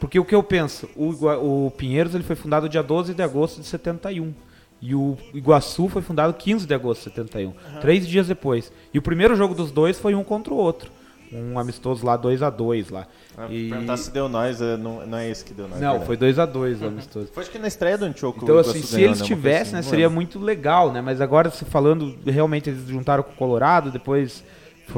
[0.00, 3.60] porque o que eu penso, o, o Pinheiros ele foi fundado dia 12 de agosto
[3.60, 4.34] de 71.
[4.82, 7.54] E o Iguaçu foi fundado 15 de agosto de 71.
[7.80, 8.72] Três dias depois.
[8.92, 10.90] E o primeiro jogo dos dois foi um contra o outro.
[11.32, 13.06] Um amistoso lá, 2 a 2 lá.
[13.38, 15.80] Ah, E- Perguntar se deu nós, é, não, não é esse que deu nós.
[15.80, 16.06] Não, verdade.
[16.06, 17.28] foi 2 a 2 o amistoso.
[17.32, 18.40] Foi acho que na estreia do Antioco.
[18.42, 21.00] Então, assim, se eles né, tivessem, assim, né, seria muito legal, né?
[21.00, 24.44] Mas agora, se falando, realmente eles juntaram com o Colorado, depois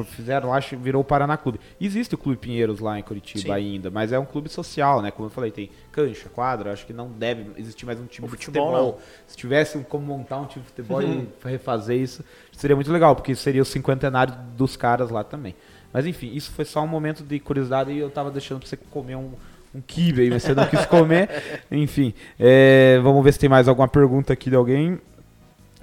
[0.05, 1.61] fizeram, acho, virou o Paraná Clube.
[1.80, 3.51] Existe o Clube Pinheiros lá em Curitiba Sim.
[3.53, 5.11] ainda, mas é um clube social, né?
[5.11, 8.30] Como eu falei, tem cancha, quadra, acho que não deve existir mais um time O
[8.30, 8.93] de futebol, futebol.
[8.93, 8.99] não.
[9.26, 13.35] Se tivesse como montar um time de futebol e refazer isso, seria muito legal, porque
[13.35, 15.55] seria o cinquentenário dos caras lá também.
[15.93, 18.76] Mas enfim, isso foi só um momento de curiosidade e eu tava deixando pra você
[18.76, 19.30] comer um,
[19.72, 21.28] um kibe aí, mas você não quis comer.
[21.70, 24.99] Enfim, é, vamos ver se tem mais alguma pergunta aqui de alguém.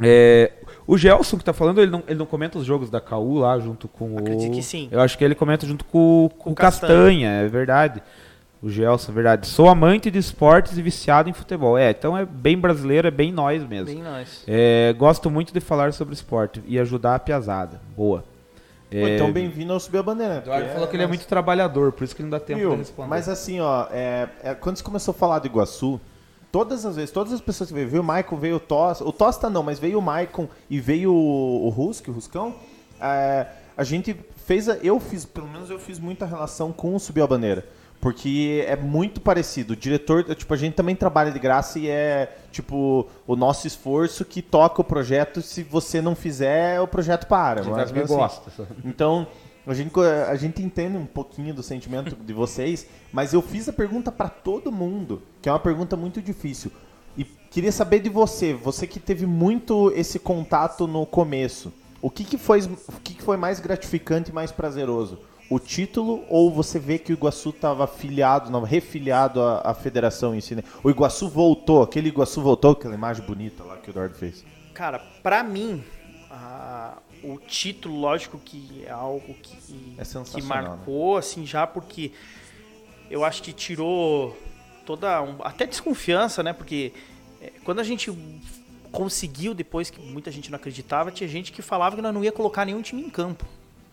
[0.01, 0.51] É,
[0.91, 3.57] o Gelson que tá falando, ele não, ele não comenta os jogos da KU lá
[3.59, 4.55] junto com Acredito o.
[4.55, 4.89] que sim.
[4.91, 7.29] Eu acho que ele comenta junto com, com, Com o Castanha, Castanha.
[7.29, 8.03] é verdade.
[8.61, 9.47] O Gelson, é verdade.
[9.47, 11.77] Sou amante de esportes e viciado em futebol.
[11.77, 13.85] É, então é bem brasileiro, é bem nós mesmo.
[13.87, 14.43] Bem nós.
[14.45, 17.79] É, gosto muito de falar sobre esporte e ajudar a piazada.
[17.95, 18.19] Boa.
[18.19, 20.39] Pô, É, então bem-vindo ao Subir a Bandeira.
[20.39, 22.71] Eduardo porque falou que ele é muito trabalhador, por isso que não dá tempo Viu?
[22.71, 23.09] de responder.
[23.09, 25.99] Mas assim, ó, é, é, quando você começou a falar do Iguaçu,
[26.51, 29.11] todas as vezes, todas as pessoas que veio, veio o Maicon, veio o Tosta, o
[29.11, 32.55] Tosta não, mas veio o Maicon e veio o, o Rusk, o Ruscão,
[32.99, 33.47] é,
[33.77, 34.15] a gente
[34.45, 37.65] fez, a- eu fiz, pelo menos eu fiz muita relação com o Subiu a Bandeira.
[37.99, 39.73] Porque é muito parecido.
[39.73, 44.25] O diretor, tipo, a gente também trabalha de graça e é, tipo, o nosso esforço
[44.25, 45.39] que toca o projeto.
[45.43, 47.61] Se você não fizer, o projeto para.
[47.93, 48.19] que menos assim.
[48.41, 48.67] gosta.
[48.83, 49.27] Então,
[49.65, 53.73] a gente, a gente entende um pouquinho do sentimento de vocês, mas eu fiz a
[53.73, 56.71] pergunta pra todo mundo, que é uma pergunta muito difícil.
[57.17, 61.73] E Queria saber de você, você que teve muito esse contato no começo.
[62.01, 65.19] O que, que, foi, o que, que foi mais gratificante e mais prazeroso?
[65.49, 70.33] O título ou você vê que o Iguaçu estava filiado, não, refiliado à, à federação
[70.33, 70.55] em si?
[70.55, 70.63] Né?
[70.81, 74.45] O Iguaçu voltou, aquele Iguaçu voltou, aquela imagem bonita lá que o Eduardo fez.
[74.73, 75.83] Cara, pra mim,
[76.31, 79.55] a- o título, lógico que é algo que,
[79.97, 82.11] É que sensacional, marcou, assim, já porque
[83.09, 84.37] eu acho que tirou
[84.85, 86.53] toda, um- até desconfiança, né?
[86.53, 86.91] Porque
[87.41, 88.11] é, quando a gente
[88.91, 92.31] conseguiu, depois que muita gente não acreditava, tinha gente que falava que nós não ia
[92.31, 93.45] colocar nenhum time em campo,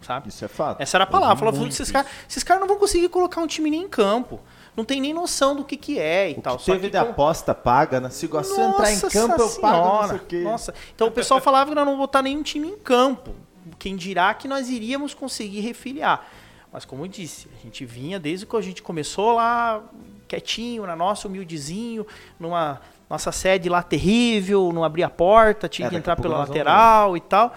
[0.02, 0.28] sabe?
[0.28, 0.80] Isso é fato.
[0.80, 1.36] Essa era a palavra.
[1.36, 4.40] Falava, esses caras esses caras não vão conseguir colocar um time nem em campo.
[4.78, 6.56] Não tem nem noção do que, que é e O tal.
[6.56, 8.10] que teve que de aposta paga, né?
[8.10, 10.40] Se o Iguaçu entrar em campo, eu pago não sei o quê.
[10.42, 10.72] Nossa.
[10.94, 13.34] Então o pessoal falava que nós não vamos botar nenhum time em campo.
[13.76, 16.24] Quem dirá que nós iríamos conseguir refiliar.
[16.72, 19.82] Mas como eu disse, a gente vinha desde que a gente começou lá,
[20.28, 22.06] quietinho, na nossa, humildezinho,
[22.38, 22.80] numa
[23.10, 27.20] nossa sede lá terrível, não abria a porta, tinha É, que entrar pela lateral e
[27.20, 27.52] tal.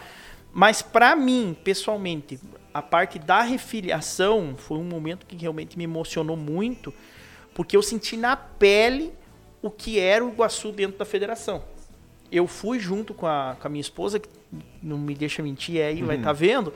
[0.52, 2.39] Mas pra mim, pessoalmente,
[2.73, 6.93] a parte da refiliação foi um momento que realmente me emocionou muito,
[7.53, 9.14] porque eu senti na pele
[9.61, 11.64] o que era o Iguaçu dentro da federação.
[12.31, 14.30] Eu fui junto com a, com a minha esposa, que
[14.81, 16.73] não me deixa mentir aí, vai estar vendo.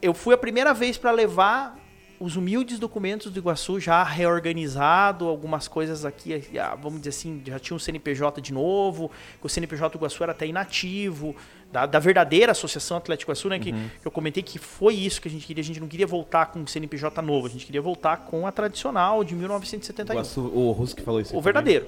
[0.00, 1.76] Eu fui a primeira vez para levar
[2.20, 7.58] os humildes documentos do Iguaçu já reorganizado, algumas coisas aqui, ah, vamos dizer assim, já
[7.58, 11.36] tinha um CNPJ de novo, o CNPJ do Iguaçu era até inativo,
[11.72, 15.28] da, da verdadeira Associação Atlético Iguaçu, né, que, que eu comentei que foi isso que
[15.28, 17.82] a gente queria, a gente não queria voltar com um CNPJ novo, a gente queria
[17.82, 20.14] voltar com a tradicional de 1971.
[20.14, 21.36] Iguaçu, o Russo que falou isso.
[21.36, 21.86] O verdadeiro.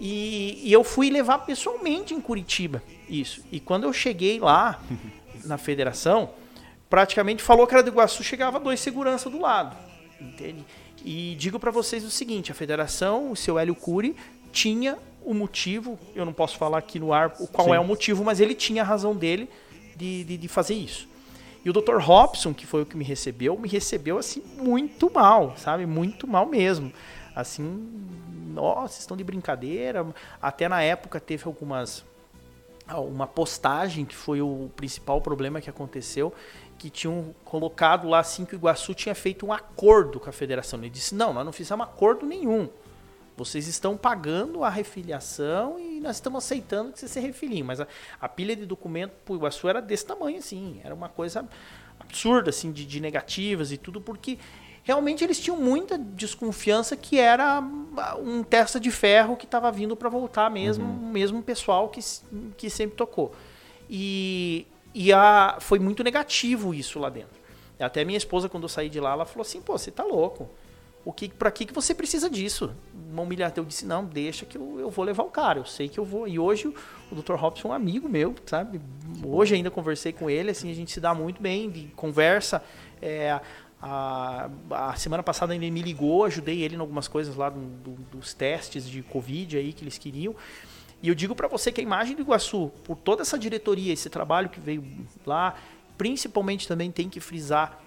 [0.00, 3.44] E, e eu fui levar pessoalmente em Curitiba isso.
[3.52, 4.80] E quando eu cheguei lá
[5.44, 6.30] na federação,
[6.90, 9.76] praticamente falou que era do Iguaçu, chegava dois segurança do lado.
[10.20, 10.64] Entende?
[11.04, 14.16] E digo para vocês o seguinte, a federação, o seu Hélio Cury,
[14.50, 17.74] tinha o motivo, eu não posso falar aqui no ar o qual Sim.
[17.74, 19.48] é o motivo, mas ele tinha a razão dele
[19.96, 21.08] de, de, de fazer isso.
[21.64, 21.96] E o Dr.
[21.96, 25.86] Robson, que foi o que me recebeu, me recebeu assim muito mal, sabe?
[25.86, 26.92] Muito mal mesmo.
[27.34, 27.90] Assim,
[28.52, 30.06] nossa, estão de brincadeira.
[30.40, 32.04] Até na época teve algumas
[32.92, 36.34] uma postagem que foi o principal problema que aconteceu,
[36.76, 40.78] que tinham colocado lá assim que o Iguaçu tinha feito um acordo com a federação.
[40.78, 42.68] Ele disse: "Não, nós não fizemos acordo nenhum.
[43.36, 47.62] Vocês estão pagando a refiliação e nós estamos aceitando que você se refilie.
[47.62, 47.86] Mas a,
[48.20, 50.80] a pilha de documento pro Iguaçu era desse tamanho, assim.
[50.84, 51.48] Era uma coisa
[51.98, 54.38] absurda, assim, de, de negativas e tudo, porque
[54.84, 57.60] realmente eles tinham muita desconfiança que era
[58.18, 62.00] um testa de ferro que estava vindo para voltar mesmo, o mesmo pessoal que,
[62.56, 63.34] que sempre tocou.
[63.88, 67.42] E, e a, foi muito negativo isso lá dentro.
[67.80, 70.48] Até minha esposa, quando eu saí de lá, ela falou assim, pô, você tá louco.
[71.04, 72.70] O que, pra que, que você precisa disso?
[73.12, 73.62] Uma humilhação.
[73.62, 76.04] Eu disse, não, deixa que eu, eu vou levar o cara, eu sei que eu
[76.04, 76.26] vou.
[76.26, 76.68] E hoje
[77.10, 77.34] o, Dr.
[77.34, 78.80] Robson é um amigo meu, sabe?
[79.22, 82.62] Hoje ainda conversei com ele, assim, a gente se dá muito bem, conversa.
[83.02, 83.38] É,
[83.82, 88.02] a, a semana passada ele me ligou, ajudei ele em algumas coisas lá do- do-
[88.16, 90.34] dos testes de Covid aí que eles queriam.
[91.02, 94.08] E eu digo para você que a imagem do Iguaçu, por toda essa diretoria, esse
[94.08, 94.82] trabalho que veio
[95.26, 95.54] lá,
[95.98, 97.78] principalmente também tem que frisar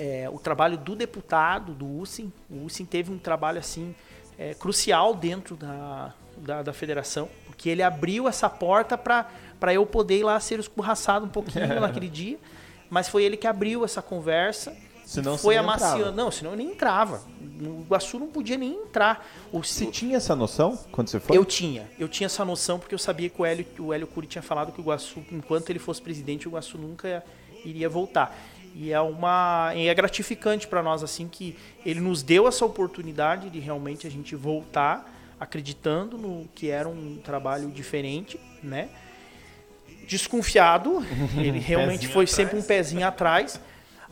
[0.00, 2.32] é, o trabalho do deputado, do USIM.
[2.48, 3.94] O USIM teve um trabalho assim
[4.38, 10.20] é, crucial dentro da, da, da federação, porque ele abriu essa porta para eu poder
[10.20, 12.38] ir lá ser escorraçado um pouquinho naquele dia.
[12.88, 14.74] Mas foi ele que abriu essa conversa.
[15.04, 15.98] Senão foi amaciando.
[15.98, 16.16] entrava.
[16.16, 17.20] Não, senão eu nem entrava.
[17.38, 19.28] No Iguaçu não podia nem entrar.
[19.52, 21.36] O, Você tinha essa noção quando você foi?
[21.36, 21.90] eu tinha.
[21.98, 24.72] Eu tinha essa noção porque eu sabia que o Hélio, o Hélio Cury tinha falado
[24.72, 27.22] que o Iguaçu, enquanto ele fosse presidente, o Iguaçu nunca
[27.64, 28.34] iria voltar.
[28.74, 33.50] E é uma e é gratificante para nós assim que ele nos deu essa oportunidade
[33.50, 35.10] de realmente a gente voltar
[35.40, 38.90] acreditando no que era um trabalho diferente, né?
[40.06, 41.04] Desconfiado,
[41.36, 43.60] ele realmente foi sempre um pezinho atrás,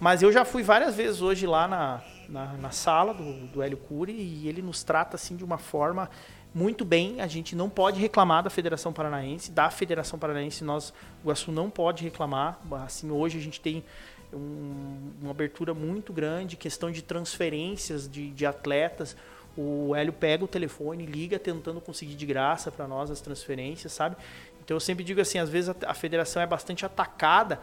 [0.01, 3.77] mas eu já fui várias vezes hoje lá na, na, na sala do, do Hélio
[3.77, 6.09] Cury e ele nos trata assim de uma forma
[6.55, 7.21] muito bem.
[7.21, 11.69] A gente não pode reclamar da Federação Paranaense, da Federação Paranaense nós, o Iguaçu não
[11.69, 12.59] pode reclamar.
[12.85, 13.85] Assim, hoje a gente tem
[14.33, 19.17] um- uma abertura muito grande, questão de transferências de, de atletas.
[19.57, 24.17] O Hélio pega o telefone, liga tentando conseguir de graça para nós as transferências, sabe?
[24.65, 27.61] Então eu sempre digo assim, às vezes a, a federação é bastante atacada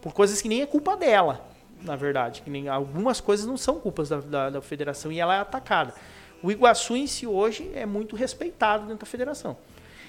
[0.00, 1.44] por coisas que nem é culpa dela,
[1.80, 2.42] na verdade.
[2.42, 5.94] Que nem, algumas coisas não são culpas da, da, da federação e ela é atacada.
[6.42, 9.56] O Iguaçu em si hoje é muito respeitado dentro da federação.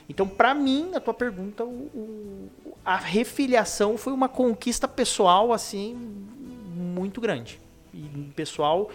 [0.09, 5.95] Então, para mim, a tua pergunta, o- o- a refiliação foi uma conquista pessoal assim
[6.75, 7.59] muito grande.
[7.93, 7.99] E
[8.35, 8.89] pessoal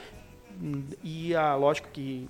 [1.02, 2.28] e a lógico que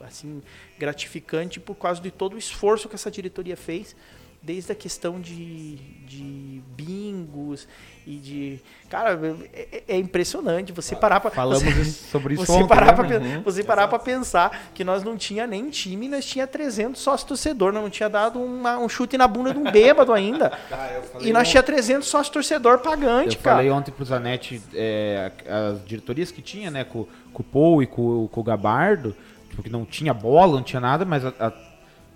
[0.00, 0.42] assim
[0.78, 3.94] gratificante por causa de todo o esforço que essa diretoria fez
[4.42, 5.76] desde a questão de,
[6.06, 7.68] de bingos
[8.06, 8.60] e de.
[8.88, 9.18] Cara,
[9.52, 13.08] é, é impressionante você parar para Falamos você, sobre isso você ontem, parar né?
[13.08, 17.00] pra, uhum, você parar para pensar que nós não tinha nem time, nós tinha 300
[17.00, 20.50] sócios torcedor, nós não tinha dado uma, um chute na bunda de um bêbado ainda.
[20.72, 23.56] Ah, e nós tinha 300 sócios torcedor pagante, eu cara.
[23.56, 27.86] falei ontem pro Zanetti é, as diretorias que tinha, né, com, com o Paul e
[27.86, 29.16] com, com o Gabardo,
[29.48, 31.52] tipo, que não tinha bola, não tinha nada, mas a, a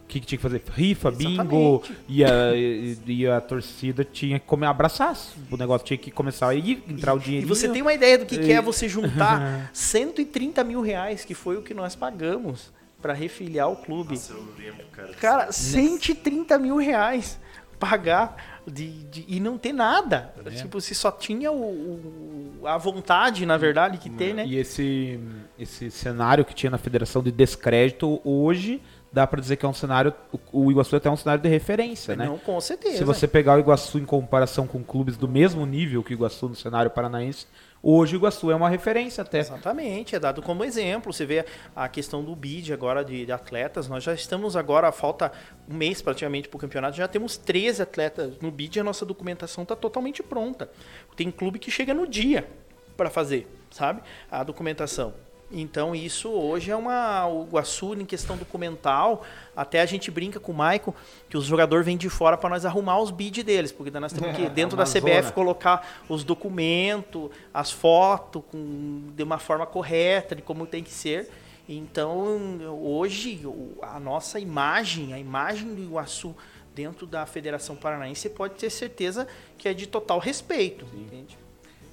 [0.05, 0.63] o que, que, tinha que fazer?
[0.73, 5.17] Rifa, bingo, e a, e, e a, torcida tinha que comer, abraçar.
[5.51, 7.47] O negócio tinha que começar a ir, entrar e, o dinheiro.
[7.47, 11.35] E você tem uma ideia do que, que é você juntar 130 mil reais, que
[11.35, 12.71] foi o que nós pagamos
[13.01, 14.15] para refiliar o clube.
[14.15, 15.15] Nossa, eu lembro, cara.
[15.15, 17.41] Cara, 130 mil reais
[17.79, 20.35] pagar de, de, e não ter nada.
[20.45, 20.51] É.
[20.51, 24.47] Tipo, você só tinha o, o, a vontade, na verdade, que tem, né?
[24.47, 25.21] E esse,
[25.59, 28.81] esse cenário que tinha na federação de descrédito hoje
[29.15, 30.13] dá para dizer que é um cenário.
[30.53, 32.27] O, Iguaçu é até um cenário de referência, né?
[32.27, 32.99] Não, com certeza.
[32.99, 36.49] Se você pegar o Iguaçu em comparação com clubes do mesmo nível que o Iguaçu
[36.49, 37.47] no cenário paranaense,
[37.81, 39.39] hoje o Iguaçu é uma referência até.
[39.39, 41.13] Exatamente, é dado como exemplo.
[41.13, 41.47] Você vê
[41.77, 43.87] a questão do bid agora de, de atletas.
[43.87, 45.31] Nós já estamos agora, falta
[45.69, 49.07] um mês praticamente para o campeonato, já temos 13 atletas no bid e a nossa
[49.07, 50.69] documentação está totalmente pronta.
[51.15, 52.49] Tem clube que chega no dia
[52.97, 54.03] para fazer, sabe?
[54.29, 55.15] A documentação.
[55.55, 59.25] Então isso hoje é uma o Iguaçu em questão documental,
[59.57, 60.93] até a gente brinca com o Maicon
[61.29, 64.37] que os jogadores vêm de fora para nós arrumar os bid deles, porque nós temos
[64.37, 70.43] que dentro da CBF colocar os documentos, as fotos com, de uma forma correta de
[70.43, 71.31] como tem que ser.
[71.69, 73.41] Então hoje
[73.81, 76.35] a nossa imagem, a imagem do Iguaçu
[76.75, 81.03] dentro da Federação Paranaense pode ter certeza que é de total respeito, Sim.
[81.03, 81.44] entende?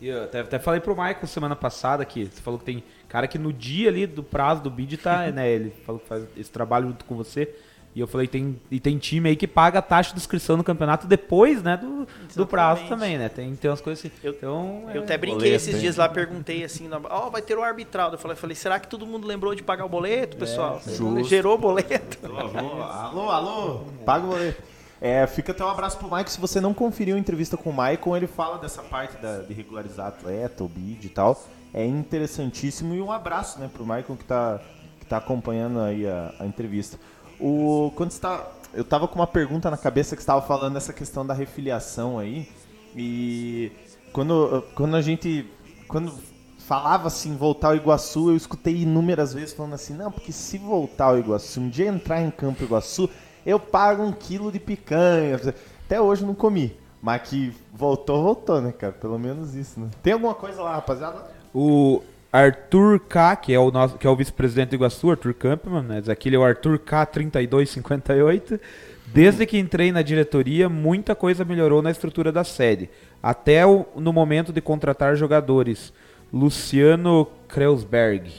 [0.01, 3.27] E eu até, até falei pro Michael semana passada que você falou que tem cara
[3.27, 5.47] que no dia ali do prazo do bid tá, né?
[5.49, 7.53] Ele falou que faz esse trabalho junto com você.
[7.93, 10.63] E eu falei, tem, e tem time aí que paga a taxa de inscrição no
[10.63, 13.27] campeonato depois, né, do, do prazo também, né?
[13.27, 14.15] Tem, tem umas coisas assim.
[14.23, 17.41] Eu, então, eu é, até brinquei boleto, esses dias lá, perguntei assim, ó, oh, vai
[17.41, 18.09] ter o arbitral.
[18.13, 20.81] Eu falei, falei, será que todo mundo lembrou de pagar o boleto, pessoal?
[20.87, 22.17] É, Gerou o boleto.
[22.25, 24.70] Alô, alô, alô, paga o boleto.
[25.01, 26.29] É, fica até um abraço pro Maicon.
[26.29, 29.51] Se você não conferiu a entrevista com o Maicon, ele fala dessa parte da, de
[29.51, 31.43] regularizar atleta, o bid e tal.
[31.73, 32.93] É interessantíssimo.
[32.93, 34.61] E um abraço né, pro Maicon que tá,
[34.99, 36.99] que tá acompanhando aí a, a entrevista.
[37.39, 41.25] O, quando está, eu tava com uma pergunta na cabeça que estava falando dessa questão
[41.25, 42.47] da refiliação aí.
[42.95, 43.71] E
[44.13, 45.49] quando, quando a gente.
[45.87, 46.13] Quando
[46.59, 51.05] falava assim, voltar ao Iguaçu, eu escutei inúmeras vezes falando assim, não, porque se voltar
[51.05, 53.09] ao Iguaçu, um dia entrar em campo Iguaçu,
[53.45, 55.39] eu pago um quilo de picanha.
[55.85, 56.75] Até hoje não comi.
[57.01, 58.93] Mas que voltou, voltou, né, cara?
[58.93, 59.89] Pelo menos isso, né?
[60.03, 61.25] Tem alguma coisa lá, rapaziada?
[61.53, 65.81] O Arthur K, que é o, nosso, que é o vice-presidente do Iguaçu, Arthur Campman,
[65.81, 66.03] né?
[66.07, 68.59] Aqui ele é o Arthur K3258.
[69.07, 72.89] Desde que entrei na diretoria, muita coisa melhorou na estrutura da sede.
[73.21, 75.91] Até o, no momento de contratar jogadores.
[76.33, 78.31] Luciano Kreuzberg,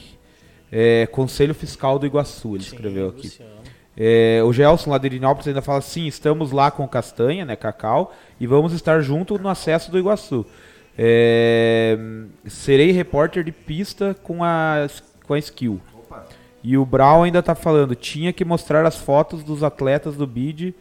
[0.71, 3.27] é, Conselho Fiscal do Iguaçu, ele Sim, escreveu aqui.
[3.27, 3.62] Luciano.
[3.97, 8.13] É, o Gelson lá de Irinópolis ainda fala assim: estamos lá com Castanha, né, Cacau,
[8.41, 10.47] e vamos estar junto no acesso do Iguaçu.
[10.97, 11.99] É,
[12.47, 14.87] serei repórter de pista com a,
[15.27, 15.81] com a skill.
[15.95, 16.25] Opa.
[16.63, 20.75] E o Brau ainda tá falando: tinha que mostrar as fotos dos atletas do BID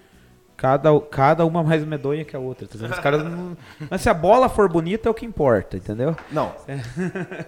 [0.61, 2.67] Cada, cada uma mais medonha que a outra.
[2.67, 3.57] Tá Os caras não...
[3.89, 6.15] Mas se a bola for bonita, é o que importa, entendeu?
[6.31, 6.51] Não.
[6.67, 6.77] É.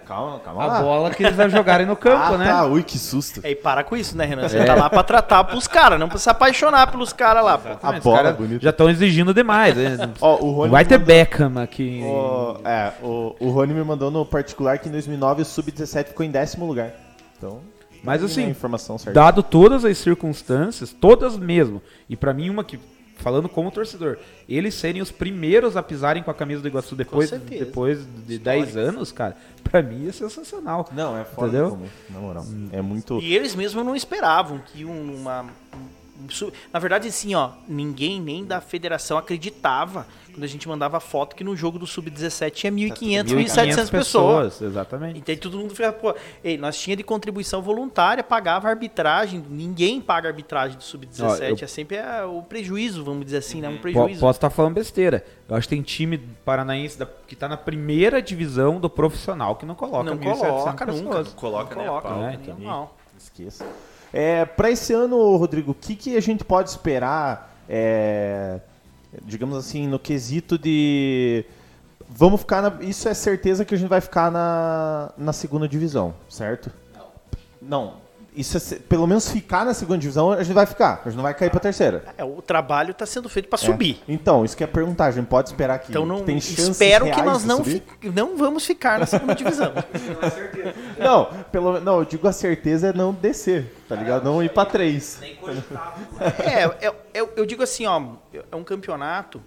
[0.04, 0.64] Calma, calma.
[0.64, 0.82] A lá.
[0.82, 2.46] bola que eles vão jogarem no campo, ah, né?
[2.46, 2.64] Tá.
[2.64, 3.40] Ui, que susto.
[3.46, 4.48] E para com isso, né, Renan?
[4.48, 4.64] Você é.
[4.64, 7.56] tá lá pra tratar pros caras, não pra se apaixonar pelos caras lá.
[7.56, 7.68] Pô.
[7.80, 8.64] A bola bonita.
[8.64, 9.76] Já estão exigindo demais.
[9.76, 10.10] Né?
[10.20, 11.06] Ó, o Rony Vai ter mandou...
[11.06, 12.02] Beckham aqui.
[12.02, 16.26] O, é, o, o Rony me mandou no particular que em 2009 o Sub-17 ficou
[16.26, 16.90] em décimo lugar.
[17.38, 17.60] Então...
[18.02, 18.54] Mas assim,
[19.14, 22.78] dado todas as circunstâncias, todas mesmo, e para mim uma que
[23.16, 24.18] falando como torcedor,
[24.48, 28.76] eles serem os primeiros a pisarem com a camisa do Iguaçu depois, depois de 10
[28.76, 30.88] anos, cara, pra mim é sensacional.
[30.92, 31.70] Não, é foda entendeu?
[31.70, 32.46] Como, na moral.
[32.72, 33.18] É muito.
[33.20, 35.46] E eles mesmos não esperavam que uma.
[36.72, 41.44] Na verdade, assim, ó, ninguém nem da federação acreditava quando a gente mandava foto que
[41.44, 44.60] no jogo do Sub-17 tinha 1.500, 1.700 pessoas.
[44.60, 45.18] Exatamente.
[45.18, 50.28] Então todo mundo ficava, pô, ei, nós tinha de contribuição voluntária, pagava arbitragem, ninguém paga
[50.28, 53.68] arbitragem do Sub-17, é sempre é, o prejuízo, vamos dizer assim, né?
[53.68, 54.20] Um prejuízo.
[54.20, 55.24] Posso estar tá falando besteira.
[55.48, 59.64] Eu acho que tem time paranaense da, que está na primeira divisão do profissional que
[59.64, 61.22] não coloca Não coloca nunca.
[61.22, 62.38] Não coloca, não coloca, né?
[62.64, 63.04] Pau, né?
[63.16, 63.64] Esqueça.
[64.16, 67.52] É, para esse ano, Rodrigo, o que, que a gente pode esperar?
[67.68, 68.60] É,
[69.24, 71.44] digamos assim, no quesito de.
[72.08, 76.14] Vamos ficar na, Isso é certeza que a gente vai ficar na, na segunda divisão,
[76.28, 76.70] certo?
[76.94, 77.06] Não.
[77.60, 78.03] Não.
[78.34, 81.00] Isso é se- pelo menos ficar na segunda divisão, a gente vai ficar.
[81.04, 82.04] A gente não vai cair pra terceira.
[82.18, 83.64] É, o trabalho está sendo feito para É.
[83.66, 84.02] subir.
[84.08, 87.04] Então, isso que é perguntar, a gente pode esperar que Então não tem chances espero
[87.10, 87.82] que nós não, fi-
[88.14, 89.72] não vamos ficar na segunda divisão.
[90.98, 94.24] Não, pelo não, eu digo a certeza é não descer, tá ligado?
[94.24, 95.20] Não ir pra três.
[96.42, 98.00] É, eu, eu, eu digo assim, ó,
[98.50, 99.40] é um campeonato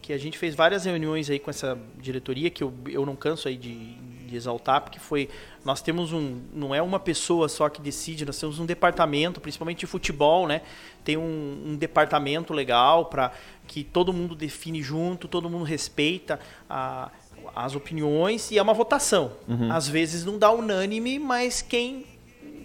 [0.00, 3.48] que a gente fez várias reuniões aí com essa diretoria, que eu, eu não canso
[3.48, 3.94] aí de,
[4.30, 5.28] de exaltar, porque foi,
[5.64, 9.80] nós temos um, não é uma pessoa só que decide, nós temos um departamento, principalmente
[9.80, 10.62] de futebol, né,
[11.04, 13.32] tem um, um departamento legal para
[13.66, 17.10] que todo mundo define junto, todo mundo respeita a,
[17.54, 19.32] as opiniões e é uma votação.
[19.70, 22.06] Às vezes não dá unânime, mas quem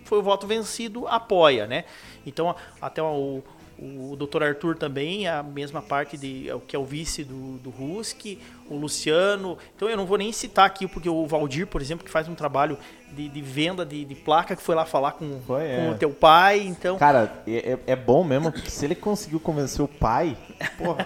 [0.03, 1.83] foi o voto vencido, apoia, né?
[2.25, 3.43] Então, até o,
[3.77, 4.43] o Dr.
[4.43, 8.39] Arthur também, a mesma parte de é o que é o vice do, do Ruski,
[8.69, 9.57] o Luciano.
[9.75, 12.35] Então, eu não vou nem citar aqui, porque o Valdir, por exemplo, que faz um
[12.35, 12.77] trabalho
[13.11, 15.77] de, de venda de, de placa, que foi lá falar com, Foi, é.
[15.85, 16.59] com o teu pai.
[16.61, 20.37] Então, Cara, é, é- é bom mesmo, porque se ele conseguiu convencer o pai,
[20.77, 21.03] porra,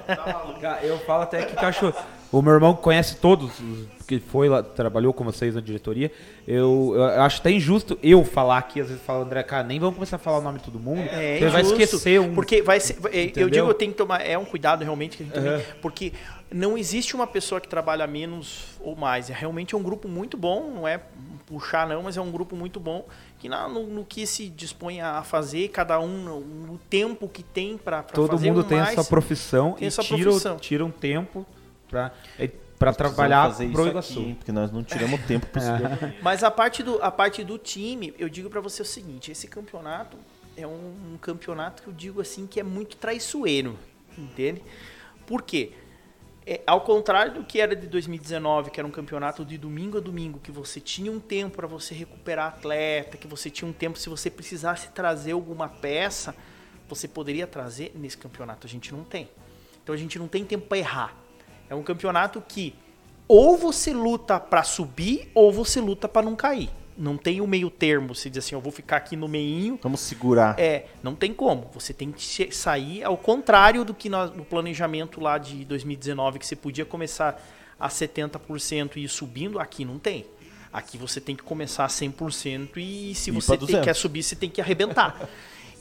[0.62, 1.96] Cara, Eu falo até que cachorro.
[2.32, 6.12] O meu irmão conhece todos, os que foi lá, trabalhou com vocês na diretoria.
[6.48, 9.96] Eu, eu acho até injusto eu falar aqui, às vezes falar, André, cara, nem vamos
[9.96, 11.00] começar a falar o nome de todo mundo.
[11.12, 12.34] É, você vai injusto, esquecer um.
[12.36, 14.22] Porque vai ser, é, eu digo, eu tenho que tomar.
[14.22, 15.62] É um cuidado realmente que a gente tem, Aham.
[15.82, 16.14] porque
[16.52, 19.30] não existe uma pessoa que trabalha menos ou mais.
[19.30, 21.00] É realmente é um grupo muito bom, não é
[21.48, 23.08] puxar não, mas é um grupo muito bom
[23.40, 27.42] que na- no, no que se dispõe a fazer, cada um no, no tempo que
[27.42, 30.58] tem para Todo fazer mundo o tem a mais- sua profissão tem e tira, profissão.
[30.58, 31.44] tira um tempo
[31.90, 34.20] pra, é, pra trabalhar fazer pro isso Iguaçu.
[34.20, 36.16] aqui, porque nós não tiramos tempo pra isso.
[36.22, 39.48] Mas a parte do, a parte do time, eu digo pra você o seguinte: esse
[39.48, 40.18] campeonato
[40.56, 43.78] é um, um campeonato que eu digo assim que é muito traiçoeiro,
[44.18, 44.62] entende?
[45.26, 45.74] Por quê?
[46.46, 50.02] É, ao contrário do que era de 2019, que era um campeonato de domingo a
[50.02, 54.00] domingo, que você tinha um tempo para você recuperar atleta, que você tinha um tempo
[54.00, 56.34] se você precisasse trazer alguma peça,
[56.88, 58.66] você poderia trazer nesse campeonato.
[58.66, 59.30] A gente não tem.
[59.84, 61.16] Então a gente não tem tempo para errar.
[61.70, 62.76] É um campeonato que
[63.28, 66.70] ou você luta para subir ou você luta para não cair.
[66.98, 69.80] Não tem o meio termo, se diz assim, eu vou ficar aqui no meinho.
[69.82, 70.60] Vamos segurar.
[70.60, 71.70] É, não tem como.
[71.74, 76.58] Você tem que sair ao contrário do que no planejamento lá de 2019, que você
[76.58, 77.42] podia começar
[77.80, 80.26] a 70% e ir subindo, aqui não tem.
[80.74, 83.86] Aqui você tem que começar a 100% e se você tem- 200.
[83.86, 85.30] quer subir, você tem que arrebentar.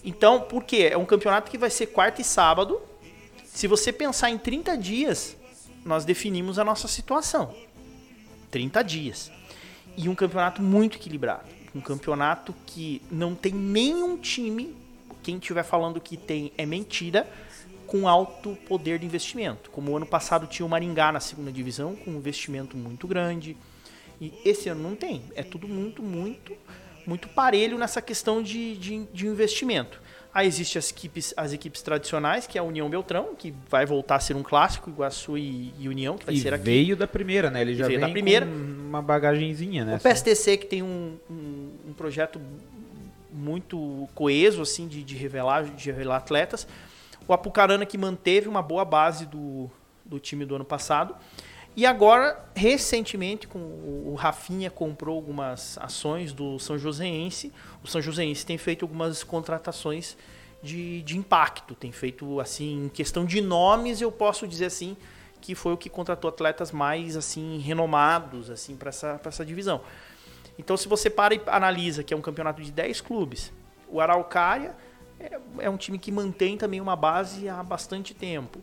[0.04, 0.88] Então, por quê?
[0.92, 2.80] É um campeonato que vai ser quarta e sábado.
[3.44, 5.36] Se você pensar em 30 dias,
[5.84, 7.54] nós definimos a nossa situação.
[8.50, 9.32] 30 dias.
[9.96, 11.48] E um campeonato muito equilibrado.
[11.74, 14.74] Um campeonato que não tem nenhum time,
[15.22, 17.28] quem estiver falando que tem é mentira,
[17.86, 19.70] com alto poder de investimento.
[19.70, 23.56] Como o ano passado tinha o Maringá na segunda divisão, com um investimento muito grande.
[24.20, 25.22] E esse ano não tem.
[25.34, 26.54] É tudo muito, muito,
[27.06, 30.00] muito parelho nessa questão de, de, de investimento.
[30.38, 34.14] Aí existem as equipes, as equipes tradicionais, que é a União Beltrão, que vai voltar
[34.14, 36.62] a ser um clássico, Iguaçu e, e União, que vai E ser aqui.
[36.62, 37.60] veio da primeira, né?
[37.60, 38.46] Ele já Veio da primeira.
[38.46, 39.96] com uma bagagenzinha, né?
[39.96, 42.40] O PSTC que tem um, um, um projeto
[43.32, 46.68] muito coeso assim de, de revelar de revelar atletas.
[47.26, 49.68] O Apucarana que manteve uma boa base do,
[50.04, 51.16] do time do ano passado.
[51.78, 57.52] E agora, recentemente, com o Rafinha comprou algumas ações do São Joséense.
[57.84, 60.16] O São Joséense tem feito algumas contratações
[60.60, 61.76] de, de impacto.
[61.76, 64.96] Tem feito, assim, em questão de nomes, eu posso dizer assim,
[65.40, 69.80] que foi o que contratou atletas mais, assim, renomados, assim, para essa, essa divisão.
[70.58, 73.52] Então, se você para e analisa que é um campeonato de 10 clubes,
[73.88, 74.74] o Araucária
[75.20, 78.58] é, é um time que mantém também uma base há bastante tempo.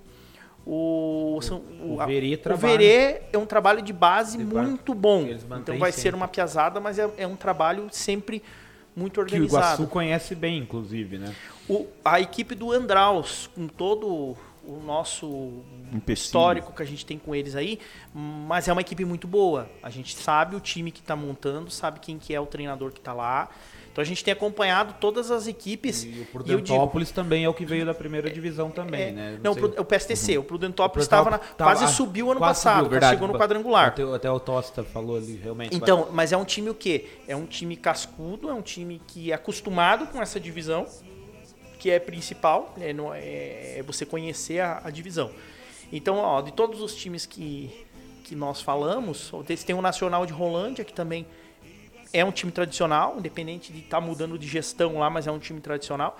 [0.65, 2.57] O, são- o a- Verê o.
[2.57, 5.27] Verê é um trabalho de base De muito bom.
[5.61, 6.17] Então vai ser sempre.
[6.17, 8.41] uma piazada, mas é, é um trabalho sempre
[8.95, 9.87] muito Que o Iguaçu organizado.
[9.87, 11.35] conhece bem, inclusive, né?
[11.69, 14.35] O- a equipe do Andraus, com todo
[14.67, 15.61] o nosso
[15.93, 16.13] Empecilho.
[16.13, 17.77] histórico que a gente tem com eles aí,
[18.13, 19.69] mas é uma equipe muito boa.
[19.83, 22.97] A gente sabe o time que está montando, sabe quem que é o treinador que
[22.99, 23.49] está lá.
[23.95, 26.03] Então a gente tem acompanhado todas as equipes.
[26.03, 29.03] E o e eu digo, Prudentópolis também é o que veio da primeira divisão também,
[29.03, 29.39] é, né?
[29.41, 32.59] não, sei- o PSTC, o Prudentópolis O Prudentópolis estava na, tava- quase subiu ano quase
[32.59, 33.13] passado, subiu, verdade.
[33.13, 33.87] chegou no quadrangular.
[33.87, 35.73] Até, até o Tosta falou ali, realmente.
[35.73, 37.05] Então, mas é um time o quê?
[37.25, 40.85] É um time cascudo, é um time que é acostumado com essa divisão,
[41.79, 45.31] que é principal, é, é- é você conhecer a, a divisão.
[45.89, 47.71] Então, ó, de todos os times que,
[48.25, 49.31] que nós falamos,
[49.65, 51.25] tem o Nacional de Rolândia, que também
[52.17, 55.59] é um time tradicional, independente de estar mudando de gestão lá, mas é um time
[55.59, 56.17] tradicional.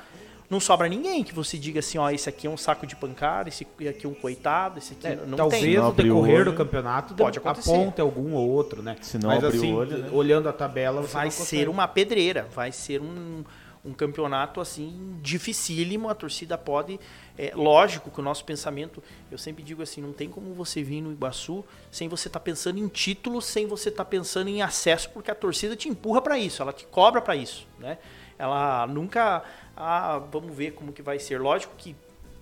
[0.47, 3.49] Não sobra ninguém que você diga assim, ó, esse aqui é um saco de pancada,
[3.49, 5.75] esse aqui é um coitado, esse aqui É, não talvez tem.
[5.75, 6.51] Não o abrir o decorrer olho.
[6.51, 7.71] do campeonato Pode acontecer.
[7.71, 8.95] aponte algum ou outro, né?
[9.01, 10.09] Se não Mas abrir o assim, olho, né?
[10.11, 13.43] olhando a tabela, você vai ser uma pedreira, vai ser um,
[13.83, 16.99] um campeonato assim dificílimo, a torcida pode.
[17.37, 21.01] É, lógico que o nosso pensamento, eu sempre digo assim, não tem como você vir
[21.01, 24.61] no Iguaçu sem você estar tá pensando em título, sem você estar tá pensando em
[24.61, 27.97] acesso, porque a torcida te empurra para isso, ela te cobra para isso, né?
[28.37, 29.43] Ela nunca,
[29.75, 31.39] ah, vamos ver como que vai ser.
[31.39, 31.95] Lógico que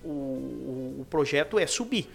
[0.03, 2.09] o, o, o projeto é subir,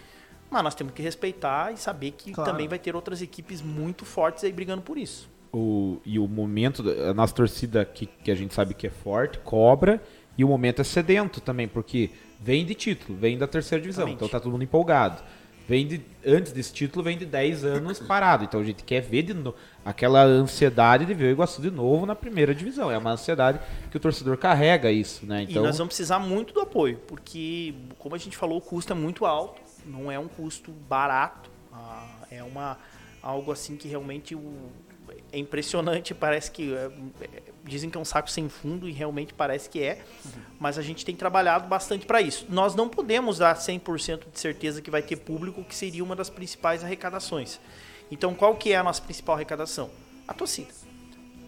[0.51, 2.51] mas nós temos que respeitar e saber que claro.
[2.51, 6.85] também vai ter outras equipes muito fortes aí brigando por isso o, e o momento,
[6.91, 10.03] a nossa torcida que, que a gente sabe que é forte, cobra,
[10.37, 14.16] e o momento é sedento também, porque vem de título, vem da terceira divisão, Exatamente.
[14.16, 15.23] então tá todo mundo empolgado.
[15.69, 18.44] Vem de, antes desse título, vem de 10 anos parado.
[18.44, 19.55] Então a gente quer ver de novo
[19.85, 22.90] aquela ansiedade de ver o Iguaçu de novo na primeira divisão.
[22.90, 23.60] É uma ansiedade
[23.90, 25.43] que o torcedor carrega isso, né?
[25.43, 25.62] Então...
[25.62, 28.97] E nós vamos precisar muito do apoio, porque, como a gente falou, o custo é
[28.97, 31.51] muito alto, não é um custo barato.
[31.70, 32.78] Ah, é uma,
[33.23, 34.70] algo assim que realmente o,
[35.33, 36.75] é impressionante, parece que.
[36.75, 36.91] É,
[37.69, 40.31] dizem que é um saco sem fundo e realmente parece que é, uhum.
[40.59, 42.47] mas a gente tem trabalhado bastante para isso.
[42.49, 46.31] Nós não podemos dar 100% de certeza que vai ter público, que seria uma das
[46.31, 47.61] principais arrecadações.
[48.11, 49.91] Então, qual que é a nossa principal arrecadação?
[50.27, 50.73] A torcida.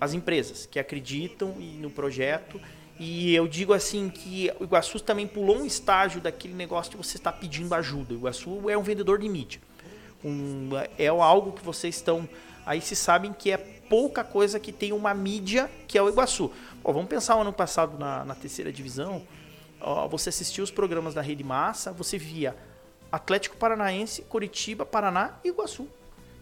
[0.01, 2.61] As empresas que acreditam no projeto.
[2.99, 7.17] E eu digo assim que o Iguaçu também pulou um estágio daquele negócio de você
[7.17, 8.13] estar pedindo ajuda.
[8.13, 9.61] O Iguaçu é um vendedor de mídia.
[10.23, 12.29] Um, é algo que vocês estão
[12.71, 16.53] aí se sabem que é pouca coisa que tem uma mídia que é o Iguaçu.
[16.85, 19.27] Pô, vamos pensar o ano passado na, na terceira divisão,
[19.81, 22.55] ó, você assistia os programas da Rede Massa, você via
[23.11, 25.89] Atlético Paranaense, Curitiba, Paraná e Iguaçu.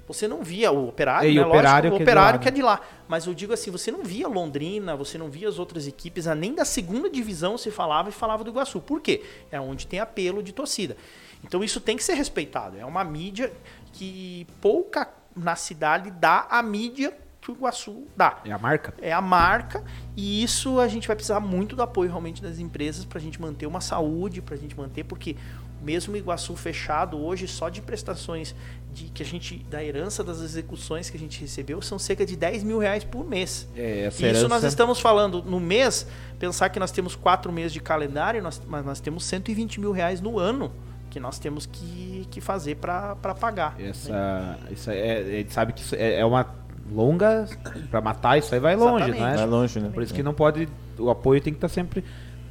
[0.06, 1.46] Você não via o operário, e né?
[1.46, 2.80] operário, Lógico, o operário que é, de lá.
[3.09, 6.55] Mas eu digo assim, você não via Londrina, você não via as outras equipes, nem
[6.55, 8.80] da segunda divisão se falava e falava do Iguaçu.
[8.80, 9.22] Por quê?
[9.50, 10.94] É onde tem apelo de torcida.
[11.42, 12.76] Então isso tem que ser respeitado.
[12.78, 13.52] É uma mídia
[13.94, 18.39] que pouca na cidade dá a mídia que o Iguaçu dá.
[18.44, 18.94] É a marca?
[19.01, 19.82] É a marca.
[20.16, 23.40] E isso a gente vai precisar muito do apoio realmente das empresas para a gente
[23.40, 25.36] manter uma saúde, para a gente manter, porque
[25.81, 28.55] mesmo o Iguaçu fechado hoje, só de prestações
[28.93, 32.36] de que a gente da herança das execuções que a gente recebeu são cerca de
[32.36, 33.69] 10 mil reais por mês.
[33.77, 34.40] É, essa herança...
[34.40, 36.06] Isso nós estamos falando no mês,
[36.39, 40.20] pensar que nós temos quatro meses de calendário, nós, mas nós temos 120 mil reais
[40.20, 40.73] no ano
[41.09, 43.74] que nós temos que, que fazer para pagar.
[43.78, 44.59] Essa, né?
[44.70, 46.47] isso é, a gente sabe que isso é, é uma
[46.90, 47.47] longa
[47.90, 49.20] para matar isso aí vai longe, Exatamente.
[49.20, 49.36] né?
[49.36, 49.90] Vai longe, né?
[49.93, 50.68] Por isso que não pode
[50.98, 52.05] o apoio tem que estar tá sempre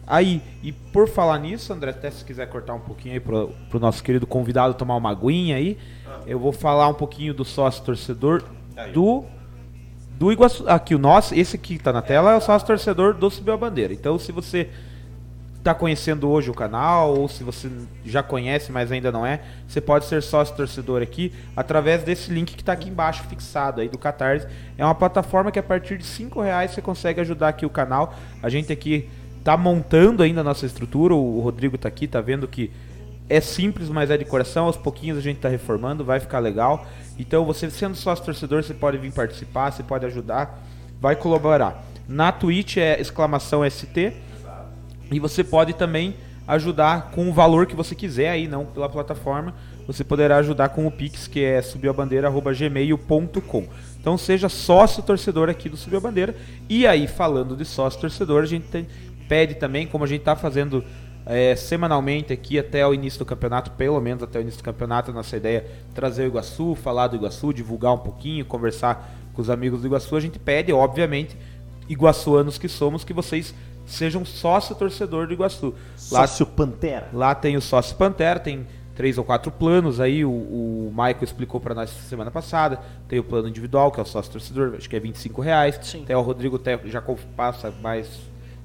[0.06, 0.42] aí.
[0.64, 4.04] E por falar nisso, André, até se quiser cortar um pouquinho aí pro, pro nosso
[4.04, 5.78] querido convidado tomar uma aguinha aí,
[6.26, 8.44] eu vou falar um pouquinho do sócio torcedor
[8.94, 9.26] do
[10.18, 13.30] do Iguaçu, aqui o nosso, esse que está na tela é o sócio torcedor do
[13.30, 13.94] Subiu a Bandeira.
[13.94, 14.68] Então, se você
[15.68, 17.70] está conhecendo hoje o canal, ou se você
[18.06, 22.56] já conhece, mas ainda não é, você pode ser sócio torcedor aqui através desse link
[22.56, 24.48] que está aqui embaixo fixado aí do Catarse.
[24.78, 28.16] É uma plataforma que a partir de cinco reais você consegue ajudar aqui o canal.
[28.42, 31.14] A gente aqui está montando ainda a nossa estrutura.
[31.14, 32.72] O Rodrigo está aqui, está vendo que
[33.30, 34.68] é simples, mas é de coração.
[34.68, 36.88] Aos pouquinhos a gente está reformando, vai ficar legal.
[37.20, 40.64] Então você sendo sócio torcedor, você pode vir participar, você pode ajudar,
[41.02, 41.84] vai colaborar.
[42.08, 44.14] Na Twitch é exclamação ST
[45.12, 46.16] e você pode também
[46.48, 49.54] ajudar com o valor que você quiser aí, não pela plataforma.
[49.86, 53.68] Você poderá ajudar com o Pix, que é subiabandeira.gmail.com.
[54.00, 56.36] Então seja sócio torcedor aqui do Subiu a Bandeira.
[56.70, 58.88] E aí, falando de sócio torcedor, a gente tem,
[59.28, 60.84] pede também, como a gente está fazendo
[61.26, 65.12] é, semanalmente aqui até o início do campeonato, pelo menos até o início do campeonato,
[65.12, 69.50] nossa ideia é trazer o Iguaçu, falar do Iguaçu, divulgar um pouquinho, conversar com os
[69.50, 70.16] amigos do Iguaçu.
[70.16, 71.36] A gente pede, obviamente,
[71.90, 73.54] iguaçuanos que somos, que vocês
[73.88, 75.74] seja um sócio torcedor do Iguaçu.
[76.12, 77.08] Lá, sócio Pantera.
[77.14, 81.60] Lá tem o sócio Pantera, tem três ou quatro planos aí, o, o Michael explicou
[81.62, 82.80] para nós semana passada.
[83.08, 85.80] Tem o plano individual, que é o sócio torcedor, acho que é 25 reais.
[85.82, 86.04] Sim.
[86.04, 87.02] Tem o Rodrigo já
[87.36, 88.10] passa mais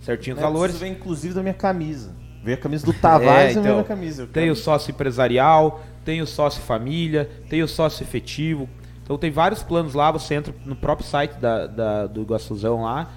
[0.01, 0.74] certinho os é, valores.
[0.74, 2.15] Isso vem inclusive da minha camisa.
[2.43, 4.27] Vem a camisa do Tavares é, então, e a camisa.
[4.27, 8.69] Tem o sócio empresarial, tem o sócio família, tem o sócio efetivo.
[9.05, 13.11] Então tem vários planos lá, você entra no próprio site da, da do Iguaçuzão lá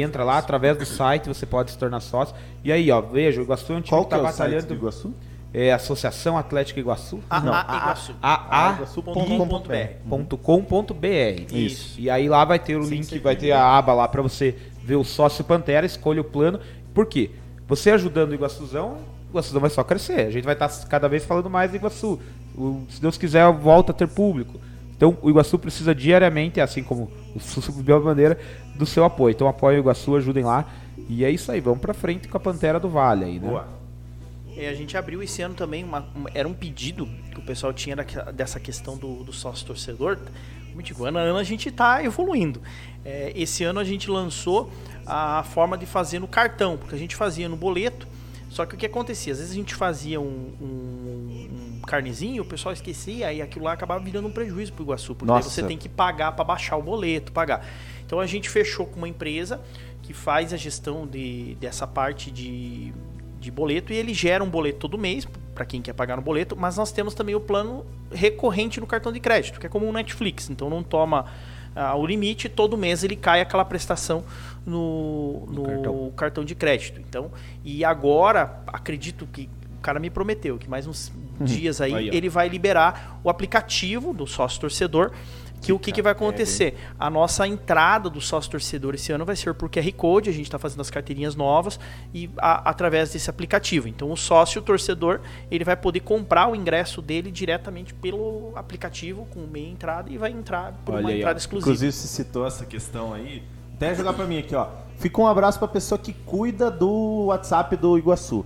[0.00, 2.34] entra lá através do site, você pode se tornar sócio.
[2.64, 4.66] E aí, ó, veja, o Iguaçu é um time Qual que tá é batalhando.
[4.66, 5.12] do Iguaçu?
[5.54, 7.20] É Associação Atlética Iguaçu.
[7.28, 8.14] A, Não, a, Iguaçu.
[8.22, 10.12] AA.com.br.
[11.52, 12.00] Isso.
[12.00, 14.96] E aí lá vai ter o link, vai ter a aba lá para você ver
[14.96, 16.58] o sócio Pantera, escolha o plano.
[16.94, 17.30] Por quê?
[17.68, 18.96] Você ajudando o Iguaçuzão,
[19.28, 20.26] o Iguaçuzão vai só crescer.
[20.26, 22.18] A gente vai estar tá cada vez falando mais do Iguaçu.
[22.88, 24.58] Se Deus quiser, volta a ter público.
[25.02, 28.38] Então o Iguaçu precisa diariamente, assim como o Subiu a Bandeira,
[28.76, 29.32] do seu apoio.
[29.32, 30.64] Então apoiem o Iguaçu, ajudem lá.
[31.08, 33.48] E é isso aí, vamos pra frente com a Pantera do Vale aí, né?
[33.48, 33.66] Boa.
[34.56, 37.72] E a gente abriu esse ano também, uma, uma, era um pedido que o pessoal
[37.72, 40.18] tinha da, dessa questão do, do sócio torcedor.
[40.70, 42.62] Como digo, ano a ano a gente está evoluindo.
[43.04, 44.70] É, esse ano a gente lançou
[45.04, 48.06] a forma de fazer no cartão, porque a gente fazia no boleto,
[48.48, 49.32] só que o que acontecia?
[49.32, 54.02] Às vezes a gente fazia um, um carnezinho, o pessoal esquecia e aquilo lá acabava
[54.02, 55.48] virando um prejuízo para o Iguaçu, porque Nossa.
[55.48, 57.66] você tem que pagar para baixar o boleto, pagar.
[58.04, 59.60] Então a gente fechou com uma empresa
[60.02, 62.92] que faz a gestão de, dessa parte de,
[63.40, 66.56] de boleto e ele gera um boleto todo mês para quem quer pagar no boleto,
[66.56, 69.92] mas nós temos também o plano recorrente no cartão de crédito, que é como um
[69.92, 71.26] Netflix, então não toma
[71.74, 74.24] ah, o limite, todo mês ele cai aquela prestação
[74.64, 76.12] no, no, cartão.
[76.16, 76.44] cartão.
[76.44, 77.00] de crédito.
[77.00, 77.30] Então,
[77.64, 79.48] e agora, acredito que
[79.82, 84.26] cara me prometeu que mais uns dias aí, Aí, ele vai liberar o aplicativo do
[84.26, 85.10] sócio torcedor.
[85.60, 86.74] Que o que, que vai acontecer?
[86.98, 90.46] A nossa entrada do sócio torcedor esse ano vai ser por QR Code, a gente
[90.46, 91.78] está fazendo as carteirinhas novas
[92.12, 93.86] e a- através desse aplicativo.
[93.86, 95.20] Então o sócio torcedor
[95.52, 100.32] ele vai poder comprar o ingresso dele diretamente pelo aplicativo com meia entrada e vai
[100.32, 101.18] entrar por Olha uma aí, ó.
[101.18, 101.70] entrada exclusiva.
[101.70, 103.44] Inclusive, você citou essa questão aí.
[103.76, 104.66] Até jogar pra mim aqui, ó.
[104.98, 108.44] Fica um abraço pra pessoa que cuida do WhatsApp do Iguaçu.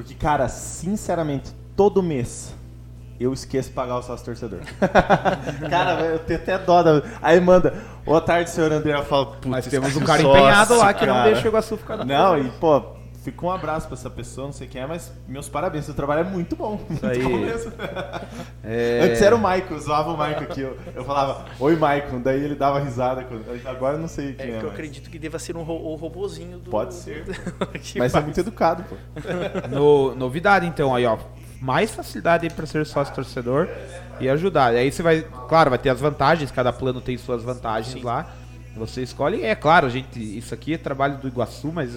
[0.00, 2.54] Porque, cara, sinceramente, todo mês
[3.20, 4.60] eu esqueço de pagar o sócio torcedor.
[5.68, 6.82] cara, eu tenho até dó.
[6.82, 7.02] Da...
[7.20, 8.94] Aí manda, boa tarde, senhor André.
[8.94, 11.30] Eu falo, putz, Mas temos um cara cara de empenhado sócio, lá que não cara.
[11.30, 12.82] deixa o Iguaçu ficar na Não, e pô,
[13.22, 16.20] fica um abraço pra essa pessoa, não sei quem é, mas meus parabéns, seu trabalho
[16.20, 16.80] é muito bom.
[16.88, 17.20] Muito aí.
[18.64, 19.00] É...
[19.04, 20.60] Antes era o Maicon, zoava o Maicon aqui.
[20.60, 23.26] Eu, eu falava, oi Maicon, daí ele dava risada.
[23.66, 24.56] Agora eu não sei É quem que é.
[24.58, 26.70] eu mas- acredito que deva ser um ro o robozinho do.
[26.70, 27.24] Pode ser.
[27.82, 28.24] que Mas é faz.
[28.24, 28.96] muito educado, pô.
[29.70, 31.18] No- novidade, então, aí, ó.
[31.60, 33.68] Mais facilidade aí pra ser sócio torcedor
[34.18, 34.72] e ajudar.
[34.74, 38.34] E aí você vai, claro, vai ter as vantagens, cada plano tem suas vantagens lá.
[38.76, 41.90] Você escolhe, é claro, gente, isso aqui é trabalho do Iguaçu, mas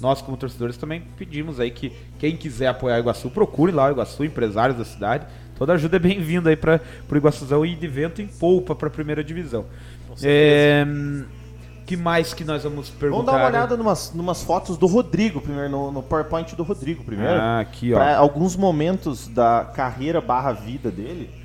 [0.00, 3.90] nós como torcedores também pedimos aí que quem quiser apoiar o Iguaçu, procure lá o
[3.90, 5.26] Iguaçu, empresários da cidade.
[5.56, 8.90] Toda ajuda é bem-vinda aí para pro Iguaçuzão e de vento em polpa para a
[8.90, 9.66] primeira divisão.
[10.22, 10.84] É,
[11.86, 13.32] que mais que nós vamos perguntar?
[13.32, 17.02] Vamos dar uma olhada numas, numas fotos do Rodrigo primeiro, no, no PowerPoint do Rodrigo
[17.04, 17.40] primeiro.
[17.40, 17.96] Ah, aqui, ó.
[17.96, 21.39] Pra alguns momentos da carreira barra vida dele.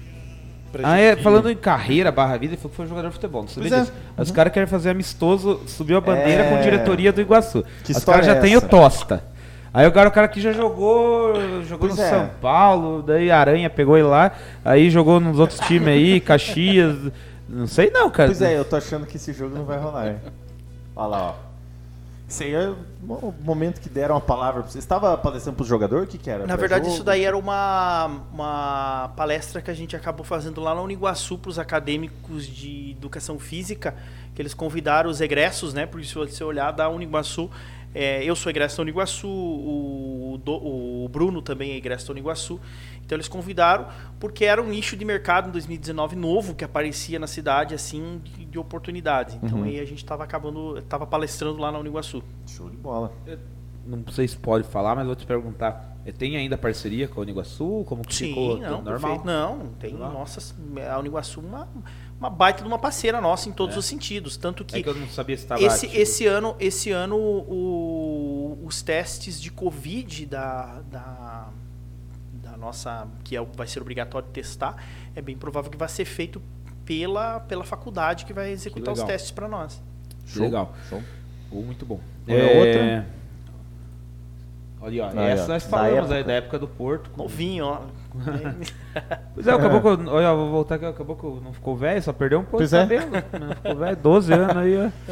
[0.80, 3.14] Pra Ah, gente- é, falando em carreira barra vida, ele falou que foi jogador de
[3.14, 3.42] futebol.
[3.44, 3.80] Não sabia é.
[3.82, 3.94] disso.
[4.18, 6.50] Os caras querem fazer amistoso, subiu a bandeira É.
[6.50, 7.64] com diretoria do Iguaçu.
[7.84, 9.24] Que Os caras já é têm o Tosta.
[9.74, 11.34] Aí agora o cara que já jogou,
[11.64, 12.10] jogou Pois no é.
[12.10, 14.32] São Paulo, daí Aranha pegou ele lá,
[14.64, 16.96] aí jogou nos outros times aí, Caxias.
[17.50, 18.30] Não sei não, cara.
[18.30, 20.08] Pois é, eu tô achando que esse jogo não vai rolar.
[20.08, 20.16] hein?
[20.96, 21.45] Olha lá, ó.
[22.28, 22.70] Isso aí é
[23.08, 24.80] o momento que deram a palavra pra você.
[24.80, 26.04] Estava palestrando pro jogador?
[26.04, 26.48] O que, que era?
[26.48, 26.96] Na verdade, Pré-jogo?
[26.96, 31.50] isso daí era uma, uma palestra que a gente acabou fazendo lá na Uniguaçu para
[31.50, 33.94] os acadêmicos de educação física,
[34.34, 35.86] que eles convidaram os egressos, né?
[35.86, 37.48] Porque se você olhar da Uniguaçu,
[37.94, 40.54] é, eu sou egresso da Uniguaçu, o, Do-
[41.06, 42.60] o Bruno também é egresso da Uniguaçu.
[43.06, 43.88] Então eles convidaram
[44.20, 48.46] porque era um nicho de mercado em 2019 novo que aparecia na cidade assim de,
[48.46, 49.36] de oportunidades.
[49.42, 49.64] Então Uhum.
[49.66, 52.24] aí a gente estava acabando, estava palestrando lá na Uniguaçu.
[52.48, 53.12] Show de bola.
[53.86, 55.96] Não sei se pode falar, mas vou te perguntar.
[56.04, 57.84] eh, Tem ainda parceria com o Uniguaçu?
[57.88, 58.56] Como que ficou?
[58.56, 59.22] Sim, não, normal?
[59.24, 60.12] Não, tem, Normal.
[60.14, 60.56] nossa,
[60.92, 61.68] a Uniguaçu é uma,
[62.20, 63.80] uma baita de uma parceira nossa em todos É.
[63.80, 64.38] os sentidos.
[64.38, 66.02] Tanto que, É que eu não sabia se esse, ativo.
[66.02, 71.50] esse ano, esse ano o- os testes de Covid da, da,
[72.56, 74.76] da nossa, que é, o- vai ser obrigatório testar,
[75.14, 76.42] é bem provável que vai ser feito
[76.86, 79.08] pela, pela faculdade que vai executar os legal.
[79.12, 79.82] testes para nós.
[80.26, 80.74] Que Legal.
[80.90, 81.04] Show.
[81.52, 82.00] Oh, muito bom.
[82.28, 83.08] Olha a outra.
[84.82, 87.10] Olha, ó, essa nós da falamos aí da época do Porto.
[87.10, 87.82] com- Novinho, ó.
[89.34, 92.14] Pois é, acabou que eu, olha, vou voltar aqui, acabou que não ficou velho, só
[92.14, 92.80] perdeu um pouco Pois de é.
[92.82, 93.12] cabelo.
[93.40, 95.12] Não ficou velho, 12 anos aí, ó.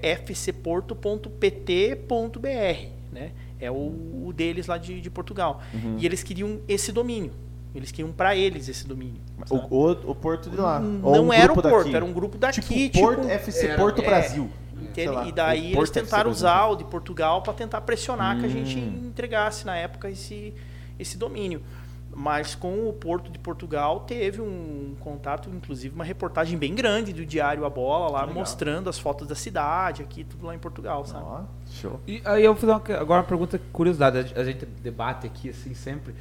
[1.62, 3.32] fcporto.pt.br, né?
[3.60, 3.76] É o,
[4.26, 5.62] o deles lá de, de Portugal.
[5.74, 5.98] Uhum.
[6.00, 7.32] E eles queriam esse domínio.
[7.74, 9.22] Eles queriam para eles esse domínio.
[9.50, 10.80] O, o, o Porto de lá.
[11.02, 11.96] Ou não um era o Porto, daqui.
[11.96, 12.90] era um grupo daqui.
[12.90, 14.50] Tipo, Porto, FC era, Porto é, Brasil.
[15.14, 18.40] Lá, e daí eles tentaram usar o de Portugal para tentar pressionar hum.
[18.42, 19.08] que a gente hum.
[19.08, 20.54] entregasse na época esse,
[21.00, 21.62] esse domínio.
[22.14, 27.26] Mas com o Porto de Portugal teve um contato, inclusive uma reportagem bem grande do
[27.26, 31.24] Diário A Bola lá, mostrando as fotos da cidade aqui, tudo lá em Portugal, sabe?
[31.26, 32.02] Ah, show.
[32.06, 35.74] E aí eu vou fazer uma, agora uma pergunta curiosidade, a gente debate aqui assim
[35.74, 36.14] sempre.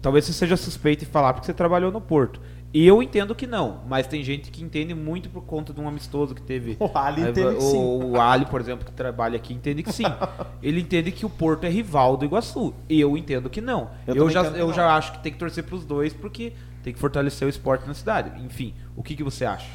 [0.00, 2.40] Talvez você seja suspeito de falar porque você trabalhou no Porto.
[2.72, 5.88] E eu entendo que não, mas tem gente que entende muito por conta de um
[5.88, 6.76] amistoso que teve.
[6.80, 7.78] O Ali é, entende o, sim.
[7.78, 10.04] O Ali, por exemplo, que trabalha aqui, entende que sim.
[10.62, 12.74] Ele entende que o Porto é rival do Iguaçu.
[12.88, 13.90] E eu entendo que não.
[14.06, 16.52] Eu, eu já, eu já acho que tem que torcer para os dois porque
[16.82, 18.42] tem que fortalecer o esporte na cidade.
[18.44, 19.66] Enfim, o que, que você acha?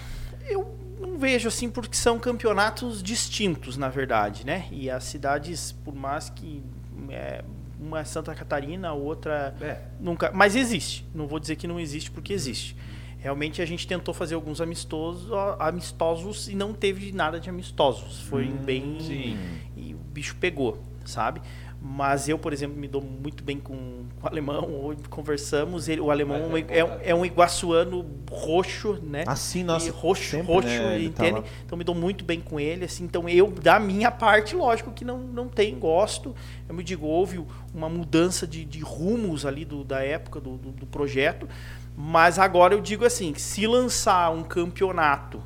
[0.47, 4.67] Eu não vejo assim porque são campeonatos distintos, na verdade, né?
[4.71, 6.63] E as cidades, por mais que
[7.09, 7.43] é,
[7.79, 9.81] uma é Santa Catarina, a outra é.
[9.99, 10.31] nunca.
[10.33, 11.05] Mas existe.
[11.13, 12.75] Não vou dizer que não existe porque existe.
[13.19, 18.21] Realmente a gente tentou fazer alguns amistosos, amistosos e não teve nada de amistosos.
[18.23, 19.37] Foi hum, bem sim.
[19.77, 21.41] e o bicho pegou, sabe?
[21.81, 24.95] Mas eu, por exemplo, me dou muito bem com, alemão.
[25.09, 25.87] Conversamos.
[25.87, 29.23] Ele, o alemão é, é, é, um iguaçuano roxo, né?
[29.27, 29.87] Assim, nossa.
[29.87, 31.01] E roxo, sempre, roxo, né?
[31.01, 31.41] entende?
[31.41, 32.85] Tá então me dou muito bem com ele.
[32.85, 36.35] Assim, então eu, da minha parte, lógico que não, não tem, gosto.
[36.67, 37.43] Eu me digo, houve
[37.73, 41.47] uma mudança de, de rumos ali do, da época do, do, do projeto.
[41.95, 45.41] Mas agora eu digo assim, se lançar um campeonato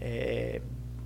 [0.00, 0.60] é,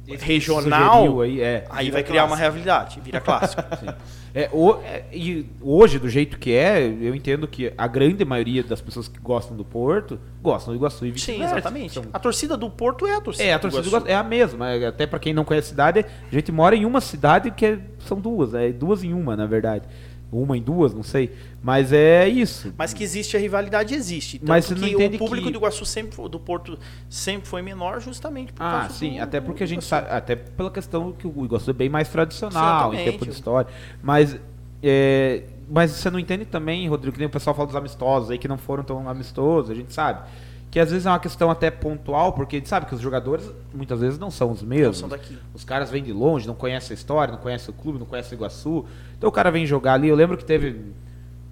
[0.07, 2.33] regional, aí, é, aí vai criar clássico.
[2.33, 3.63] uma realidade, vira clássico.
[4.35, 8.63] É, o, é, e hoje, do jeito que é, eu entendo que a grande maioria
[8.63, 11.99] das pessoas que gostam do Porto gostam do Iguaçu e Sim, exatamente.
[11.99, 14.07] Então, a torcida do Porto é a torcida É, a torcida do Iguaçu.
[14.09, 14.87] é a mesma.
[14.87, 17.79] Até para quem não conhece a cidade, a gente mora em uma cidade que é,
[18.07, 19.85] são duas, é duas em uma, na verdade
[20.33, 21.33] uma em duas, não sei.
[21.63, 22.73] Mas é isso.
[22.77, 24.39] Mas que existe a rivalidade, existe.
[24.39, 25.53] Tanto Mas entende o público que...
[25.53, 26.79] do Iguaçu sempre, do Porto
[27.09, 30.71] sempre foi menor justamente por Ah, sim, do, até porque a gente sabe, até pela
[30.71, 33.09] questão que o Iguaçu é bem mais tradicional Exatamente.
[33.09, 33.71] em tempo de história.
[34.03, 34.39] Mas
[34.83, 38.39] é, mas você não entende também, Rodrigo, que nem o pessoal fala dos amistosos aí
[38.39, 40.23] que não foram tão amistosos, a gente sabe
[40.71, 43.51] que às vezes é uma questão até pontual, porque a gente sabe que os jogadores
[43.75, 45.03] muitas vezes não são os mesmos.
[45.03, 45.37] Não são daqui.
[45.53, 48.37] Os caras vêm de longe, não conhecem a história, não conhecem o clube, não conhecem
[48.37, 48.85] o Iguaçu.
[49.19, 50.09] Então o cara vem jogar ali.
[50.09, 50.81] Eu lembro que teve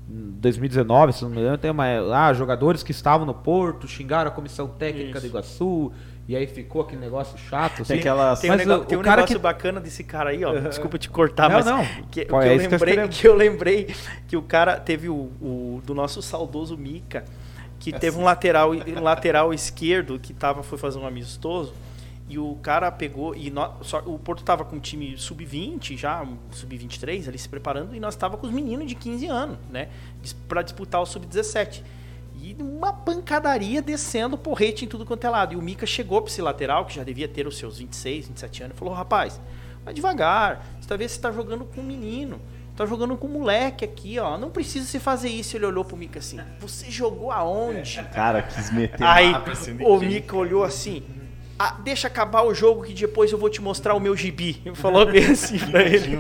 [0.09, 1.85] em 2019, se não me engano, tem uma,
[2.15, 5.21] ah, jogadores que estavam no Porto xingaram a comissão técnica Isso.
[5.21, 5.93] do Iguaçu.
[6.29, 7.83] E aí ficou aquele negócio chato.
[7.83, 7.95] Assim.
[7.95, 8.37] Tem, aquela...
[8.37, 9.43] tem um, negócio, o, tem um cara negócio que...
[9.43, 10.53] bacana desse cara aí, ó.
[10.61, 11.67] Desculpa te cortar, não, mas.
[11.67, 13.95] Não, que, Pô, que, é eu lembrei, que, eu que eu lembrei
[14.29, 17.25] que o cara teve o, o do nosso saudoso Mica
[17.93, 21.73] que teve um lateral, um lateral esquerdo que tava, foi fazer um amistoso
[22.29, 26.27] e o cara pegou e nós, só, o Porto tava com um time sub-20 já,
[26.53, 29.89] sub-23 ali se preparando e nós tava com os meninos de 15 anos, né,
[30.47, 31.83] para disputar o sub-17.
[32.41, 35.55] E uma pancadaria descendo porrete em tudo quanto é lado.
[35.55, 38.63] E o Mika chegou para esse lateral, que já devia ter os seus 26, 27
[38.63, 39.41] anos, e falou: "Rapaz,
[39.85, 40.65] vai devagar.
[40.81, 42.41] Você tá vendo você tá jogando com um menino
[42.79, 44.39] tá jogando com um moleque aqui, ó.
[44.39, 45.57] Não precisa se fazer isso.
[45.57, 48.01] Ele olhou pro Mika assim: Você jogou aonde?
[48.15, 51.03] Cara, quis meter Aí assim, o Mika olhou assim.
[51.59, 54.63] Ah, deixa acabar o jogo que depois eu vou te mostrar o meu gibi.
[54.77, 56.17] Falou bem assim pra ele.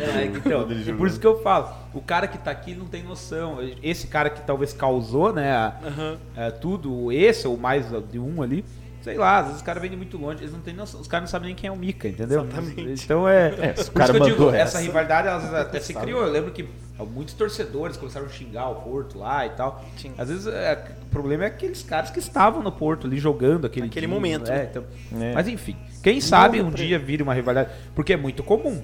[0.00, 0.66] é, então,
[0.96, 3.58] por isso que eu falo, o cara que tá aqui não tem noção.
[3.82, 6.16] Esse cara que talvez causou, né, uhum.
[6.34, 8.64] é, tudo, esse ou mais de um ali,
[9.06, 11.06] sei lá, às vezes os caras vêm de muito longe, eles não têm noção, os
[11.06, 12.42] caras não sabem nem quem é o Mika, entendeu?
[12.42, 13.04] Exatamente.
[13.04, 13.46] Então é.
[13.48, 16.22] é o cara que eu digo, essa, essa rivalidade ela até se criou.
[16.22, 16.68] Eu lembro que
[17.14, 19.84] muitos torcedores começaram a xingar o Porto lá e tal.
[19.96, 20.12] Sim.
[20.18, 23.86] Às vezes é, o problema é aqueles caras que estavam no Porto ali jogando aquele
[23.86, 24.50] Aquele dia, momento.
[24.50, 24.84] É, então,
[25.20, 25.32] é.
[25.32, 28.82] Mas enfim, quem sabe um dia vire uma rivalidade, porque é muito comum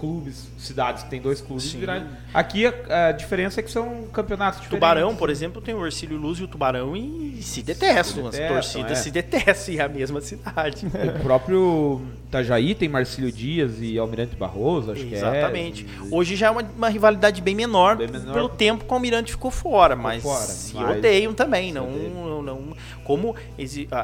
[0.00, 2.06] clubes, cidades que tem dois clubes virar...
[2.32, 4.88] Aqui a, a, diferença é que são campeonatos diferentes.
[4.88, 8.28] Tubarão, por exemplo, tem o Ercílio Luz e o Tubarão e se detestam.
[8.28, 8.94] As torcidas é.
[8.94, 10.86] se detestam e é a mesma cidade.
[10.86, 15.84] O próprio Itajaí tem Marcílio Dias e Almirante Barroso, acho Exatamente.
[15.84, 15.96] que é.
[15.96, 16.14] Exatamente.
[16.14, 19.32] Hoje já é uma, uma rivalidade bem menor, bem menor, pelo tempo que o Almirante
[19.32, 20.98] ficou fora, ficou mas fora, se mas...
[20.98, 21.72] odeiam também.
[21.72, 23.34] Não, não, não, como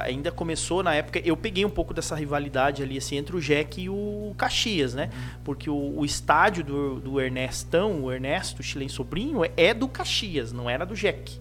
[0.04, 3.80] ainda começou na época, eu peguei um pouco dessa rivalidade ali assim, entre o Jack
[3.80, 5.10] e o Caxias, né?
[5.44, 10.68] Porque o o, estádio do, do Ernestão, o Ernesto Chilen Sobrinho, é do Caxias, não
[10.68, 11.38] era do Jack.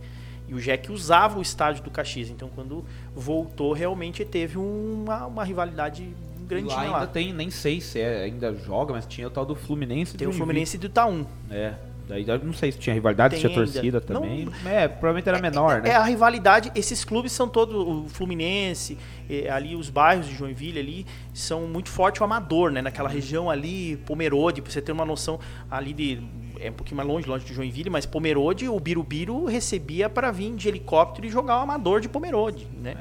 [0.48, 2.30] E o Jack usava o estádio do Caxias.
[2.30, 6.08] Então, quando voltou, realmente teve uma, uma rivalidade
[6.48, 6.82] grande lá.
[6.82, 10.16] ainda tem, nem sei se é, ainda joga, mas tinha o tal do Fluminense.
[10.16, 11.26] Tem o Fluminense do Itaú.
[11.50, 11.74] É.
[12.08, 14.46] Daí não sei se tinha rivalidade, se tinha torcida também.
[14.46, 15.90] Não, é, provavelmente era menor, é, né?
[15.90, 18.98] É a rivalidade, esses clubes são todos, o Fluminense,
[19.30, 22.82] é, ali os bairros de Joinville ali, são muito forte o amador, né?
[22.82, 26.22] Naquela região ali, Pomerode, pra você ter uma noção ali de
[26.60, 30.56] é um pouquinho mais longe, longe de Joinville, mas Pomerode, o Birubiru recebia para vir
[30.56, 32.96] de helicóptero e jogar o amador de Pomerode, né?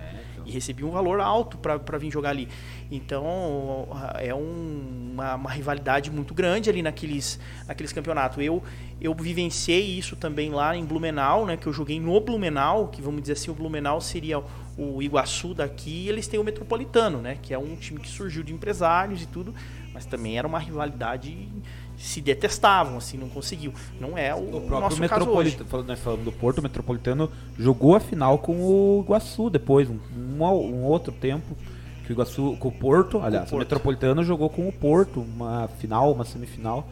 [0.45, 2.49] E recebia um valor alto para vir jogar ali.
[2.91, 3.89] Então
[4.19, 8.43] é um, uma, uma, rivalidade muito grande ali naqueles, naqueles campeonatos.
[8.43, 8.63] Eu,
[9.01, 11.57] eu vivenciei isso também lá em Blumenau, né?
[11.57, 14.43] Que eu joguei no Blumenau, que vamos dizer assim, o Blumenau seria
[14.77, 17.39] o Iguaçu daqui, e eles têm o Metropolitano, né?
[17.41, 19.55] Que é um time que surgiu de empresários e tudo,
[19.93, 21.49] mas também era uma rivalidade
[21.97, 23.73] se detestavam, assim, não conseguiu.
[24.01, 27.95] Não é o, o próprio nosso Metropolitano, falando, né, falando do Porto, o Metropolitano jogou
[27.95, 31.57] a final com o Iguaçu depois, um, um, outro tempo
[32.05, 33.55] que o Iguaçu com o Porto, aliás, o, Porto.
[33.55, 36.89] o Metropolitano jogou com o Porto uma final, uma semifinal.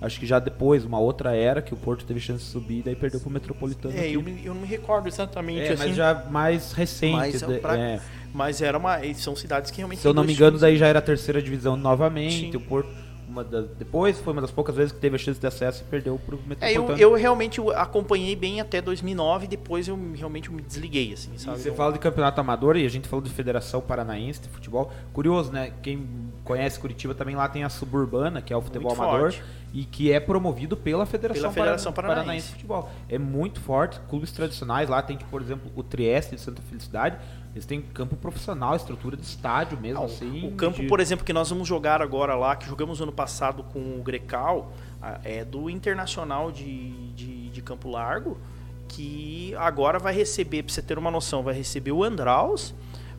[0.00, 2.82] Acho que já depois, uma outra era que o Porto teve chance de subir e
[2.82, 3.96] daí perdeu pro Metropolitano.
[3.96, 5.88] É, eu, eu, não me recordo exatamente é, assim.
[5.88, 7.16] Mas já mais recente.
[7.16, 7.76] Mas, é, pra...
[7.76, 8.00] é.
[8.32, 9.00] mas era uma.
[9.14, 10.00] São cidades que realmente.
[10.00, 12.52] Se eu não me engano, daí já era a terceira divisão novamente.
[12.52, 12.56] Sim.
[12.56, 12.88] O Porto
[13.28, 15.90] uma da, depois foi uma das poucas vezes que teve a chance de acesso e
[15.90, 16.92] perdeu pro Metropolitano.
[16.92, 21.58] É, eu, eu realmente acompanhei bem até 2009, depois eu realmente me desliguei, assim, sabe?
[21.58, 24.90] E você fala de campeonato amador e a gente falou de Federação Paranaense de Futebol.
[25.12, 25.72] Curioso, né?
[25.82, 26.08] Quem
[26.44, 29.32] conhece Curitiba também lá tem a Suburbana, que é o futebol muito amador.
[29.32, 29.42] Forte.
[29.74, 32.20] E que é promovido pela Federação, pela Federação Paranaense.
[32.22, 32.90] Paranaense de Futebol.
[33.06, 37.18] É muito forte, clubes tradicionais lá tem que, por exemplo, o Trieste de Santa Felicidade,
[37.54, 40.46] eles têm campo profissional, estrutura de estádio mesmo, ah, assim.
[40.46, 40.86] O campo, de...
[40.86, 44.72] por exemplo, que nós vamos jogar agora lá, que jogamos ano passado com o Grecal,
[45.24, 48.38] é do Internacional de, de, de Campo Largo,
[48.88, 52.74] que agora vai receber, pra você ter uma noção, vai receber o Andraus,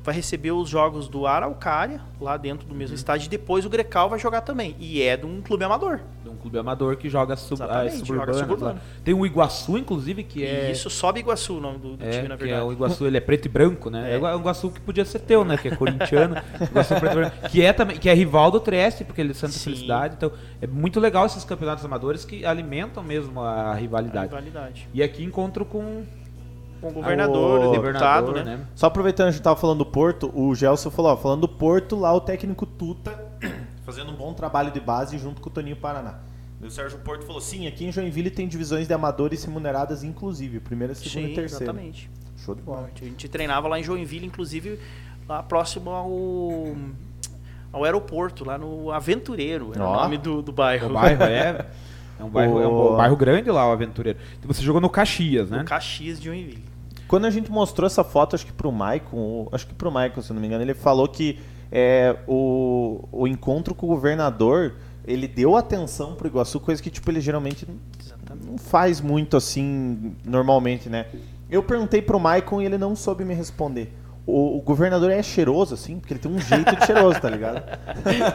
[0.09, 2.95] vai receber os jogos do Araucária, lá dentro do mesmo uhum.
[2.95, 4.75] estádio, e depois o Grecal vai jogar também.
[4.79, 5.99] E é de um clube amador.
[6.23, 7.59] De um clube amador que joga sub.
[8.03, 8.81] Joga suburbana.
[9.03, 10.71] Tem o Iguaçu, inclusive, que é.
[10.71, 12.59] Isso, sobe Iguaçu, o nome do, do é, time, na verdade.
[12.59, 14.11] é o Iguaçu, ele é preto e branco, né?
[14.11, 15.57] É, é o Iguaçu que podia ser teu, né?
[15.57, 16.35] Que é corintiano.
[16.59, 17.49] Iguaçu preto e branco.
[17.49, 19.65] Que é, também, que é rival do Trieste, porque ele é Santa Sim.
[19.65, 20.15] Felicidade.
[20.17, 24.33] Então, é muito legal esses campeonatos amadores que alimentam mesmo a rivalidade.
[24.33, 24.89] A rivalidade.
[24.91, 26.03] E aqui encontro com
[26.79, 28.43] com o governador, o deputado, né?
[28.43, 28.65] né?
[28.75, 31.95] Só aproveitando a gente tava falando do Porto, o Gelson falou, ó, falando do Porto,
[31.95, 33.27] lá o técnico Tuta
[33.85, 36.19] fazendo um bom trabalho de base junto com o Toninho Paraná.
[36.61, 40.59] E o Sérgio Porto falou, sim, aqui em Joinville tem divisões de amadores remuneradas, inclusive,
[40.59, 41.63] primeira, segunda sim, e terceira.
[41.65, 42.09] exatamente.
[42.37, 42.89] Show de bola.
[42.93, 44.79] A gente treinava lá em Joinville, inclusive,
[45.27, 46.75] lá próximo ao
[47.71, 49.91] ao aeroporto, lá no Aventureiro, era oh.
[49.91, 50.89] o nome do, do bairro.
[50.89, 51.65] O bairro é...
[52.19, 52.61] É um bairro, o...
[52.61, 54.19] é um bairro grande lá, o Aventureiro.
[54.37, 55.59] Então você jogou no Caxias, né?
[55.59, 56.65] No Caxias de Joinville.
[57.07, 60.31] Quando a gente mostrou essa foto, acho que pro Maicon, acho que pro Maicon, se
[60.31, 61.39] não me engano, ele falou que
[61.71, 64.75] é, o, o encontro com o governador,
[65.05, 67.65] ele deu atenção pro Iguaçu, coisa que tipo ele geralmente
[68.45, 71.07] não faz muito assim normalmente, né?
[71.49, 73.91] Eu perguntei pro Maicon e ele não soube me responder.
[74.29, 77.63] O, o, governador é cheiroso, assim, porque ele tem um jeito de cheiroso, tá ligado?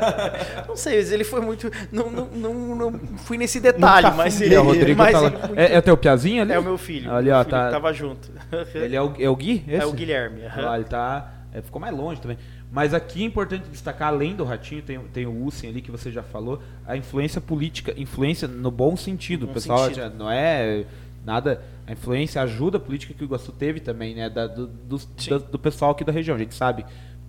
[0.66, 1.71] não sei, ele foi muito.
[1.93, 4.55] Não, não, não, não fui nesse detalhe, mas ele.
[4.55, 5.59] É, o Rodrigo mas tá ele muito...
[5.59, 6.53] é, é, o teu piazinho ali?
[6.53, 7.12] É o meu filho.
[7.12, 7.71] Ali, ó, tá...
[7.71, 8.31] tava junto.
[8.75, 9.65] Ele é o, é o Gui?
[9.66, 9.83] Esse?
[9.83, 10.43] É o Guilherme.
[10.47, 11.33] Ah, ele tá.
[11.53, 12.37] É, ficou mais longe também.
[12.71, 16.11] Mas aqui é importante destacar, além do Ratinho, tem, tem o Usen ali que você
[16.11, 19.47] já falou, a influência política, influência no bom sentido.
[19.47, 19.97] o pessoal sentido.
[19.97, 20.85] Já, não é
[21.25, 21.63] nada.
[21.87, 24.31] A influência, a ajuda política que o Iguaçu teve também, né?
[24.31, 26.37] Da, do, do, do, do, pessoal aqui da região.
[26.37, 26.85] A gente sabe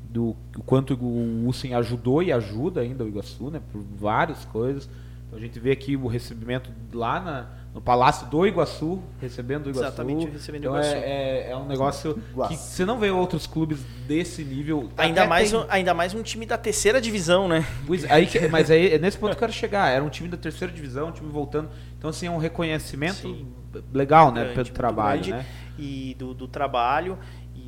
[0.10, 3.62] do o quanto o Usen ajudou e ajuda ainda o Iguaçu, né?
[3.72, 4.90] Por várias coisas.
[5.28, 9.70] Então a gente vê aqui o recebimento lá na, no Palácio do Iguaçu, recebendo o
[9.70, 9.88] Iguaçu.
[9.88, 10.96] Exatamente, recebendo então o Iguaçu.
[10.96, 12.14] É, é, é, um negócio
[12.48, 14.90] que você não vê outros clubes desse nível.
[14.96, 15.60] Ainda mais, tem...
[15.60, 17.66] um, ainda mais um time da terceira divisão, né?
[17.86, 19.90] Pois, aí, mas aí, é nesse ponto que eu quero chegar.
[19.90, 21.70] Era um time da terceira divisão, um time voltando.
[21.98, 23.46] Então, assim, é um reconhecimento Sim.
[23.94, 24.42] Legal, né?
[24.42, 25.46] Grande, pelo trabalho, né?
[25.78, 27.18] E do, do trabalho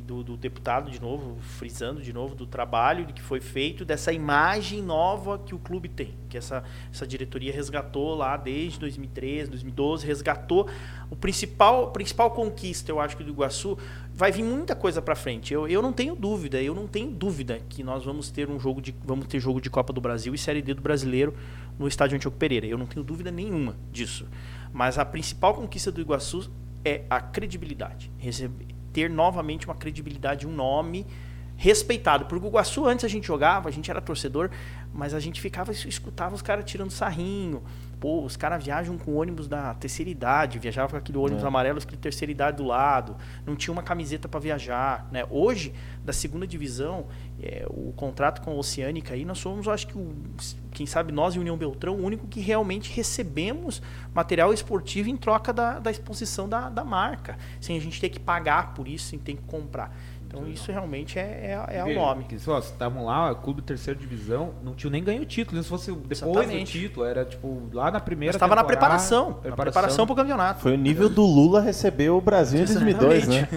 [0.08, 4.80] do, do, deputado, de novo, frisando de novo, do trabalho que foi feito, dessa imagem
[4.80, 10.66] nova que o clube tem, que essa, essa diretoria resgatou lá desde 2013, 2012, resgatou
[11.10, 13.76] o principal, principal conquista, eu acho que do Iguaçu,
[14.14, 15.52] vai vir muita coisa para frente.
[15.52, 18.80] Eu, eu não tenho dúvida, eu não tenho dúvida que nós vamos ter um jogo
[18.80, 21.34] de vamos ter jogo de Copa do Brasil e Série D do Brasileiro
[21.78, 22.66] no estádio Antioco Pereira.
[22.66, 24.26] Eu não tenho dúvida nenhuma disso.
[24.72, 26.50] Mas a principal conquista do Iguaçu
[26.84, 28.10] é a credibilidade.
[28.18, 31.06] Receber ter novamente uma credibilidade, um nome
[31.56, 32.24] respeitado.
[32.24, 34.50] Porque o Iguaçu, antes a gente jogava, a gente era torcedor,
[34.92, 37.62] mas a gente ficava, escutava os caras tirando sarrinho.
[38.00, 41.46] Pô, os caras viajam com ônibus da terceira idade, viajava com aquele ônibus é.
[41.46, 45.08] amarelo escrito terceira idade do lado, não tinha uma camiseta para viajar.
[45.10, 45.24] Né?
[45.30, 47.06] Hoje, da segunda divisão,
[47.42, 50.14] é, o contrato com a Oceânica aí, nós somos, acho que, o,
[50.72, 53.82] quem sabe nós e União Beltrão, o único que realmente recebemos
[54.14, 58.20] material esportivo em troca da, da exposição da, da marca, sem a gente ter que
[58.20, 59.94] pagar por isso, sem ter que comprar.
[60.28, 62.26] Então isso realmente é, é, é o nome.
[62.30, 65.60] Estavam lá, clube terceira divisão, não tinha nem ganho o título.
[65.62, 66.78] Se fosse depois Exatamente.
[66.78, 68.36] do título, era tipo lá na primeira.
[68.36, 70.60] Estava na preparação, preparação, na preparação para o campeonato.
[70.60, 73.48] Foi o nível do Lula receber o Brasil em 2002, né?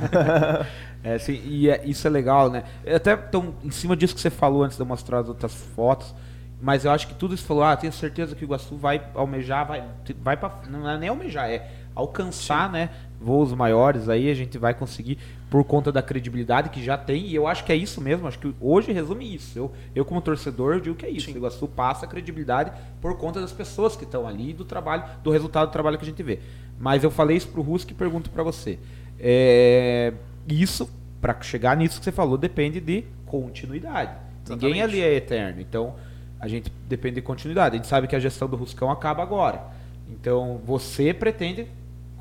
[1.04, 2.64] é, assim, e é, isso é legal, né?
[2.88, 6.16] Até então, em cima disso que você falou antes de eu mostrar as outras fotos,
[6.62, 9.68] mas eu acho que tudo isso falou, ah, tenho certeza que o Iguaçu vai almejar,
[9.68, 9.84] vai,
[10.22, 12.74] vai para não é nem almejar, é alcançar, Sim.
[12.74, 12.90] né,
[13.22, 15.18] voos maiores, aí a gente vai conseguir
[15.50, 18.40] por conta da credibilidade que já tem, e eu acho que é isso mesmo, acho
[18.40, 19.58] que hoje resume isso.
[19.58, 21.28] Eu, eu como torcedor, eu digo que é isso.
[21.28, 21.34] Sim.
[21.34, 25.30] O Iguaçu passa a credibilidade por conta das pessoas que estão ali, do trabalho, do
[25.30, 26.40] resultado do trabalho que a gente vê.
[26.80, 28.80] Mas eu falei isso pro Rusk e pergunto para você.
[29.20, 30.14] É,
[30.48, 30.90] isso,
[31.20, 34.12] para chegar nisso que você falou, depende de continuidade.
[34.44, 34.66] Exatamente.
[34.66, 35.96] Ninguém ali é eterno, então
[36.40, 37.76] a gente depende de continuidade.
[37.76, 39.62] A gente sabe que a gestão do Ruscão acaba agora.
[40.10, 41.68] Então, você pretende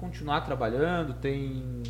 [0.00, 1.14] continuar trabalhando?
[1.14, 1.82] Tem.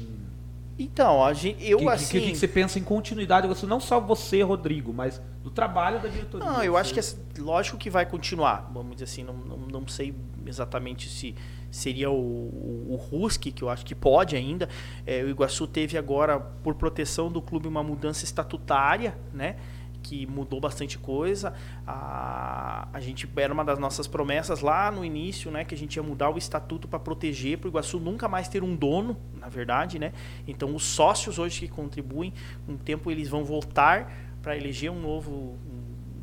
[0.78, 2.18] Então, a gente, eu que, assim.
[2.18, 3.46] O que, que, você pensa em continuidade?
[3.46, 6.46] Você, não só você, Rodrigo, mas do trabalho da diretoria.
[6.46, 7.02] Não, eu acho que é
[7.38, 8.70] lógico que vai continuar.
[8.72, 10.14] Vamos dizer assim, não, não, não sei
[10.46, 11.34] exatamente se
[11.70, 14.68] seria o, o, o Rusk, que eu acho que pode ainda.
[15.06, 19.56] É, o Iguaçu teve agora, por proteção do clube, uma mudança estatutária, né?
[20.02, 21.54] Que mudou bastante coisa.
[21.86, 25.96] A, a gente era uma das nossas promessas lá no início, né, que a gente
[25.96, 29.48] ia mudar o estatuto para proteger para o Iguaçu nunca mais ter um dono, na
[29.48, 30.12] verdade, né?
[30.46, 32.32] Então os sócios hoje que contribuem,
[32.66, 34.12] com o tempo eles vão voltar
[34.42, 35.56] para eleger um novo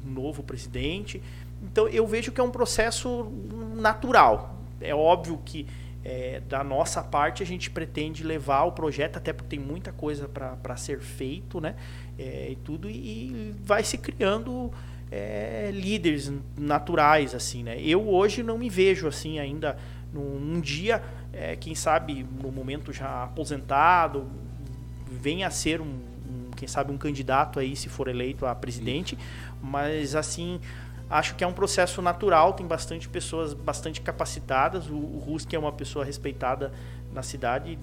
[0.06, 1.22] um novo presidente.
[1.62, 3.32] Então eu vejo que é um processo
[3.76, 4.56] natural.
[4.80, 5.68] É óbvio que
[6.04, 10.28] é, da nossa parte a gente pretende levar o projeto, até porque tem muita coisa
[10.28, 11.76] para ser feito, né?
[12.18, 14.72] É, e tudo, e vai se criando
[15.11, 17.80] é, líderes naturais, assim, né?
[17.81, 19.77] Eu hoje não me vejo, assim, ainda
[20.14, 24.27] num, dia, é, quem sabe, no momento já aposentado,
[25.10, 29.15] venha a ser um, um, quem sabe, um candidato aí, se for eleito a presidente,
[29.15, 29.22] Sim.
[29.61, 30.60] mas, assim,
[31.10, 35.60] acho que é um processo natural, tem bastante pessoas bastante capacitadas, o, o Ruski é
[35.60, 36.72] uma pessoa respeitada
[37.14, 37.77] na cidade,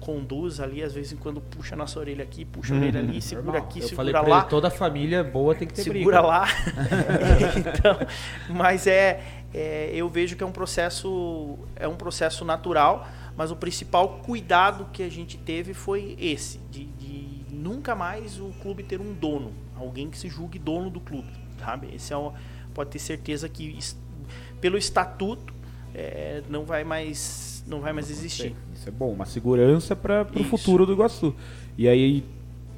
[0.00, 3.68] conduz ali, às vezes quando puxa nossa orelha aqui, puxa a orelha ali, segura Normal.
[3.68, 4.40] aqui, Eu segura falei lá.
[4.40, 6.20] Ele, toda família boa tem que ter segura briga.
[6.20, 6.48] lá.
[7.56, 7.98] então,
[8.48, 9.22] mas é,
[9.52, 13.06] é, eu vejo que é um processo é um processo natural,
[13.36, 18.50] mas o principal cuidado que a gente teve foi esse, de, de nunca mais o
[18.62, 21.94] clube ter um dono, alguém que se julgue dono do clube, sabe?
[21.94, 22.32] Esse é um,
[22.72, 23.78] pode ter certeza que
[24.60, 25.52] pelo estatuto
[25.94, 28.54] é, não vai mais não vai mais existir.
[28.74, 31.34] Isso é bom, uma segurança para o futuro do Iguaçu.
[31.78, 32.24] E aí,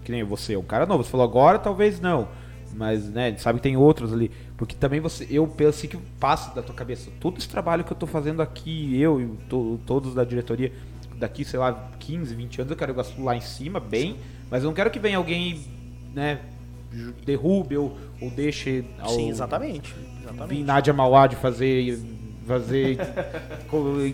[0.05, 2.29] que nem você, é um cara novo, você falou agora talvez não,
[2.75, 6.63] mas né, sabe que tem outros ali, porque também você, eu penso que passa da
[6.63, 10.25] tua cabeça, todo esse trabalho que eu estou fazendo aqui, eu e to, todos da
[10.25, 10.73] diretoria,
[11.17, 14.19] daqui, sei lá, 15, 20 anos, eu quero o Iguaçu lá em cima, bem, Sim.
[14.51, 15.61] mas eu não quero que venha alguém,
[16.15, 16.41] né,
[17.25, 18.85] derrube ou, ou deixe...
[18.99, 19.95] Ao, Sim, exatamente.
[20.21, 20.63] exatamente.
[20.63, 21.99] Nádia Mauá de fazer
[22.47, 22.99] fazer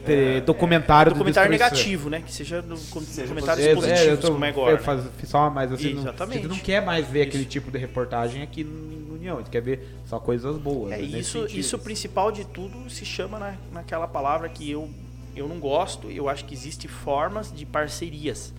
[0.07, 2.23] é, documentário, é, documentário negativo, né?
[2.25, 4.79] Que seja no, comentários é, positivos, é, como é agora.
[4.79, 5.11] Faz, né?
[5.25, 6.19] só mais assim, Exatamente.
[6.19, 7.29] Não, a gente não quer mais ver isso.
[7.29, 10.93] aquele tipo de reportagem aqui no União, a gente quer ver só coisas boas.
[10.93, 14.89] É, né, isso, isso o principal de tudo se chama na, naquela palavra que eu,
[15.35, 18.53] eu não gosto, eu acho que existem formas de parcerias,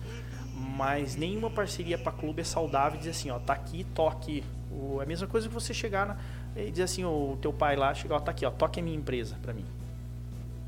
[0.54, 4.44] mas nenhuma parceria para clube é saudável e dizer assim, ó, tá aqui, toque.
[4.70, 6.16] O, é a mesma coisa que você chegar na
[6.56, 8.96] e diz assim, o teu pai lá chega, ó, tá aqui, ó, toque a minha
[8.96, 9.64] empresa para mim.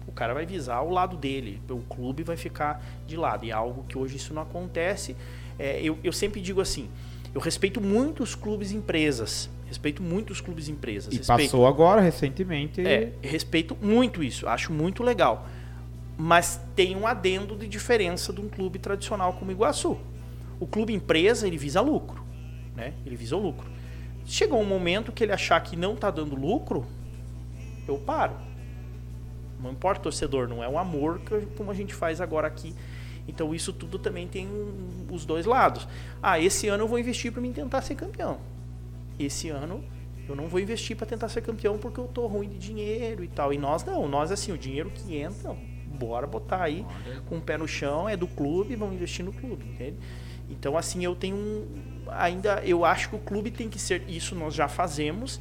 [0.06, 3.44] O cara vai visar o lado dele, o clube vai ficar de lado.
[3.44, 5.16] E é algo que hoje isso não acontece.
[5.58, 6.88] É, eu, eu sempre digo assim,
[7.34, 9.48] eu respeito muito os clubes e empresas.
[9.66, 11.14] Respeito muito os clubes e empresas.
[11.14, 12.86] E respeito, passou agora, recentemente.
[12.86, 14.46] É, respeito muito isso.
[14.46, 15.48] Acho muito legal.
[16.18, 19.96] Mas tem um adendo de diferença de um clube tradicional como o Iguaçu.
[20.60, 22.22] O clube empresa, ele visa lucro.
[22.76, 22.92] Né?
[23.06, 23.71] Ele visa o lucro.
[24.24, 26.86] Chegou um momento que ele achar que não está dando lucro,
[27.86, 28.34] eu paro.
[29.60, 31.20] Não importa o torcedor, não é um amor
[31.56, 32.74] como a gente faz agora aqui.
[33.26, 34.48] Então isso tudo também tem
[35.10, 35.86] os dois lados.
[36.22, 38.38] Ah, esse ano eu vou investir para mim tentar ser campeão.
[39.18, 39.84] Esse ano
[40.28, 43.28] eu não vou investir para tentar ser campeão porque eu tô ruim de dinheiro e
[43.28, 43.52] tal.
[43.52, 45.54] E nós não, nós assim, o dinheiro que entra,
[45.98, 46.84] bora botar aí
[47.28, 49.96] com o pé no chão, é do clube, vamos investir no clube, entende?
[50.50, 51.66] Então assim, eu tenho um,
[52.10, 55.40] ainda eu acho que o clube tem que ser, isso nós já fazemos,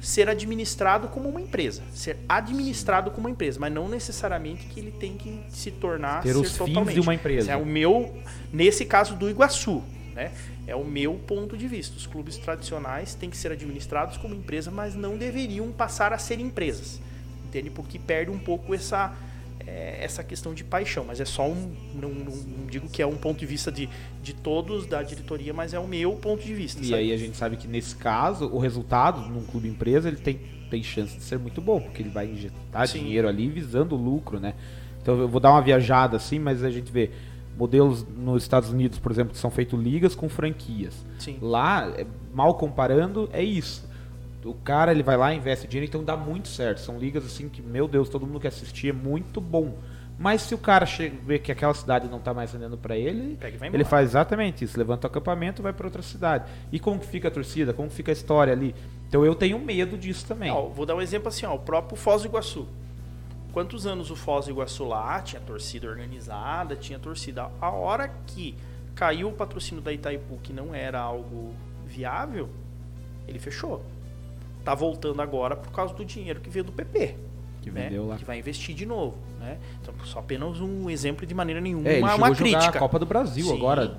[0.00, 1.82] ser administrado como uma empresa.
[1.94, 6.36] Ser administrado como uma empresa, mas não necessariamente que ele tem que se tornar ter
[6.36, 6.86] os totalmente.
[6.86, 7.52] fins de uma empresa.
[7.52, 8.12] É o meu,
[8.52, 10.32] nesse caso do Iguaçu, né?
[10.66, 11.96] É o meu ponto de vista.
[11.96, 16.40] Os clubes tradicionais têm que ser administrados como empresa, mas não deveriam passar a ser
[16.40, 17.00] empresas.
[17.46, 17.70] Entende?
[17.70, 19.14] Porque perde um pouco essa
[19.66, 23.06] é, essa questão de paixão, mas é só um, não, não, não, digo que é
[23.06, 23.88] um ponto de vista de,
[24.22, 26.80] de todos da diretoria, mas é o meu ponto de vista.
[26.80, 26.96] E sabe?
[26.96, 30.40] aí a gente sabe que nesse caso, o resultado num clube empresa, ele tem,
[30.70, 33.00] tem chance de ser muito bom, porque ele vai injetar Sim.
[33.00, 34.54] dinheiro ali visando o lucro, né?
[35.00, 37.10] Então eu vou dar uma viajada assim, mas a gente vê
[37.56, 41.04] modelos nos Estados Unidos, por exemplo, que são feitos ligas com franquias.
[41.18, 41.38] Sim.
[41.40, 43.90] Lá, é, mal comparando, é isso.
[44.44, 46.80] O cara ele vai lá, investe dinheiro, então dá muito certo.
[46.80, 49.74] São ligas assim que, meu Deus, todo mundo quer assistir, é muito bom.
[50.18, 53.38] Mas se o cara chega, vê que aquela cidade não está mais vendendo para ele,
[53.72, 56.50] ele faz exatamente isso, levanta o acampamento e vai para outra cidade.
[56.70, 57.72] E como que fica a torcida?
[57.72, 58.74] Como fica a história ali?
[59.08, 60.50] Então eu tenho medo disso também.
[60.50, 62.68] Ó, vou dar um exemplo assim, ó, o próprio Foz do Iguaçu.
[63.52, 67.50] Quantos anos o Foz do Iguaçu lá tinha torcida organizada, tinha torcida.
[67.60, 68.54] A hora que
[68.94, 71.54] caiu o patrocínio da Itaipu, que não era algo
[71.86, 72.48] viável,
[73.26, 73.84] ele fechou.
[74.64, 77.16] Tá voltando agora por causa do dinheiro que veio do PP.
[77.60, 77.84] Que né?
[77.84, 78.16] vendeu lá.
[78.16, 79.58] Que vai investir de novo, né?
[79.80, 82.76] Então, só apenas um exemplo de maneira nenhuma, É, ele uma, uma a crítica.
[82.76, 83.56] a Copa do Brasil Sim.
[83.56, 83.98] agora,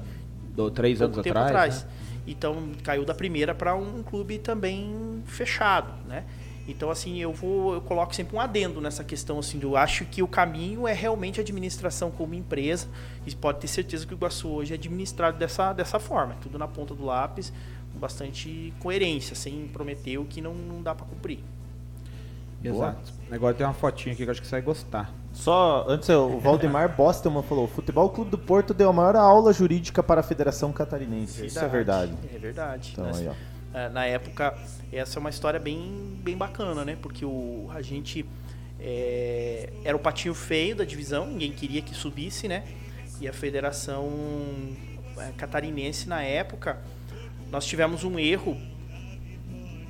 [0.53, 1.83] do, três anos tempo atrás.
[1.83, 1.89] né?
[2.25, 6.23] Então caiu da primeira para um clube também fechado, né?
[6.65, 10.23] Então assim eu vou eu coloco sempre um adendo nessa questão assim, eu acho que
[10.23, 12.87] o caminho é realmente a administração como empresa
[13.27, 16.65] e pode ter certeza que o Iguaçu hoje é administrado dessa dessa forma, tudo na
[16.67, 17.51] ponta do lápis,
[17.93, 21.39] bastante coerência, sem prometer o que não, não dá para cumprir.
[22.63, 23.13] Exato.
[23.29, 25.13] Agora tem uma fotinha aqui que eu acho que você vai gostar.
[25.33, 30.01] Só, antes, o Valdemar Bostelman falou: Futebol Clube do Porto deu a maior aula jurídica
[30.01, 31.45] para a Federação Catarinense.
[31.45, 32.13] Isso é verdade.
[32.33, 32.91] É verdade.
[32.93, 33.11] Então, né?
[33.15, 33.53] aí, ó.
[33.77, 34.55] É, na época,
[34.91, 36.95] essa é uma história bem, bem bacana, né?
[37.01, 38.23] Porque o, a gente
[38.79, 42.63] é, era o patinho feio da divisão, ninguém queria que subisse, né?
[43.19, 44.11] E a Federação
[45.17, 46.77] é, Catarinense, na época,
[47.53, 48.57] nós tivemos um erro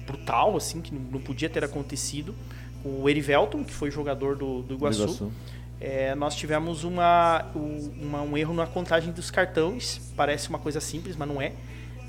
[0.05, 2.35] brutal, assim, que não podia ter acontecido.
[2.83, 5.31] O Erivelton, que foi jogador do, do Iguaçu, Iguaçu.
[5.79, 10.11] é, nós tivemos uma, uma- um erro na contagem dos cartões.
[10.15, 11.53] Parece uma coisa simples, mas não é.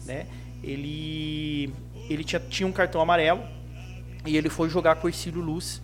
[0.05, 0.27] Né?
[0.63, 1.73] Ele,
[2.11, 3.43] ele tinha, tinha um cartão amarelo
[4.27, 5.81] e ele foi jogar com o Ercílio Luz.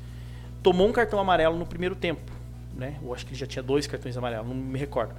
[0.65, 2.33] Tomou um cartão amarelo no primeiro tempo.
[2.75, 2.97] Né?
[3.01, 5.15] Eu acho que ele já tinha dois cartões amarelos, não me recordo.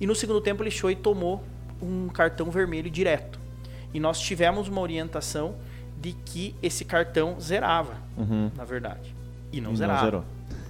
[0.00, 1.42] E no segundo tempo ele foi e tomou
[1.82, 3.40] um cartão vermelho direto.
[3.94, 5.54] E nós tivemos uma orientação
[5.98, 8.50] de que esse cartão zerava, Uhum.
[8.56, 9.14] na verdade.
[9.52, 10.24] E não E zerava zerou.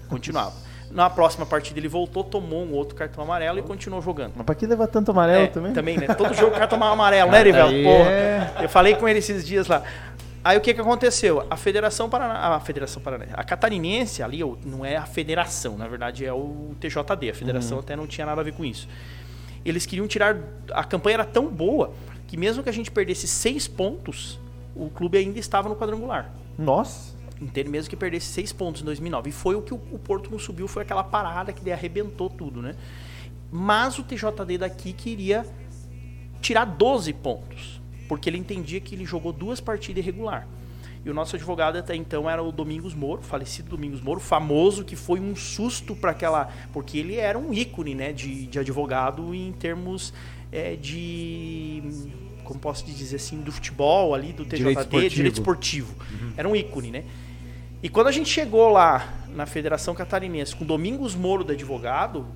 [0.09, 0.55] continuava.
[0.91, 4.35] Na próxima partida ele voltou, tomou um outro cartão amarelo e continuou jogando.
[4.37, 5.99] Mas pra que levar tanto amarelo É, também?
[5.99, 6.07] né?
[6.15, 7.67] Todo jogo cartão amarelo, né, Rivel?
[7.67, 8.11] Aí Porra.
[8.11, 9.83] é- Eu falei com ele esses dias lá.
[10.45, 11.45] Aí o que que aconteceu?
[11.51, 15.89] A Federação Paraná, a Federação Paraná, a Catarinense ali o- não é a federação, na
[15.89, 18.89] verdade é o TJD, a federação até não tinha nada a ver com isso.
[19.65, 20.37] Eles queriam tirar,
[20.73, 21.93] a campanha era tão boa
[22.27, 24.39] que mesmo que a gente perdesse seis pontos,
[24.75, 26.33] o clube ainda estava no quadrangular.
[26.59, 27.15] Nossa.
[27.41, 29.29] Inteiro mesmo que perdesse seis pontos em 2009.
[29.29, 32.63] E foi o que o, o Porto não subiu, foi aquela parada que arrebentou tudo,
[32.63, 32.75] né?
[33.51, 35.47] Mas o TJD daqui queria
[36.41, 40.49] tirar 12 pontos, porque ele entendia que ele jogou duas partidas irregular.
[41.07, 44.97] E o nosso advogado até então era o Domingos Moro, falecido Domingos Moro, famoso, que
[44.97, 46.49] foi um susto para aquela.
[46.73, 50.13] Porque ele era um ícone né, de, de advogado em termos
[50.51, 51.81] é, de.
[52.43, 55.15] Como posso dizer assim, do futebol ali, do TJD, Direito esportivo.
[55.15, 55.95] direito esportivo.
[56.37, 57.05] Era um ícone, né?
[57.81, 62.27] E quando a gente chegou lá na Federação Catarinense com Domingos Moro de advogado,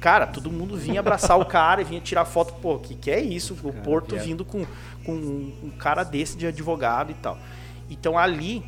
[0.00, 2.54] cara, todo mundo vinha abraçar o cara e vinha tirar foto.
[2.62, 3.54] Pô, que que é isso?
[3.54, 4.18] O Cara, Porto é.
[4.20, 4.64] vindo com,
[5.04, 7.36] com um cara desse de advogado e tal.
[7.90, 8.64] Então ali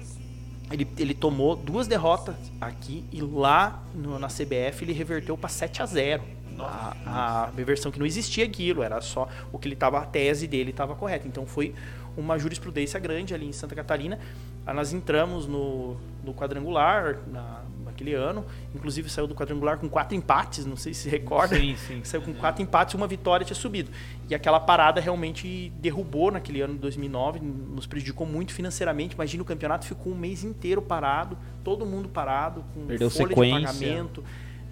[0.70, 5.82] ele, ele tomou duas derrotas aqui e lá no- na CBF ele reverteu para 7
[5.82, 6.23] a 0
[6.59, 10.47] a, a reversão que não existia aquilo, era só o que ele tava, a tese
[10.47, 11.27] dele estava correta.
[11.27, 11.74] Então foi
[12.16, 14.19] uma jurisprudência grande ali em Santa Catarina.
[14.66, 17.62] Aí nós entramos no, no quadrangular na,
[18.03, 21.57] naquele ano, inclusive saiu do quadrangular com quatro empates, não sei se recorda.
[21.57, 22.01] Sim, sim.
[22.05, 23.91] Saiu com quatro empates e uma vitória tinha subido.
[24.29, 29.15] E aquela parada realmente derrubou naquele ano de 2009, nos prejudicou muito financeiramente.
[29.15, 33.61] Imagina o campeonato ficou um mês inteiro parado, todo mundo parado, com Perdeu folha sequência.
[33.61, 34.24] de pagamento.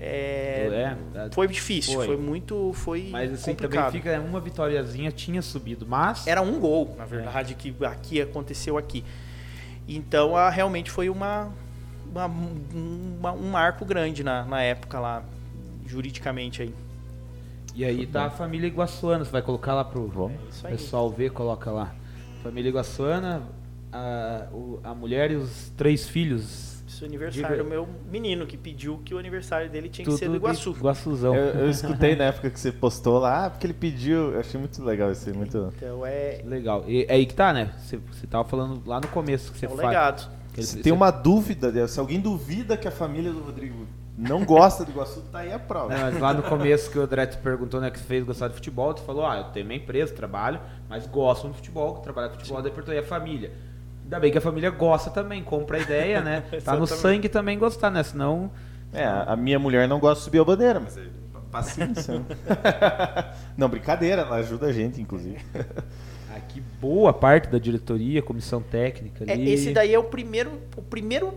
[0.03, 2.17] É, É, foi difícil, foi, Foi.
[2.17, 3.93] muito, foi Mas assim, complicado.
[3.93, 8.79] também fica uma vitóriazinha, tinha subido, mas Era um gol, na verdade, que aqui aconteceu
[8.79, 9.05] aqui.
[9.87, 11.53] Então, a, realmente foi uma,
[12.11, 15.23] uma- uma- um marco grande na, na época lá,
[15.87, 16.75] juridicamente aí.
[17.75, 20.31] E aí tá a família Iguaçuana, você vai colocar lá pro.
[20.31, 20.73] É isso aí.
[20.73, 21.95] pessoal ver, coloca lá.
[22.43, 23.43] Família Iguaçuana,
[23.93, 26.83] a, o- a mulher e os três filhos.
[26.89, 30.05] Esse é o aniversário Diga- do meu menino, que pediu que o aniversário dele tinha
[30.05, 30.71] que Tudo ser do Iguaçu.
[30.73, 31.35] Iguaçuzão.
[31.37, 34.33] Eu, eu escutei na época que você postou lá, ah, porque ele pediu.
[34.33, 35.73] Eu achei muito legal esse, muito.
[35.77, 36.85] Então é, Legal.
[36.89, 37.71] E é aí que tá, né?
[37.79, 39.89] Você, você tava falando lá no começo que você é o faz.
[39.89, 40.40] legado.
[40.59, 43.87] Ele- Se tem uma dúvida, se alguém duvida que a família do Rodrigo
[44.19, 45.95] não gosta do Iguaçu, tá aí a prova.
[45.95, 48.55] Não, mas lá no começo que o André te perguntou, né, que fez gostar de
[48.55, 52.37] futebol, tu falou, ah, eu tenho minha empresa, trabalho, mas gosto de futebol, trabalho com
[52.37, 53.53] futebol, daí perguntei a família.
[54.05, 56.43] Ainda bem que a família gosta também, compra a ideia, né?
[56.65, 58.03] Tá no sangue também gostar, né?
[58.03, 58.51] Senão.
[58.93, 61.03] É, a minha mulher não gosta de subir a bandeira, mas é
[61.51, 62.15] paciência.
[62.19, 62.25] né?
[63.57, 65.39] não, brincadeira, ela ajuda a gente, inclusive.
[66.81, 69.51] Boa parte da diretoria, comissão técnica É, ali.
[69.53, 71.35] esse daí é o primeiro, o primeiro,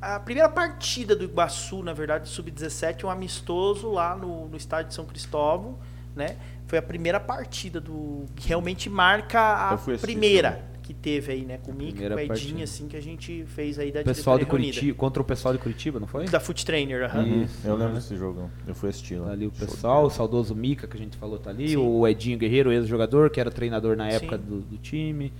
[0.00, 4.94] a primeira partida do Iguaçu, na verdade, sub-17, um amistoso lá no, no estádio de
[4.94, 5.78] São Cristóvão,
[6.14, 6.36] né?
[6.66, 9.40] Foi a primeira partida do que realmente marca
[9.70, 11.58] a primeira que teve aí, né?
[11.58, 12.64] Com o Mick, com o Edinho, partida.
[12.64, 14.80] assim, que a gente fez aí da O pessoal de diretoria reunida.
[14.80, 16.24] Curitiba, contra o pessoal de Curitiba, não foi?
[16.26, 17.22] Da Foot Trainer, aham.
[17.24, 18.00] Uhum, Isso, eu lembro né?
[18.00, 19.26] desse jogo, eu fui assistir lá.
[19.28, 21.70] Tá ali o pessoal, o saudoso Mica, que a gente falou, tá ali.
[21.70, 21.76] Sim.
[21.76, 25.32] O Edinho Guerreiro, ex-jogador, que era treinador na época do, do time.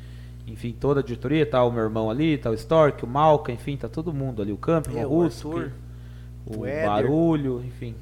[0.46, 3.76] Enfim, toda a diretoria, tá o meu irmão ali, tá o Stork, o Malca, enfim,
[3.76, 4.52] tá todo mundo ali.
[4.52, 5.72] O Campo, É, o o Russo, Arthur,
[6.46, 6.86] o, o.
[6.86, 7.94] Barulho, enfim.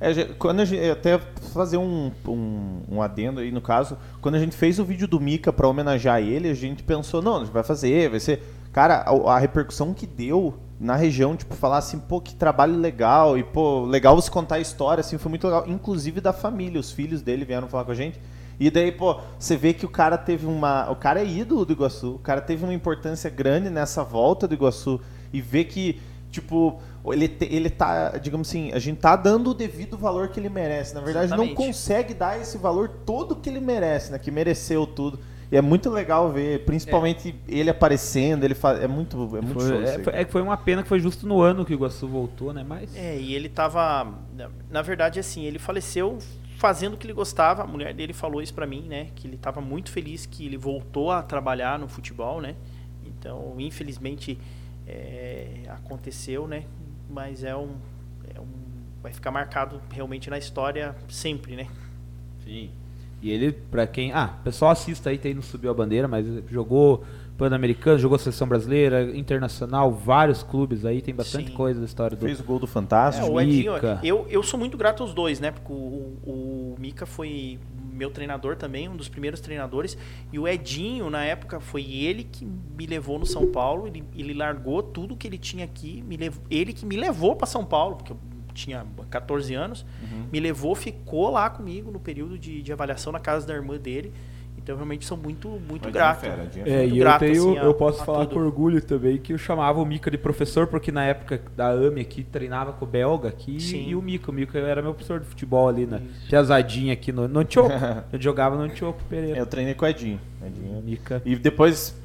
[0.00, 1.18] É, quando a gente, até
[1.52, 5.18] fazer um, um, um adendo aí no caso, quando a gente fez o vídeo do
[5.18, 8.42] Mika pra homenagear ele, a gente pensou, não, a gente vai fazer, vai ser.
[8.72, 13.36] Cara, a, a repercussão que deu na região, tipo, falar assim, pô, que trabalho legal,
[13.36, 15.64] e pô, legal você contar a história, assim, foi muito legal.
[15.66, 18.20] Inclusive da família, os filhos dele vieram falar com a gente.
[18.60, 20.90] E daí, pô, você vê que o cara teve uma.
[20.90, 24.54] O cara é ídolo do Iguaçu, o cara teve uma importância grande nessa volta do
[24.54, 25.00] Iguaçu.
[25.32, 26.00] E ver que,
[26.30, 30.48] tipo, ele, ele tá, digamos assim, a gente tá dando o devido valor que ele
[30.48, 30.94] merece.
[30.94, 31.54] Na verdade, não Exatamente.
[31.56, 34.18] consegue dar esse valor todo que ele merece, né?
[34.18, 35.18] Que mereceu tudo.
[35.50, 38.82] E é muito legal ver, principalmente ele aparecendo, ele faz.
[38.82, 39.82] É muito, é muito Foi, show.
[39.82, 41.72] isso é, aí, foi, é que foi uma pena que foi justo no ano que
[41.72, 42.62] o Iguaçu voltou, né?
[42.66, 42.94] Mas.
[42.94, 44.12] É, e ele tava.
[44.70, 46.18] na- verdade, assim, ele faleceu
[46.58, 47.62] fazendo o que ele gostava.
[47.62, 49.08] A mulher dele falou isso pra mim, né?
[49.14, 52.54] Que ele tava muito feliz que ele voltou a trabalhar no futebol, né?
[53.06, 54.38] Então, infelizmente,
[54.86, 56.64] é, aconteceu, né?
[57.08, 57.70] Mas é um,
[58.34, 58.46] é um.
[59.02, 61.66] Vai ficar marcado realmente na história sempre, né?
[62.44, 62.70] Sim.
[63.22, 64.12] E ele, pra quem.
[64.12, 67.04] Ah, o pessoal assista aí, tem não subiu a bandeira, mas jogou
[67.36, 71.54] Pan-Americano, jogou Seleção Brasileira, Internacional, vários clubes aí, tem bastante Sim.
[71.56, 72.24] coisa da história do.
[72.26, 73.28] Fez o gol do É, Fantástico.
[73.30, 74.00] o Edinho, Mika.
[74.02, 75.50] eu, eu sou muito grato aos dois, né?
[75.52, 75.76] Porque o,
[76.24, 77.58] o Mika foi
[77.98, 79.98] meu treinador também, um dos primeiros treinadores.
[80.32, 83.86] E o Edinho, na época, foi ele que me levou no São Paulo.
[83.86, 86.02] Ele, ele largou tudo que ele tinha aqui.
[86.06, 88.18] Me levou, ele que me levou para São Paulo, porque eu
[88.54, 89.84] tinha 14 anos.
[90.32, 94.12] Me levou, ficou lá comigo no período de, de avaliação na casa da irmã dele.
[94.68, 96.20] Então, realmente, sou muito, muito Edinho grato.
[96.20, 98.34] fera, Edinho É, muito e eu, grato, tenho, assim, a- eu posso a falar tudo.
[98.34, 102.02] com orgulho também que eu chamava o Mika de professor, porque na época da AME
[102.02, 103.88] aqui treinava com o Belga aqui Sim.
[103.88, 104.30] e o Mika.
[104.30, 106.28] O Mika era meu professor de futebol ali na Isso.
[106.28, 107.70] Piazadinha aqui no, no Tioco.
[108.12, 109.38] eu jogava no Tioco Pereira.
[109.38, 110.20] Eu treinei com o Edinho.
[110.46, 110.82] Edinho.
[110.82, 111.22] Mika.
[111.24, 111.98] E depois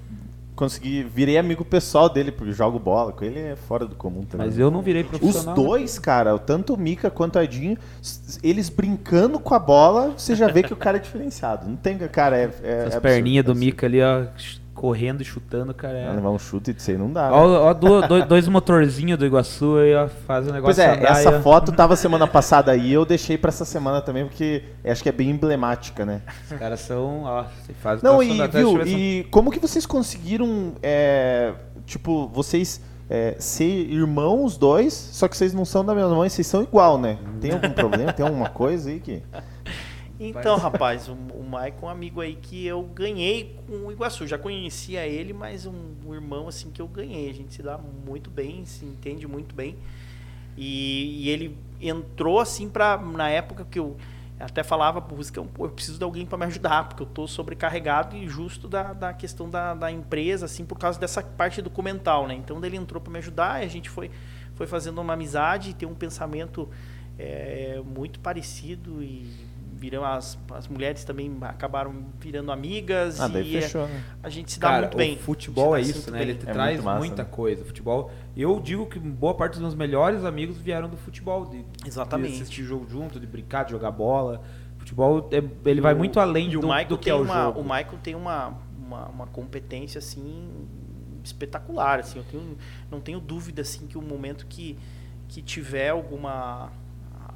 [0.56, 4.48] consegui, virei amigo pessoal dele, porque jogo bola com ele, é fora do comum também.
[4.48, 5.56] Mas eu não virei Os profissional.
[5.56, 5.64] né?
[5.64, 7.78] dois, cara, tanto o Mika quanto o Edinho,
[8.42, 11.68] eles brincando com a bola, você já vê que o cara é diferenciado.
[11.68, 12.52] Não tem, cara, é.
[12.64, 14.26] é As é perninhas do absurdo, Mika ali, ó,
[14.74, 15.98] correndo e chutando, cara.
[15.98, 16.12] é.
[16.12, 17.30] Levar um chute disso aí não dá.
[17.30, 17.36] né?
[17.36, 21.04] Ó, ó, do- do- dois motorzinhos do Iguaçu aí, ó, faz o negócio Pois é,
[21.06, 21.42] essa ó.
[21.42, 25.12] foto tava semana passada aí, eu deixei pra essa semana também, porque acho que é
[25.12, 26.22] bem emblemática, né?
[26.52, 27.46] Os caras são, ó,
[27.82, 31.54] faz Não, e viu, eu e como que vocês conseguiram, é,
[31.86, 36.30] tipo, vocês é, ser irmãos os dois, só que vocês não são da mesma mãe,
[36.30, 37.18] vocês são igual, né?
[37.40, 38.12] Tem algum problema?
[38.12, 39.22] Tem alguma coisa aí que...
[40.30, 44.26] Então, rapaz, o, o Maicon é um amigo aí que eu ganhei com o Iguaçu.
[44.28, 47.30] Já conhecia ele, mas um, um irmão assim que eu ganhei.
[47.30, 49.76] A gente se dá muito bem, se entende muito bem.
[50.58, 52.98] E, e ele entrou assim pra.
[52.98, 53.98] Na época que eu
[54.40, 57.28] até falava pro Ruscão, pô, eu preciso de alguém para me ajudar, porque eu tô
[57.28, 62.28] sobrecarregado e justo da, da questão da, da empresa, assim, por causa dessa parte documental,
[62.28, 62.34] né?
[62.34, 64.12] Então ele entrou para me ajudar e a gente foi,
[64.56, 66.68] foi fazendo uma amizade e tem um pensamento
[67.18, 69.53] é, muito parecido e
[69.84, 74.02] viram as, as mulheres também acabaram virando amigas Ah, daí e fechou, né?
[74.24, 75.16] a gente se dá Cara, muito bem.
[75.16, 76.20] o futebol é isso, né?
[76.20, 76.30] bem.
[76.30, 77.30] Ele te É traz massa, muita né?
[77.30, 77.66] coisa.
[77.66, 78.10] Futebol.
[78.38, 82.30] Eu digo que boa parte dos meus melhores amigos vieram do futebol, de, Exatamente.
[82.38, 84.42] de assistir jogo junto, de brincar, de jogar bola.
[84.78, 87.22] Futebol, é- ele vai O- muito além o do, Michael do que tem é o
[87.24, 87.60] uma, jogo.
[87.60, 90.50] O Michael tem uma, uma, uma competência assim
[91.22, 92.20] espetacular, assim.
[92.20, 92.58] Eu tenho,
[92.90, 94.78] não tenho dúvida assim que o momento que,
[95.28, 96.72] que tiver alguma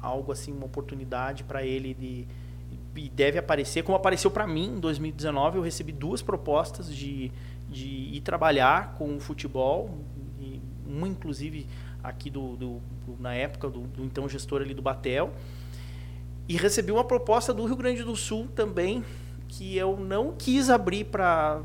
[0.00, 2.26] algo assim, uma oportunidade para ele de
[2.96, 7.30] e deve aparecer, como apareceu para mim em 2019, eu recebi duas propostas de,
[7.70, 9.88] de ir trabalhar com o futebol,
[10.40, 11.64] e uma inclusive
[12.02, 15.30] aqui do, do- do- na época do, do então gestor ali do Batel,
[16.48, 19.04] e recebi uma proposta do Rio Grande do Sul também,
[19.46, 21.62] que eu não quis abrir para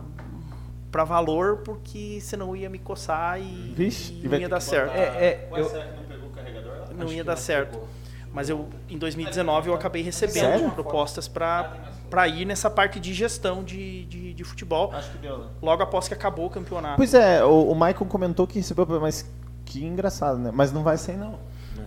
[0.92, 4.92] para valor, porque senão ia me coçar e, Vixe, e não ia dar que certo.
[4.96, 6.94] É, é, eu- que não pegou o carregador?
[6.96, 7.80] não ia dar certo.
[8.34, 10.72] Mas eu, em 2019 eu acabei recebendo Sério?
[10.72, 14.92] propostas para ir nessa parte de gestão de, de, de futebol.
[14.92, 15.46] Acho que deu, né?
[15.62, 16.98] Logo após que acabou o campeonato.
[16.98, 19.30] Pois é, o, o Michael comentou que recebeu, mas
[19.64, 20.50] que engraçado, né?
[20.52, 21.38] Mas não vai ser não.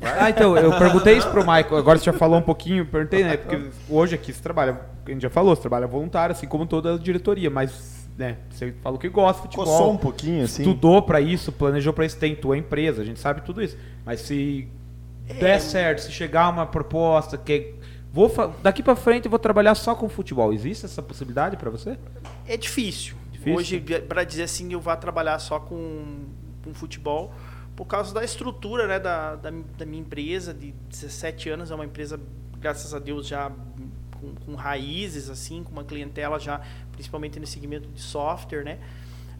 [0.02, 3.36] Ah, então, eu perguntei isso pro Michael, agora você já falou um pouquinho, perguntei, né?
[3.36, 6.94] Porque hoje aqui você trabalha, a gente já falou, você trabalha voluntário, assim como toda
[6.94, 9.64] a diretoria, mas, né, você falou que gosta de futebol.
[9.64, 10.62] Coçou um pouquinho, assim.
[10.62, 13.76] Estudou pra isso, planejou pra isso, tentou a empresa, a gente sabe tudo isso.
[14.04, 14.68] Mas se
[15.34, 17.74] der certo, se chegar uma proposta que
[18.12, 18.32] vou
[18.62, 21.98] daqui pra frente eu vou trabalhar só com futebol, existe essa possibilidade pra você?
[22.46, 23.16] É difícil.
[23.30, 23.54] Difícil?
[23.54, 26.24] Hoje, para dizer assim, eu vá trabalhar só com,
[26.64, 27.32] com futebol,
[27.74, 31.84] por causa da estrutura né, da, da, da minha empresa, de 17 anos, é uma
[31.84, 32.18] empresa,
[32.58, 33.52] graças a Deus, já
[34.18, 36.60] com, com raízes, assim, com uma clientela já,
[36.92, 38.78] principalmente no segmento de software, né?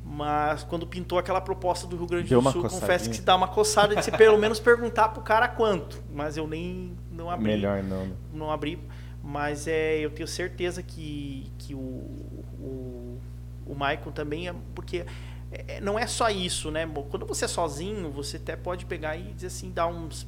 [0.09, 3.35] Mas quando pintou aquela proposta do Rio Grande Deu do Sul, confesso que se dá
[3.35, 6.03] uma coçada de se pelo menos perguntar pro cara quanto.
[6.15, 8.07] Mas eu nem não abri Melhor não.
[8.07, 8.13] né?
[8.33, 8.79] não abri,
[9.23, 13.19] mas é, eu tenho certeza que, que o, o,
[13.67, 15.05] o Michael também é, porque
[15.51, 16.89] é, não é só isso, né?
[17.11, 20.27] Quando você é sozinho, você até pode pegar e dizer assim, dar uns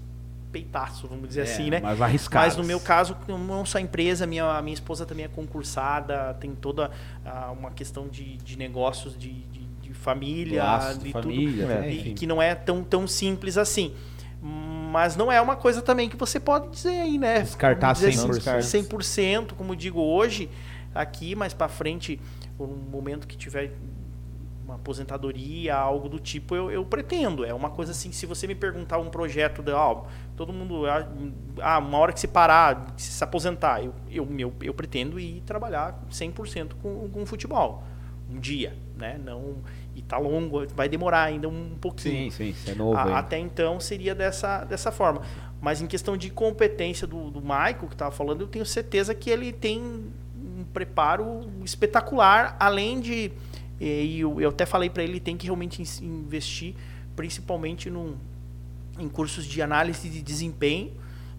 [0.51, 1.81] peitaços, vamos dizer assim, né?
[1.81, 2.47] Mas arriscado.
[2.47, 6.35] Mas no meu caso, não só a empresa, minha, a minha esposa também é concursada,
[6.35, 6.91] tem toda
[7.25, 9.68] ah, uma questão de, de negócios, de, de
[10.09, 11.91] família, Laço, de família, tudo, né?
[11.91, 13.95] e que não é tão, tão simples assim.
[14.41, 17.41] Mas não é uma coisa também que você pode dizer aí, né?
[17.41, 18.57] Descartar Vamos dizer 100%.
[18.57, 20.49] assim, 100%, como digo hoje,
[20.95, 22.19] aqui, mais para frente,
[22.59, 23.73] um momento que tiver
[24.65, 27.45] uma aposentadoria, algo do tipo, eu, eu pretendo.
[27.45, 30.05] É uma coisa assim, se você me perguntar um projeto de, ó,
[30.37, 31.09] todo mundo, ah,
[31.61, 35.43] ah, uma hora que se parar, que se aposentar, eu, eu, eu, eu pretendo ir
[35.47, 37.83] trabalhar 100% com, com futebol.
[38.31, 39.19] Um dia, né?
[39.25, 39.57] Não,
[39.99, 42.31] e tá longo, vai demorar ainda um pouquinho.
[42.31, 45.23] Sim, sim, você é novo A- até então seria dessa, dessa forma.
[45.61, 49.29] Mas em questão de competência do, do Michael, que estava falando, eu tenho certeza que
[49.29, 53.33] ele tem um preparo espetacular, além de.
[53.81, 56.75] E eu, eu até falei para ele, tem que realmente investir,
[57.17, 58.17] principalmente num,
[58.99, 60.93] em cursos de análise de desempenho,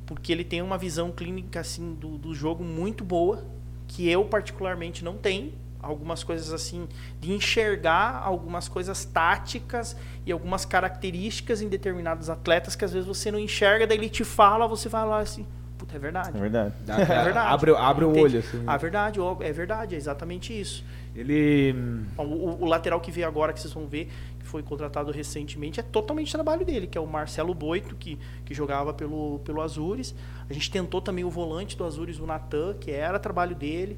[0.05, 3.45] porque ele tem uma visão clínica assim do, do jogo muito boa,
[3.87, 5.53] que eu particularmente não tenho.
[5.81, 6.87] Algumas coisas assim,
[7.21, 9.95] de enxergar algumas coisas táticas
[10.25, 14.23] e algumas características em determinados atletas que às vezes você não enxerga, daí ele te
[14.25, 15.45] fala, você vai lá assim,
[15.77, 16.37] puta, é verdade.
[16.37, 16.73] É verdade.
[16.87, 17.53] É verdade.
[17.53, 18.61] Abre, abre o olho, assim.
[18.67, 20.83] Ah, verdade, é verdade, é exatamente isso.
[21.15, 21.73] Ele.
[22.17, 25.79] O, o- o lateral que veio agora, que vocês vão ver, que foi contratado recentemente,
[25.79, 30.13] é totalmente trabalho dele, que é o Marcelo Boito, que, que jogava pelo, pelo Azures.
[30.49, 33.97] A gente tentou também o volante do Azures, o Natan, que era trabalho dele,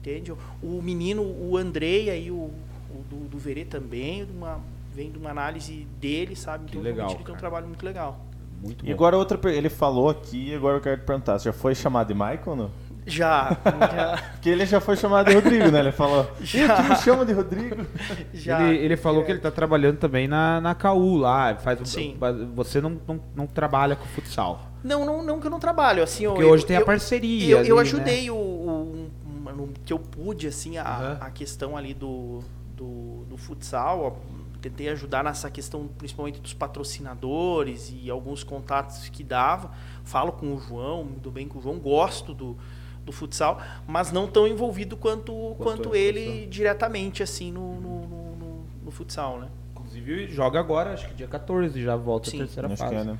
[0.00, 0.32] entende?
[0.62, 4.58] O menino, o Andrei, aí, o, o do, do Verê também, uma,
[4.94, 6.64] vem de uma análise dele, sabe?
[6.64, 8.18] Que Então, legal, realmente, ele tem um trabalho muito legal.
[8.62, 8.94] Muito E bom.
[8.94, 12.14] agora outra ele falou aqui, agora eu quero te perguntar, você já foi chamado de
[12.14, 12.70] Michael ou não?
[13.06, 15.80] Já, já, Porque ele já foi chamado de Rodrigo, né?
[15.80, 16.64] Ele falou, Já.
[16.64, 17.86] "Ih, tu me chama de Rodrigo.
[18.34, 18.62] já.
[18.68, 21.56] ele, ele falou que ele tá trabalhando também na, na KU lá.
[21.56, 22.16] Faz, o- Sim.
[22.54, 24.66] Você não, não, não trabalha com futsal.
[24.84, 26.26] Não, não, não que eu não trabalho, assim...
[26.26, 27.56] Porque eu, hoje tem a eu- parceria.
[27.56, 29.10] Eu, eu ali, ajudei o, o- um-
[29.52, 31.18] no que eu pude, assim, a, Aham.
[31.20, 32.40] a questão ali do,
[32.76, 34.00] do, do futsal.
[34.02, 39.70] ó, tentei ajudar nessa questão, principalmente dos patrocinadores e alguns contatos que dava.
[40.04, 42.56] Falo com o João, me dou bem com o João, gosto do,
[43.04, 46.50] do futsal, mas não tão envolvido quanto, quanto, a ele futsal.
[46.50, 49.48] diretamente, assim, no, no, no- no- no futsal, né?
[49.72, 52.36] Inclusive, joga agora, acho que dia 14, já volta Sim.
[52.36, 52.94] a terceira Acho fase.
[52.94, 53.18] que é, né?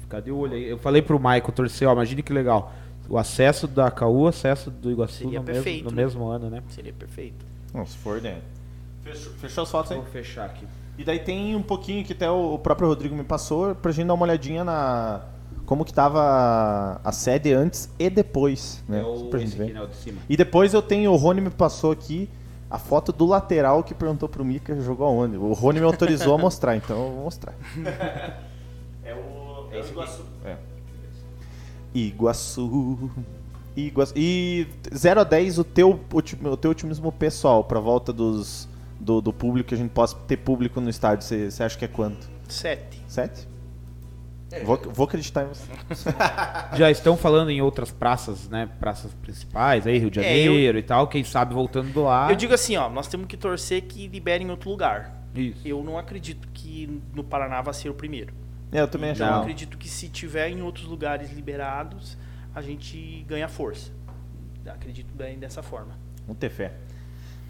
[0.00, 0.64] Ficar de olho aí.
[0.68, 2.72] Eu falei pro Michael torcer, ó, imagine que legal.
[3.10, 6.02] O acesso da KU, o acesso do Iguaçu Seria no, mesmo, perfeito, no né?
[6.04, 6.62] mesmo ano, né?
[6.68, 7.44] Seria perfeito.
[7.74, 8.38] Não, se for, né?
[9.02, 9.98] Fechou, fechou as fotos aí?
[9.98, 10.64] Vou fechar aqui.
[10.96, 14.14] E daí tem um pouquinho que até o próprio Rodrigo me passou pra gente dar
[14.14, 15.22] uma olhadinha na
[15.66, 19.00] como que tava a sede antes e depois, né?
[19.00, 19.78] É o, pra gente esse aqui, ver.
[19.78, 20.20] né, o de cima.
[20.28, 22.28] E depois eu tenho, o Rony me passou aqui
[22.70, 25.36] a foto do lateral que perguntou pro Mika jogou aonde.
[25.36, 27.54] O Rony me autorizou a mostrar, então eu vou mostrar.
[29.02, 30.24] É o, é o Iguaçu.
[30.44, 30.56] É.
[31.94, 33.10] Iguaçu.
[33.76, 34.12] Iguaçu.
[34.16, 38.68] E 0 a 10 o teu, o teu otimismo pessoal pra volta dos,
[38.98, 41.88] do, do público, que a gente possa ter público no estádio, você acha que é
[41.88, 42.28] quanto?
[42.48, 43.00] Sete.
[43.06, 43.48] 7?
[44.64, 45.70] Vou, vou acreditar em você.
[46.76, 48.68] Já estão falando em outras praças, né?
[48.80, 51.06] Praças principais, aí Rio de É, eu- Janeiro e tal.
[51.06, 52.28] Quem sabe voltando do lá.
[52.30, 55.22] Eu digo assim, ó, nós temos que torcer que liberem em outro lugar.
[55.36, 55.60] Isso.
[55.64, 58.34] Eu não acredito que no Paraná vai ser o primeiro.
[58.72, 59.22] É, eu também acho.
[59.22, 59.42] Então, eu Não.
[59.42, 62.16] acredito que se tiver em outros lugares liberados,
[62.54, 63.90] a gente ganha força.
[64.66, 65.94] Acredito bem dessa forma.
[66.26, 66.74] Vamos ter fé.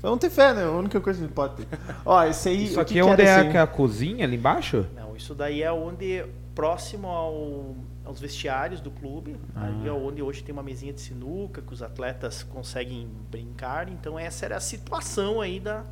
[0.01, 0.64] Vamos ter fé, né?
[0.64, 1.78] A única coisa que a gente pode ter.
[2.06, 2.64] Ó, esse aí.
[2.64, 3.56] Isso aqui que é onde é aí?
[3.56, 4.86] a, cozinha ali embaixo?
[4.97, 6.24] Não, isso daí é onde
[6.55, 11.60] próximo ao, aos vestiários do clube, ali é onde hoje tem uma mesinha de sinuca
[11.62, 13.88] que os atletas conseguem brincar.
[13.88, 15.84] Então essa era a situação aí da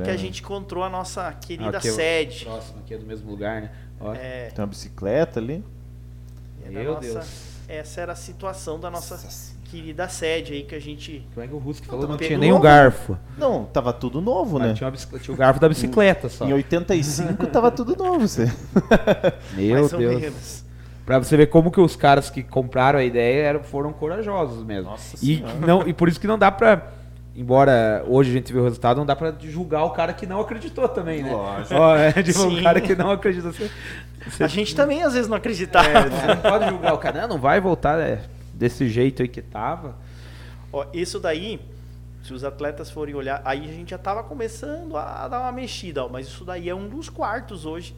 [0.00, 0.02] é.
[0.04, 2.44] que a gente encontrou a nossa querida Aqui é sede.
[2.44, 3.70] Próximo aqui é do mesmo lugar, né?
[4.00, 5.62] Ó, É, Tem uma bicicleta ali.
[6.64, 7.50] é Meu nossa- Deus.
[7.68, 9.52] Essa era a situação da nossa Nossa.
[9.70, 12.02] querida sede aí que a gente Como é que o Rusk falou?
[12.02, 13.16] Não, Não tinha nem um garfo.
[13.38, 14.74] Não, tava tudo novo, Ah, né?
[14.74, 16.44] tinha, uma bicicleta- tinha o garfo da bicicleta só.
[16.46, 18.46] Em 85 tava tudo novo, você.
[19.54, 20.20] Meu mais ou Deus.
[20.20, 20.64] menos.
[21.06, 24.90] Pra você ver como que os caras que compraram a ideia eram, foram corajosos mesmo.
[24.90, 25.54] Nossa e, Senhora.
[25.64, 26.92] não, e por isso que não dá pra.
[27.40, 30.40] Embora hoje a gente vê o resultado, não dá pra julgar o cara que não
[30.40, 31.32] acreditou também, né?
[31.32, 31.74] Lógico.
[31.74, 33.50] Ó, é, tipo, o cara que não acredita.
[33.50, 33.70] Você,
[34.28, 35.88] você- A gente também às vezes não acreditava.
[35.88, 37.22] é, você não pode julgar o cara.
[37.22, 38.20] Não, não vai voltar é,
[38.52, 39.94] desse jeito aí que tava.
[40.70, 41.58] Ó, isso daí,
[42.22, 46.04] se os atletas forem olhar, aí a gente já tava começando a dar uma mexida,
[46.04, 47.94] ó, mas isso daí é um dos quartos hoje,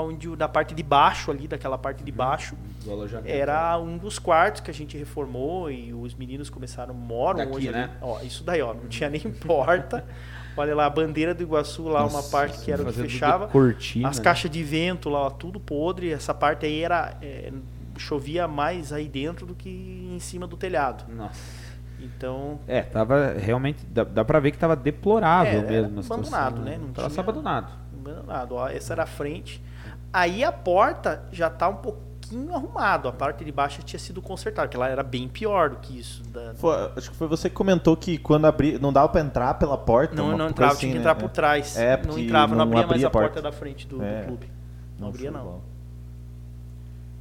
[0.00, 2.04] onde o- da parte de baixo ali, daquela parte Uhum.
[2.04, 3.28] de baixo, Do alojamento.
[3.34, 7.70] era um dos quartos que a gente reformou e os meninos começaram, moram Daqui, hoje
[7.70, 7.84] né?
[7.84, 7.92] ali.
[8.02, 10.04] Ó, isso daí, ó, não tinha nem porta.
[10.56, 13.48] Olha lá, a bandeira do Iguaçu lá, uma Nossa, parte que era o que fechava.
[13.48, 14.08] Cortina.
[14.08, 14.24] As né?
[14.24, 16.12] caixas de vento lá, tudo podre.
[16.12, 17.16] Essa parte aí era.
[17.20, 17.52] é,
[17.96, 19.68] chovia mais aí dentro do que
[20.12, 21.04] em cima do telhado.
[21.12, 21.40] Nossa.
[22.00, 23.84] Então, É, tava realmente.
[23.86, 26.00] Dá, dá pra ver que tava deplorável É, mesmo.
[26.00, 26.78] abandonado, situação, né?
[26.80, 27.72] Não tava tinha- abandonado.
[27.92, 28.54] abandonado.
[28.56, 29.62] Ó, essa era a frente.
[30.12, 33.08] Aí a porta já tá um pouquinho arrumado.
[33.08, 36.22] A parte de baixo tinha sido consertada, que ela era bem pior do que isso.
[36.30, 39.54] da- Foi- acho que foi você que comentou que quando abri, não dava pra entrar
[39.54, 40.14] pela porta.
[40.14, 41.00] Não, não entrava, assim, tinha que né?
[41.02, 41.20] entrar É.
[41.20, 41.76] por trás.
[41.76, 43.42] É, não entrava, não não abria mais abria a a porta, porta.
[43.42, 44.22] da frente do, do É.
[44.22, 44.50] clube.
[44.98, 45.44] Não abria, show de não.
[45.44, 45.60] bola.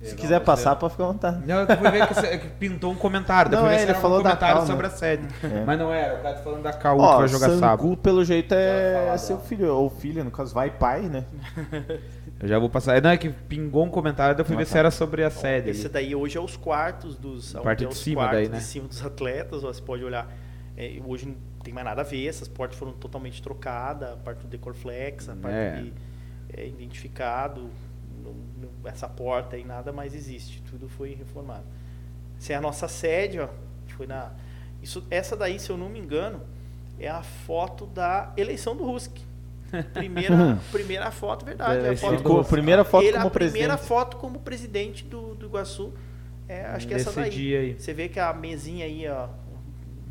[0.02, 1.48] É, Se não, quiser mas passar, é- pode ficar à vontade.
[1.48, 3.50] Não, eu fui ver que, você- que pintou um comentário.
[3.52, 4.94] Não, é, ele falou um da comentário Cal, sobre né?
[4.94, 5.28] a sede.
[5.44, 5.64] É.
[5.66, 6.74] Mas não era, o cara tá falando da Ó,
[7.14, 7.98] que vai jogar Sangu, sábado.
[7.98, 11.24] pelo jeito, é falar seu filho, ou filha, no caso, vai pai, né?
[12.44, 13.02] Eu já vou passar.
[13.02, 15.70] Não, é que pingou um comentário, eu fui ver se era sobre a sede.
[15.70, 17.54] Esse daí hoje é os quartos dos.
[17.54, 18.58] Parte é de os cima quartos daí, né?
[18.58, 19.64] de cima dos atletas.
[19.64, 20.30] ó, Você pode olhar.
[20.76, 24.40] é, hoje não tem mais nada a ver, essas portas foram totalmente trocadas, a parte
[24.42, 25.82] do Decorflex, a parte É.
[25.82, 25.94] de
[26.56, 27.70] é, identificado,
[28.24, 31.64] não- não- essa porta aí nada mais existe, tudo foi reformado.
[32.38, 33.48] Essa é a nossa sede, ó.
[33.96, 34.32] Foi na.
[34.82, 36.42] Isso, essa daí, se eu não me engano,
[37.00, 39.16] é a foto da eleição do Rusk.
[39.94, 41.82] Primeira, primeira foto, verdade.
[41.82, 43.88] Da É a foto do a primeira foto ele, como a primeira presidente.
[43.88, 45.94] foto como presidente do, do Iguaçu.
[46.48, 47.30] É, acho que é essa daí.
[47.32, 47.76] dia aí.
[47.80, 49.28] Você vê que a mesinha aí, ó.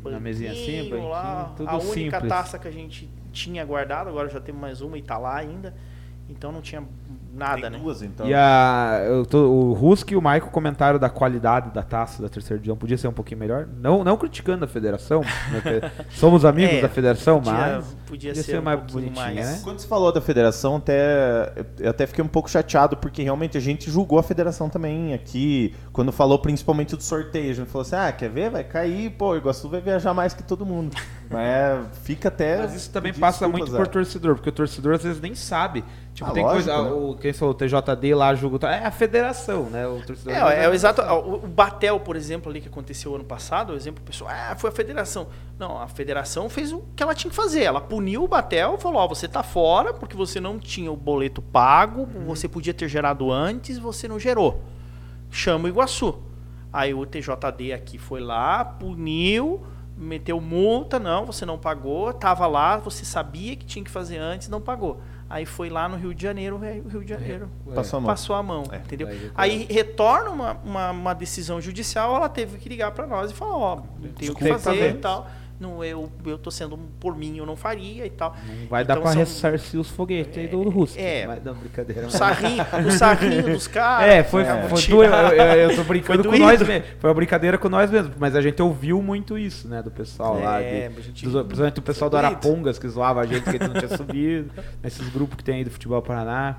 [0.09, 2.27] Na mesinha assim, lá, banquinho, tudo a única simples.
[2.29, 5.73] taça que a gente tinha guardado, agora já temos mais uma e tá lá ainda.
[6.29, 6.81] Então não tinha
[7.33, 7.77] nada, Tem né?
[7.77, 8.25] duas, então.
[8.27, 12.29] E a, eu tô- o Rusk e o Maico comentaram da qualidade da taça da
[12.29, 12.75] terceira divisão.
[12.77, 13.67] Podia ser um pouquinho melhor.
[13.79, 15.21] Não, não criticando a federação.
[15.21, 17.97] né, somos amigos É, da federação, podia, mas.
[18.13, 19.35] Podia podia ser, ser um mais bonitinha, mais.
[19.35, 19.61] né?
[19.63, 23.61] Quando você falou da federação, até, eu até fiquei um pouco chateado, porque realmente a
[23.61, 27.51] gente julgou a federação também aqui, quando falou principalmente do sorteio.
[27.51, 28.49] A gente falou assim, ah, quer ver?
[28.49, 30.95] Vai cair, pô, o Iguaçu vai viajar mais que todo mundo.
[31.29, 32.57] Mas fica até...
[32.57, 33.85] Mas isso também passa muito por é.
[33.85, 35.83] torcedor, porque o torcedor às vezes nem sabe.
[36.13, 36.83] Tipo, Ah, tem lógico, coisa.
[36.83, 36.91] né?
[36.91, 38.67] O, quem falou, o TJD lá julga.
[38.67, 39.87] É a federação, né?
[39.87, 40.33] O torcedor.
[40.33, 41.01] É, não é, o exato.
[41.01, 44.69] O o Batel, por exemplo, ali que aconteceu ano passado, o exemplo pessoal, ah, foi
[44.69, 45.27] a federação.
[45.57, 47.63] Não, a federação fez o que ela tinha que fazer.
[47.63, 51.41] Ela puniu o Batel, falou: ó, você tá fora porque você não tinha o boleto
[51.41, 54.61] pago, você podia ter gerado antes, você não gerou.
[55.31, 56.15] Chama o Iguaçu.
[56.71, 59.61] Aí o TJD aqui foi lá, puniu,
[59.97, 64.49] meteu multa, não, você não pagou, tava lá, você sabia que tinha que fazer antes,
[64.49, 64.99] não pagou.
[65.29, 68.07] Aí foi lá no Rio de Janeiro, o Rio de Janeiro Passou a mão.
[68.07, 68.77] passou a mão, É.
[68.77, 69.07] entendeu?
[69.07, 69.33] Aí retorna.
[69.35, 73.57] Aí retorna uma, uma, uma decisão judicial, ela teve que ligar para nós e falar,
[73.57, 75.27] ó, não tenho o que fazer tá e tal.
[75.59, 78.35] Não, eu, eu tô sendo por mim, eu não faria e tal.
[78.45, 80.97] Não vai dar Então pra são- ressarcir os foguetes aí do Rusk.
[80.99, 81.25] é.
[81.25, 82.07] Mas, não, brincadeira.
[82.07, 84.09] O sarrinho, o sarrinho dos caras.
[84.11, 84.63] É, foi, É.
[84.67, 86.85] foi doido, eu, eu- eu tô brincando com nós mesmo.
[86.99, 88.13] Foi uma brincadeira com nós mesmo.
[88.19, 89.81] Mas a gente ouviu muito isso, né?
[89.81, 90.59] Do pessoal lá.
[90.59, 92.17] É, de- a gente- dos- principalmente o pessoal do.
[92.17, 94.51] Arapongas que zoava a gente que a gente não tinha subido.
[94.81, 96.57] Nesses grupos que tem aí do Futebol Paraná.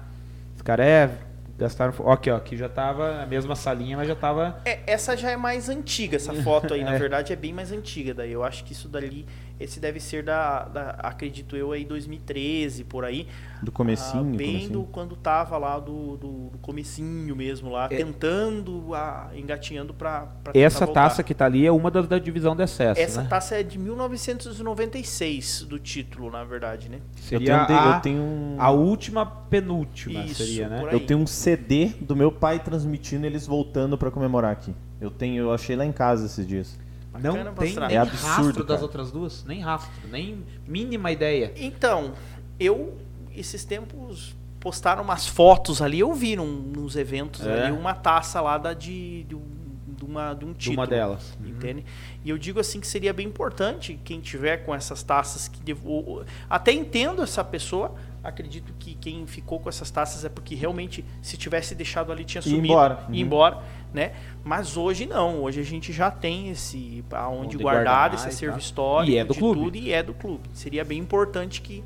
[0.57, 1.11] Os caras, é,
[1.59, 1.93] gastaram.
[2.11, 2.37] Aqui, ó.
[2.37, 4.57] Aqui já tava a mesma salinha, mas já tava.
[4.65, 6.99] É, essa já é mais antiga, essa foto aí, na É.
[6.99, 8.15] verdade, é bem mais antiga.
[8.15, 9.27] Daí eu acho que isso dali,
[9.61, 13.27] esse deve ser da, da- acredito eu, aí 2013, por aí.
[13.63, 14.71] Do comecinho, Ah, bem comecinho.
[14.73, 17.97] do quando tava lá do, do, do comecinho mesmo lá, É.
[17.97, 21.09] tentando, a, engatinhando pra, pra Essa voltar.
[21.09, 23.01] taça que tá ali é uma das da divisão de acesso.
[23.01, 23.29] Essa né?
[23.29, 26.99] taça é de 1996 do título, na verdade, né?
[27.17, 28.57] Eu Seria tenho, um de- a, eu tenho um...
[28.59, 30.89] a última penúltima, Isso, seria, né?
[30.93, 34.75] Eu tenho um CD do meu pai transmitindo eles voltando pra comemorar aqui.
[35.01, 36.79] Eu tenho, eu achei lá em casa esses dias.
[37.19, 39.45] Não tem nem É absurdo, rastro das outras duas?
[39.45, 41.53] Nem rastro, nem mínima ideia.
[41.57, 42.13] Então,
[42.59, 42.97] eu,
[43.35, 47.65] esses tempos, postaram umas fotos ali, eu vi num, nos eventos É.
[47.67, 49.55] ali uma taça lá da de, de, um-
[49.97, 50.79] de uma, de um De título.
[50.81, 51.37] uma delas.
[51.45, 51.85] Entende?
[52.25, 56.25] E eu digo assim que seria bem importante quem tiver com essas taças que devo-
[56.49, 61.37] até entendo essa pessoa, acredito que quem ficou com essas taças é porque realmente se
[61.37, 63.05] tivesse deixado ali tinha sumido, embora.
[63.09, 63.15] ir Uhum.
[63.17, 63.63] embora,
[63.95, 64.11] né?
[64.43, 68.59] Mas hoje não, hoje a gente já tem esse aonde Onde guardar, guardar esse acervo
[68.59, 69.61] histórico E é do de clube.
[69.61, 70.43] tudo e é do clube.
[70.53, 71.83] Seria bem importante que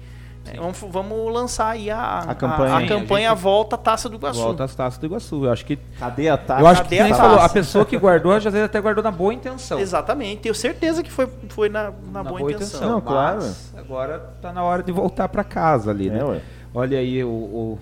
[0.47, 2.75] né, vamos, vamos lançar aí a, A campanha.
[2.75, 4.41] a, a campanha gente- Volta Taça do Iguaçu.
[4.41, 5.45] Volta às taças do Iguaçu.
[5.45, 6.63] Eu acho que, Cadê a taça?
[6.63, 7.21] eu acho que Cadê que a taça?
[7.23, 9.79] falou, a pessoa que guardou, às vezes até guardou na boa intenção.
[9.79, 12.89] Exatamente, tenho certeza que foi, foi na, na, boa, intenção.
[12.89, 13.41] Não, claro.
[13.41, 16.21] Mas agora tá na hora de voltar pra casa ali, né?
[16.21, 16.41] É, ué.
[16.75, 17.79] Olha aí o, o-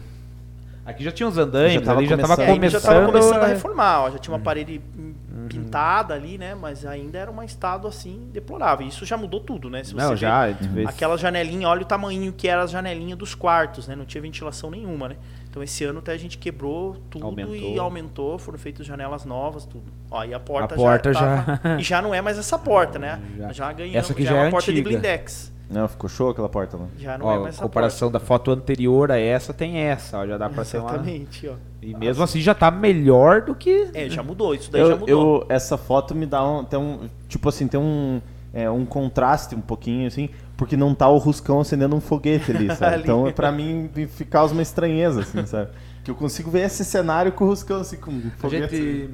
[0.87, 2.65] Aqui já tinha uns andaimes, Já tava ali já tava começando.
[2.65, 5.49] É, já estava começando a é, reformar, ó, já tinha uma parede hum, Uhum.
[5.49, 6.55] pintada ali, né?
[6.55, 8.87] Mas ainda era um estado assim deplorável.
[8.87, 9.85] Isso já mudou tudo, né?
[9.85, 10.47] Se você Não, já.
[10.49, 13.95] vê- Aquela janelinha, olha o tamanho que era a janelinha dos quartos, né?
[13.95, 15.17] Não tinha ventilação nenhuma, né?
[15.51, 17.81] Então esse ano até a gente quebrou tudo e Aumentou.
[17.81, 19.85] aumentou, foram feitas janelas novas, tudo.
[20.11, 22.59] Ó, e a porta, A porta já, já- tava- E já não é mais essa
[22.59, 23.21] porta, né?
[23.37, 23.53] Já.
[23.53, 24.89] Já, ganhamos, Essa aqui já, já é é uma porta de antiga.
[24.91, 25.53] blindex.
[25.69, 26.87] Não, ficou show aquela porta lá.
[26.97, 30.19] Já não Ó, é mais a essa comparação da foto anterior a essa tem essa,
[30.19, 30.55] ó, já dá porta.
[30.55, 30.91] pra ser uma...
[30.91, 31.55] Exatamente, ó.
[31.83, 33.89] E mesmo assim já tá melhor do que...
[33.93, 35.41] É, já mudou, isso daí já Eu, mudou.
[35.43, 38.21] eu- essa foto me dá um, tem um tipo assim, tem um,
[38.55, 42.69] é, um contraste um pouquinho assim, porque não tá o Ruscão acendendo um foguete ali,
[42.75, 42.95] sabe?
[42.95, 43.03] Ali.
[43.03, 45.71] Então, pra mim, me fi- causa uma estranheza, assim, sabe?
[46.05, 48.77] Que eu consigo ver esse cenário com o Ruscão assim, com um A foguete.
[48.77, 49.11] gente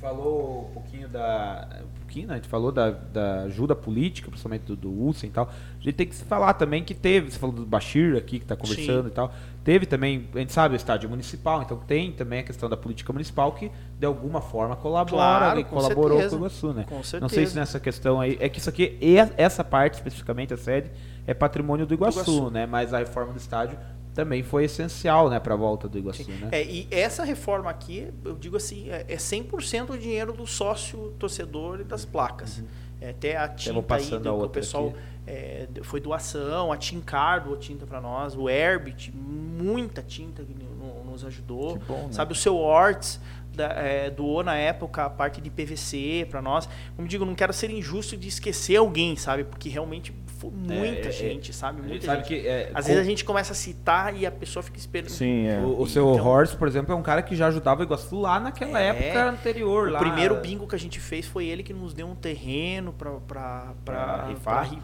[0.00, 1.68] falou um pouquinho da.
[2.10, 2.34] Pouquinho, né?
[2.34, 5.48] A gente falou da, da ajuda política, principalmente do, do Hussein e tal.
[5.48, 8.44] A gente tem que se falar também que teve, você falou do Bashir aqui que
[8.44, 9.10] está conversando Sim.
[9.10, 9.32] e tal.
[9.62, 13.12] Teve também, a gente sabe, o estádio municipal, então tem também a questão da política
[13.12, 16.30] municipal que de alguma forma colabora Claro, e com colaborou certeza.
[16.30, 16.84] com o Iguaçu, né?
[16.88, 17.60] Com Não sei se certeza.
[17.60, 18.36] nessa questão aí.
[18.40, 18.98] É que isso aqui,
[19.36, 20.90] essa parte especificamente, a sede,
[21.28, 22.50] é patrimônio do Iguaçu, Iguaçu.
[22.50, 22.66] né?
[22.66, 23.78] Mas a reforma do estádio
[24.24, 26.48] também foi essencial, né, para a volta do Iguaçu, né?
[26.52, 31.14] É, e essa reforma aqui, eu digo assim, é é 100% o dinheiro do sócio
[31.18, 32.62] torcedor e das placas.
[33.00, 34.92] É, até a tinta aí, do, que o pessoal
[35.26, 41.04] é, foi doação, a Tincar doou tinta para nós, o Herbit, muita tinta que no-
[41.10, 41.78] nos ajudou.
[41.78, 42.12] Que bom, né?
[42.12, 43.18] Sabe, o seu Hortz
[43.54, 46.68] da- é, doou na época a parte de PVC para nós.
[46.96, 49.44] Como digo, não quero ser injusto de esquecer alguém, sabe?
[49.44, 51.12] Porque realmente foi muita é, é.
[51.12, 51.80] gente, sabe?
[51.80, 54.24] A Muita gente sabe que é, Às com- vezes a gente começa a citar e
[54.24, 55.10] a pessoa fica esperando.
[55.10, 55.58] Sim, é.
[55.58, 58.18] O, o seu Então- Horst, por exemplo, é um cara que já ajudava o Iguaçu
[58.20, 58.88] lá naquela É.
[58.88, 59.88] época anterior.
[59.88, 59.98] O lá.
[59.98, 63.74] primeiro bingo que a gente fez foi ele que nos deu um terreno pra, pra,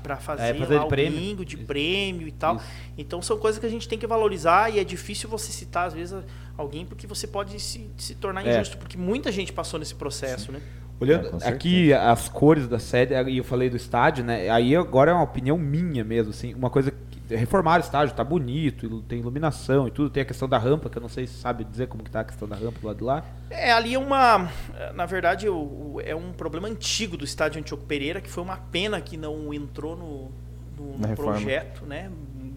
[0.02, 1.18] Pra fazer, É, fazer lá de o prêmio.
[1.18, 1.64] bingo de Isso.
[1.66, 2.56] prêmio e tal.
[2.56, 2.64] Isso.
[2.98, 5.94] Então são coisas que a gente tem que valorizar e é difícil você citar, às
[5.94, 6.16] vezes,
[6.56, 8.60] alguém porque você pode se, se tornar É.
[8.60, 10.60] injusto, porque muita gente passou nesse processo, né?
[10.98, 14.48] Olhando É, aqui as cores da sede, e eu falei do estádio, né?
[14.48, 18.24] Aí agora é uma opinião minha mesmo, assim, uma coisa que reformaram o estádio, tá
[18.24, 21.34] bonito, tem iluminação e tudo, tem a questão da rampa, que eu não sei se
[21.34, 23.24] sabe dizer como que tá a questão da rampa do lado de lá.
[23.50, 24.50] É, ali é uma.
[24.94, 29.18] Na verdade, é um problema antigo do estádio Antioco Pereira, que foi uma pena que
[29.18, 30.30] não entrou no,
[30.78, 32.10] no- no projeto, né?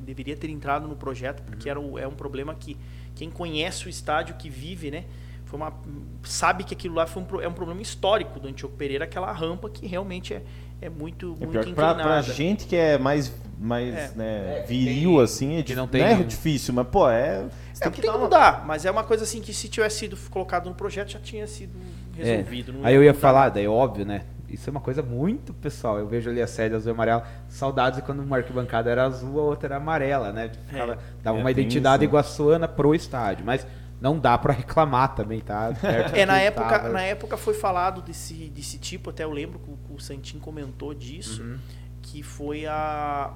[0.06, 2.78] Deveria ter entrado no projeto, porque era o- é um problema que
[3.16, 5.04] quem conhece o estádio, que vive, né?
[5.50, 5.74] Foi uma,
[6.22, 9.68] sabe que aquilo lá foi um, é um problema histórico do Antioco Pereira, aquela rampa
[9.68, 10.44] que realmente é,
[10.80, 12.34] é muito, É muito pior que pra, pra inclinada.
[12.34, 14.12] gente que é mais, mais É.
[14.16, 16.28] né, É, viril, tem- assim, é, não não, tem é nenhum.
[16.28, 17.48] difícil, mas, pô, é...
[17.74, 18.26] Você É tem que que tem que uma...
[18.26, 21.48] mudar, mas é uma coisa assim que se tivesse sido colocado no projeto já tinha
[21.48, 21.74] sido
[22.16, 22.72] resolvido.
[22.72, 22.90] não É.
[22.90, 24.26] Aí eu ia mudar falar, daí óbvio, né?
[24.48, 25.98] Isso é uma coisa muito pessoal.
[25.98, 27.24] Eu vejo ali a sede azul e amarela.
[27.48, 30.52] Saudades de quando uma arquibancada era azul, a outra era amarela, né?
[30.68, 30.98] Ficava- É.
[31.24, 32.06] dava É, uma identidade isso, né?
[32.06, 33.46] iguaçuana pro estádio.
[33.46, 33.66] Mas
[34.02, 35.72] não dá pra reclamar também, tá?
[36.14, 36.90] É, na época, tava.
[36.90, 40.94] na época foi falado desse, desse tipo, até eu lembro que o, o Santin comentou
[40.94, 41.58] disso, Uhum.
[42.02, 43.34] que foi a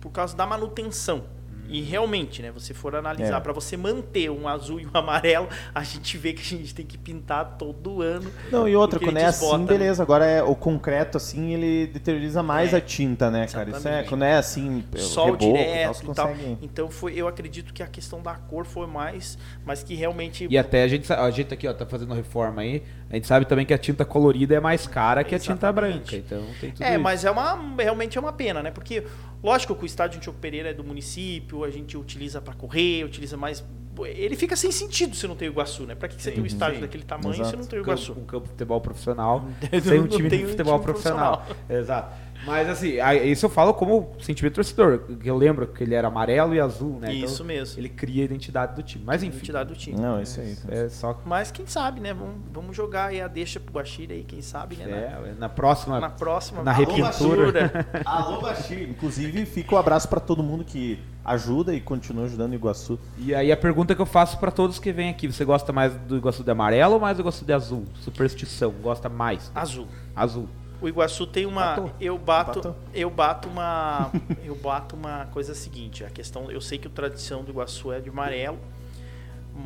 [0.00, 1.24] por causa da manutenção.
[1.68, 3.40] E realmente, né, você for analisar, É.
[3.40, 6.84] para você manter um azul e um amarelo, a gente vê que a gente tem
[6.86, 8.30] que pintar todo ano.
[8.50, 9.68] Não, e outra, quando é desbota, assim, né?
[9.68, 10.02] beleza.
[10.02, 13.68] Agora é o concreto, assim, ele deterioriza mais É, a tinta, né, cara?
[13.70, 14.08] Isso é, exatamente.
[14.08, 16.28] quando é assim, Sol reboco, direto e tal.
[16.28, 16.58] consegue...
[16.62, 20.58] Então foi, eu acredito que a questão da cor foi mais, mas que realmente E
[20.58, 22.82] até a gente, a gente aqui, ó, tá fazendo reforma aí.
[23.08, 26.10] A gente sabe também que a tinta colorida é mais cara que a tinta Exatamente.
[26.10, 26.16] branca.
[26.16, 27.00] Então tem tudo É, isso.
[27.00, 28.70] mas é uma realmente é uma pena, né?
[28.70, 29.04] Porque
[29.42, 33.36] lógico que o estádio Antioco Pereira é do município, a gente utiliza para correr, utiliza
[33.36, 33.64] mais
[34.04, 35.94] ele fica sem sentido se não tem o Iguaçu, né?
[35.94, 36.80] Para que você tem um estádio sim.
[36.82, 37.50] daquele tamanho Exato.
[37.50, 38.12] se não tem o Iguaçu?
[38.12, 39.48] um campo de futebol profissional,
[39.82, 41.46] sem um time de um futebol time profissional.
[41.70, 42.14] Exato.
[42.46, 42.94] Mas assim,
[43.24, 45.00] isso eu falo como sentimento torcedor.
[45.20, 47.12] que Eu lembro que ele era amarelo e azul, né?
[47.12, 47.80] Isso Então, mesmo.
[47.80, 49.04] Ele cria a identidade do time.
[49.04, 49.36] Mas enfim.
[49.38, 50.00] Identidade do time.
[50.00, 50.56] Não, é isso aí.
[50.68, 51.20] É só.
[51.26, 52.14] Mas quem sabe, né?
[52.14, 54.84] Vamos, vamos jogar aí a deixa pro Guaxira aí, quem sabe, né?
[54.86, 55.98] É, na próxima.
[55.98, 57.86] Na, próxima na Alô, repintura.
[58.06, 58.88] Alô, Bashir.
[58.88, 62.98] Inclusive, fica o abraço pra todo mundo que ajuda e continua ajudando o Iguaçu.
[63.18, 65.92] E aí a pergunta que eu faço pra todos que vêm aqui: você gosta mais
[65.94, 67.84] do Iguaçu de amarelo ou mais do Iguaçu de azul?
[68.00, 69.50] Superstição, gosta mais?
[69.54, 69.88] Azul.
[70.14, 70.48] Azul.
[70.86, 71.72] O Iguaçu tem uma.
[71.72, 71.92] Empatou.
[72.00, 72.58] Eu bato.
[72.60, 72.76] Empatou.
[72.94, 74.12] Eu bato uma.
[74.44, 76.04] eu bato uma coisa seguinte.
[76.04, 76.48] A questão.
[76.48, 78.56] Eu sei que a tradição do Iguaçu é de amarelo.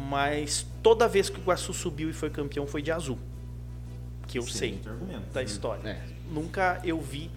[0.08, 3.18] Mas toda vez que o Iguaçu subiu e foi campeão foi de azul.
[4.26, 4.80] Que eu sei
[5.30, 5.86] da história.
[5.86, 6.00] É.
[6.30, 7.30] Nunca eu vi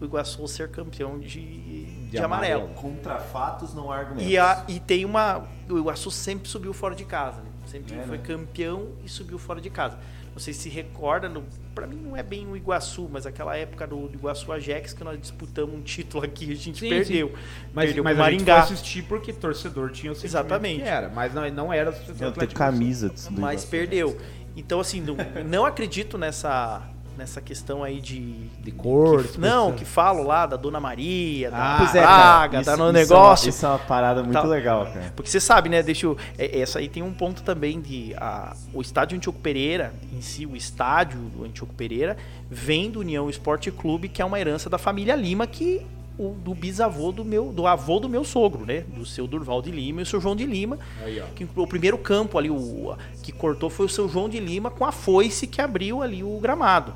[0.00, 2.62] o Iguaçu ser campeão de, de, De amarelo.
[2.64, 2.80] amarelo.
[2.80, 4.30] Contra fatos não há argumentos.
[4.32, 5.44] E, a, e tem uma.
[5.68, 7.42] O Iguaçu sempre subiu fora de casa.
[7.42, 7.50] Né?
[7.66, 8.24] Sempre É, foi né?
[8.24, 9.98] campeão e subiu fora de casa.
[10.36, 11.42] Não sei se se recorda, no,
[11.74, 15.02] pra mim não é bem o Iguaçu, mas aquela época do, do Iguaçu Ajax que
[15.02, 17.32] nós disputamos um título aqui, a gente Sim, perdeu.
[17.72, 18.62] Mas, perdeu mas pro a gente foi Maringá.
[18.62, 20.82] assistir porque torcedor tinha o Exatamente.
[20.82, 21.08] que era.
[21.08, 23.68] Mas não, não era o Eu torcedor tenho Atlético camisa do mas Iguaçu.
[23.68, 24.18] perdeu.
[24.54, 26.86] Então, assim, não, não acredito nessa,
[27.16, 28.46] nessa questão aí de.
[28.62, 29.24] De cor.
[29.24, 32.70] que- não, que falo lá da Dona Maria, da Ah, Pois é, Praga, no isso
[32.70, 33.48] é uma- negócio.
[33.48, 34.42] Isso é uma parada muito Tá.
[34.42, 35.12] legal, cara.
[35.14, 35.82] Porque você sabe, né?
[35.82, 39.92] Deixa eu, é- essa aí tem um ponto também de a, o estádio Antioco Pereira,
[40.12, 42.16] em si, o estádio do Antioco Pereira,
[42.50, 45.84] vem do União Esporte Clube, que é uma herança da família Lima, que
[46.18, 48.80] o, do bisavô do meu, do avô do meu sogro, né?
[48.80, 50.78] Do seu Durval de Lima e o seu João de Lima.
[51.04, 51.24] Aí, ó.
[51.34, 54.84] Que o primeiro campo ali, o, que cortou foi o seu João de Lima com
[54.84, 56.94] a foice que abriu ali o gramado.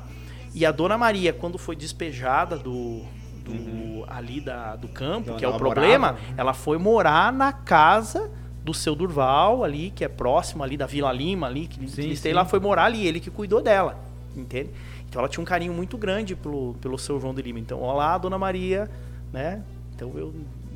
[0.53, 3.03] E a Dona Maria, quando foi despejada do,
[3.45, 7.53] do ali da, do campo, Então, que é o problema, morava, ela foi morar na
[7.53, 8.29] casa
[8.63, 12.31] do seu Durval ali, que é próximo ali da Vila Lima ali, que, sim.
[12.33, 13.97] lá, foi morar ali, ele que cuidou dela,
[14.35, 14.69] entende?
[15.09, 17.59] Então ela tinha um carinho muito grande pelo, pelo seu João de Lima.
[17.59, 18.89] Então, olá, Dona Maria,
[19.31, 19.61] né?
[19.95, 20.33] Então eu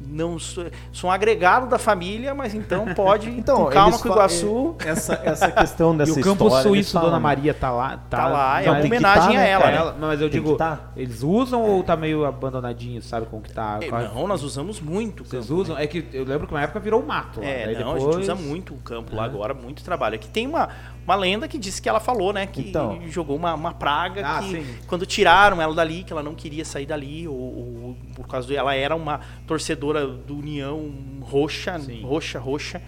[0.07, 4.11] não sou, sou um agregado da família, mas então pode Então, com calma com o
[4.11, 4.75] Iguaçu.
[4.85, 7.23] Essa, essa questão E dessa o campo história, suíço falam, Dona né?
[7.23, 7.97] Maria tá lá.
[8.09, 9.75] Tá, Tá lá, é uma homenagem tá, a né, ela, né?
[9.77, 10.91] Ela- mas eu Tem digo, tá.
[10.95, 13.79] eles usam ou tá meio abandonadinho, sabe como que tá?
[13.81, 15.77] É, Qual- Não, nós usamos muito o Vocês campo, usam?
[15.77, 17.39] É que eu lembro que na época virou mato.
[17.39, 19.33] lá, É, não, a depois- gente usa muito o campo lá Aham.
[19.33, 20.15] agora, muito trabalho.
[20.15, 20.69] Aqui tem uma,
[21.05, 22.47] uma lenda que disse que ela falou, né?
[22.47, 22.99] Que Então.
[23.09, 24.65] jogou uma, uma praga Ah, que sim.
[24.87, 28.55] quando tiraram ela dali, que ela não queria sair dali, ou, ou por causa de
[28.55, 30.91] ela era uma torcedora do União
[31.21, 32.01] roxa, Sim.
[32.01, 32.81] roxa, roxa.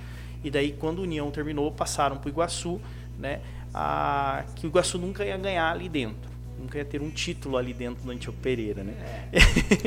[0.43, 2.79] E daí quando o União terminou, passaram pro Iguaçu,
[3.19, 3.39] né?
[3.73, 6.31] A, que o Iguaçu nunca ia ganhar ali dentro.
[6.59, 8.93] Nunca ia ter um título ali dentro do Antioco Pereira, né?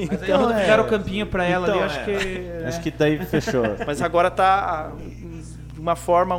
[0.09, 0.61] Mas aí Então, quando é.
[0.61, 2.05] fizeram o campinho pra ela Então, ali, eu acho é.
[2.19, 2.39] que.
[2.39, 2.65] né?
[2.69, 3.65] Acho que daí fechou.
[3.85, 4.93] Mas agora tá
[5.75, 6.37] de uma forma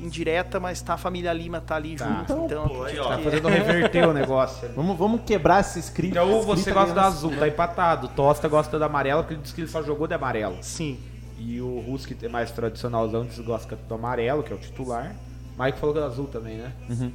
[0.00, 2.24] indireta, mas tá a família Lima tá ali Tá.
[2.28, 2.44] junto.
[2.44, 3.08] Então, pô, aí, ó.
[3.08, 4.68] Tá que- fazendo reverter o negócio.
[4.76, 6.10] Vamos, vamos quebrar esse script.
[6.10, 8.08] Então você escrita gosta da no- azul, tá empatado.
[8.08, 10.56] Tosta gosta da amarela, porque ele disse que ele só jogou de amarelo.
[10.62, 10.98] Sim.
[11.38, 15.14] E o Ruski é mais tradicionalzão, diz que gosta do amarelo, que é o titular.
[15.58, 16.72] Mike falou que é azul também, né?
[16.88, 17.12] Uhum.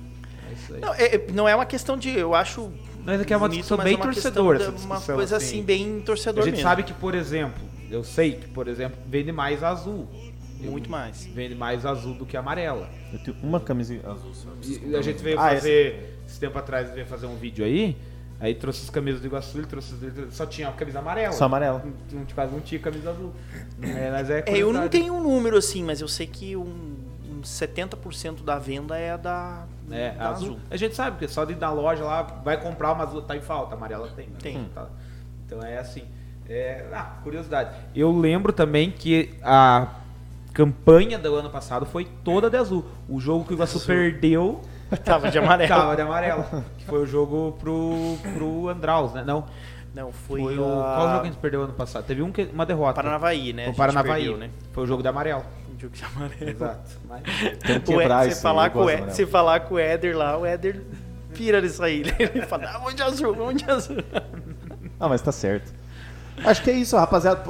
[0.49, 0.79] É isso aí.
[0.81, 2.09] Não é, é- não é uma questão de.
[2.17, 2.69] Eu acho.
[3.05, 5.01] Mas é que é uma bonito, discussão bem é uma torcedora, questão essa da- Uma
[5.01, 5.45] coisa assim.
[5.57, 6.69] assim, bem A torcedor gente mesmo.
[6.69, 7.61] sabe que, por exemplo,
[7.91, 10.07] eu sei que, por exemplo, vende mais azul.
[10.71, 11.25] Muito mais.
[11.25, 12.89] Vende mais azul do que amarela.
[13.11, 14.49] Eu tenho uma camisa azul só.
[14.63, 17.97] E a gente veio Ah, fazer, esse tempo atrás, veio fazer um vídeo aí,
[18.39, 21.33] aí trouxe as camisas do Iguaçu, ele trouxe, ele só tinha a camisa amarela.
[21.33, 21.83] Só amarela.
[22.11, 23.31] Não, não, quase não tinha camisa azul.
[23.81, 26.95] É, mas é É, eu não tenho um número assim, mas eu sei que um,
[27.29, 30.47] uns 70% da venda é da, É, da azul.
[30.49, 30.59] azul.
[30.71, 33.35] A gente sabe, porque só de ir na loja lá, vai comprar uma azul, tá
[33.35, 34.27] em falta, amarela tem.
[34.27, 34.35] né?
[34.41, 34.63] Tem.
[34.73, 34.87] Tá.
[35.45, 36.03] Então é assim.
[36.49, 37.73] É, ah, curiosidade.
[37.95, 39.87] Eu lembro também que a
[40.53, 42.85] campanha do ano passado foi toda de azul.
[43.09, 44.61] O jogo que o Iguaçu perdeu
[45.03, 45.69] Tava de amarelo.
[45.69, 46.45] tava de amarelo.
[46.77, 49.23] que foi o jogo pro, pro Andraus, né?
[49.25, 49.45] Não.
[49.95, 50.63] Não, foi, Foi, o.
[50.63, 52.03] a- Qual jogo que a gente perdeu ano passado?
[52.05, 52.93] Teve um que, uma derrota.
[52.95, 53.69] Paranavaí, né?
[53.69, 54.21] O Paranavaí.
[54.23, 54.49] perdeu, né?
[54.71, 55.43] Foi o jogo de amarelo.
[55.75, 56.49] Um jogo de amarelo.
[56.49, 56.89] Exato.
[57.07, 57.21] Mas-
[57.59, 58.41] Tem que O Ed- quebrar isso.
[58.41, 60.81] falar aí, eu com o você falar com o Éder lá, o Éder
[61.33, 62.03] pira nisso aí.
[62.17, 63.97] Ele fala, ah, vamos de azul, vamos de azul.
[64.99, 65.71] Ah, mas tá certo.
[66.43, 67.43] Acho que é isso, rapaziada.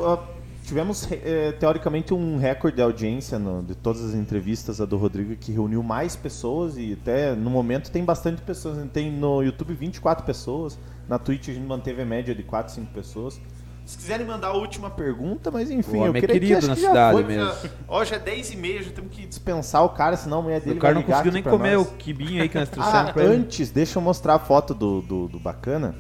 [0.64, 5.36] Tivemos, eh, teoricamente, um recorde de audiência no- de todas as entrevistas a do Rodrigo,
[5.36, 8.78] que reuniu mais pessoas e até no momento tem bastante pessoas.
[8.94, 12.94] Tem no YouTube 24 pessoas, na Twitch a gente manteve a média de 4, 5
[12.94, 13.40] pessoas.
[13.86, 16.68] Se quiserem mandar a última pergunta, mas enfim, O eu é queria que querido acho
[16.68, 18.06] na que cidade foi, mesmo.
[18.06, 20.78] já é 10 e meia, já temos que dispensar o cara, senão a mulher dele
[20.78, 21.88] o cara vai não conseguiu nem comer nós.
[21.88, 23.36] o quibinho aí que nós trouxemos Ah, pra ele.
[23.36, 25.94] antes, deixa eu mostrar a foto do, do, do bacana,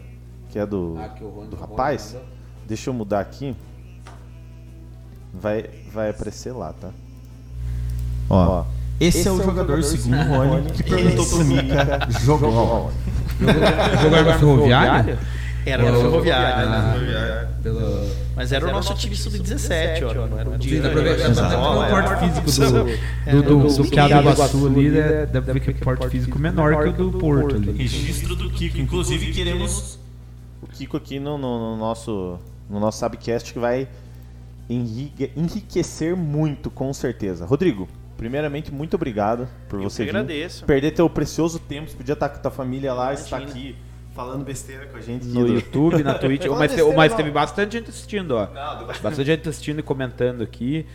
[0.49, 2.13] que é do, Ah, que do Rony rapaz.
[2.13, 2.29] mandou.
[2.65, 3.53] Deixa eu mudar aqui.
[5.33, 6.89] Vai, vai aparecer lá, tá?
[8.29, 8.63] Ó,
[8.99, 12.91] esse, é o jogador, segundo o Rony, que perguntou pro Mica, jogou
[14.05, 15.17] agora no ferroviário?
[15.65, 17.47] Era no Ferroviário, né?
[17.63, 18.23] Pelo...
[18.35, 20.27] Mas era o nosso time sub-17, ó.
[20.27, 20.77] Não era o time.
[20.79, 21.89] é.
[21.89, 22.51] porte físico
[23.31, 27.09] do, do, do, do Piada Iguaçu ali, ver que é porte físico menor que o
[27.11, 27.71] do Porto ali.
[27.71, 28.77] Registro do Kiko.
[28.77, 29.97] Inclusive, queremos.
[30.61, 32.37] O Kiko aqui no, no- no nosso,
[32.69, 33.87] no nosso Subcast que vai
[34.69, 37.45] enriquecer muito, com certeza.
[37.45, 40.09] Rodrigo, primeiramente, muito obrigado por Eu você vir.
[40.09, 40.65] agradeço.
[40.65, 43.51] Perder teu precioso tempo, você podia estar com tua família lá, estar Imagina.
[43.51, 43.75] aqui
[44.13, 45.25] falando besteira com a gente.
[45.25, 46.45] No do- YouTube, na Twitch.
[46.47, 47.17] Mas, mas não.
[47.17, 48.45] teve bastante gente assistindo, ó.
[49.01, 50.85] Bastante gente assistindo e comentando aqui.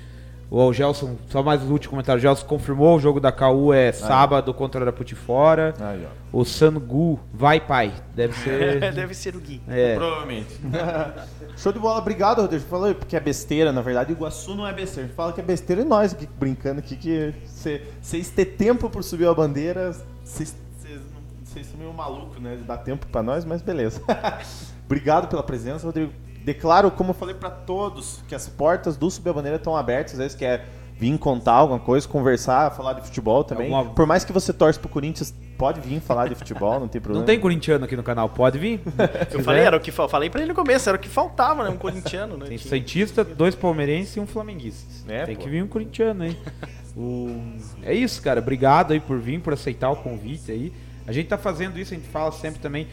[0.51, 2.19] O Gelson, só mais o último comentário.
[2.19, 5.75] O Gelson confirmou o jogo da KU é sábado contra a Araputi fora.
[5.79, 6.39] Aí, ó.
[6.41, 7.93] O Sangu, vai pai.
[8.15, 8.81] Deve ser.
[8.93, 9.61] Deve ser o Gui.
[9.69, 9.97] É.
[9.97, 10.59] Provavelmente.
[11.59, 12.65] Show de bola, obrigado, Rodrigo.
[12.65, 15.05] Falou porque é besteira, na verdade, Iguaçu não é besteira.
[15.05, 18.45] A gente fala que é besteira e nós aqui brincando aqui que cê- vocês ter
[18.47, 19.95] tempo por subir a bandeira,
[20.25, 20.57] vocês
[21.65, 22.59] são meio malucos, né?
[22.67, 24.01] Dá tempo pra nós, mas beleza.
[24.87, 26.13] obrigado pela presença, Rodrigo.
[26.53, 30.15] Declaro, como eu falei pra todos, que as portas do Subir a Bandeira estão abertas,
[30.15, 30.65] às vezes quer
[30.97, 33.73] vir contar alguma coisa, conversar, falar de futebol também.
[33.73, 37.01] Alguma- Por mais que você torce pro Corinthians, pode vir falar de futebol, não tem
[37.01, 37.21] problema.
[37.21, 38.81] Não tem corintiano aqui no canal, pode vir?
[39.31, 41.63] Eu falei, era o que fa- falei pra ele no começo, era o que faltava,
[41.65, 41.69] né?
[41.71, 42.47] Um corintiano, né?
[42.47, 44.89] Tem Santista, dois palmeirenses e um flamenguista.
[45.13, 45.43] É, Tem pô.
[45.43, 46.37] que vir um corintiano aí.
[46.97, 47.43] O-
[47.83, 48.41] É isso, cara.
[48.41, 50.73] Obrigado aí por vir, por aceitar o convite aí.
[51.07, 52.89] A gente tá fazendo isso, a gente fala sempre também.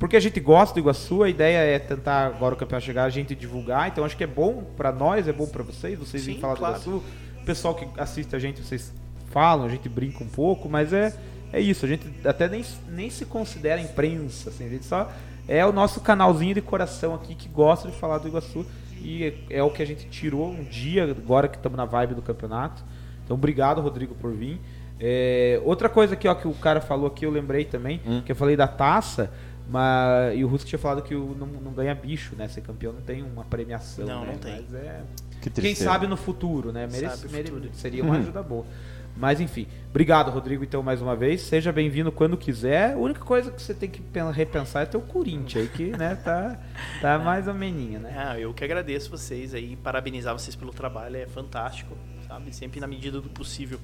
[0.00, 3.10] Porque a gente gosta do Iguaçu, a ideia é tentar, agora o campeonato chegar, a
[3.10, 3.86] gente divulgar.
[3.86, 6.56] Então acho que é bom pra nós, é bom pra vocês, vocês Sim, virem falar
[6.56, 6.80] claro.
[6.80, 7.04] do Iguaçu.
[7.42, 8.94] O pessoal que assiste a gente, vocês
[9.30, 11.14] falam, a gente brinca um pouco, mas é,
[11.52, 11.84] é isso.
[11.84, 15.12] A gente até nem, nem se considera imprensa, assim, a gente só
[15.46, 18.64] é o nosso canalzinho de coração aqui que gosta de falar do Iguaçu.
[19.02, 22.14] E é, é o que a gente tirou um dia, agora que estamos na vibe
[22.14, 22.82] do campeonato.
[23.22, 24.58] Então, obrigado, Rodrigo, por vir.
[24.98, 28.36] É, outra coisa aqui, ó, que o cara falou aqui, eu lembrei também, que eu
[28.36, 29.32] falei da taça,
[29.70, 32.48] mas, e o Russo tinha falado que o, não, não ganha bicho, né?
[32.48, 34.04] Ser campeão não tem uma premiação.
[34.04, 34.32] Não, né?
[34.32, 34.66] não tem.
[34.68, 35.02] Mas é,
[35.40, 36.88] Que quem sabe no futuro, né?
[36.90, 37.70] Merece, mere- futuro.
[37.72, 38.66] seria uma ajuda boa.
[39.16, 41.42] Mas enfim, obrigado, Rodrigo, então, mais uma vez.
[41.42, 42.94] Seja bem-vindo quando quiser.
[42.94, 45.96] A única coisa que você tem que pen- repensar é ter o Corinthians aí, que
[45.96, 46.58] né, tá,
[47.00, 48.14] tá mais ou meninho, né?
[48.16, 52.54] Ah, eu que agradeço vocês aí, parabenizar vocês pelo trabalho, é fantástico, sabe?
[52.54, 53.78] Sempre na medida do possível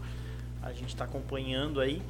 [0.62, 2.02] a gente está acompanhando aí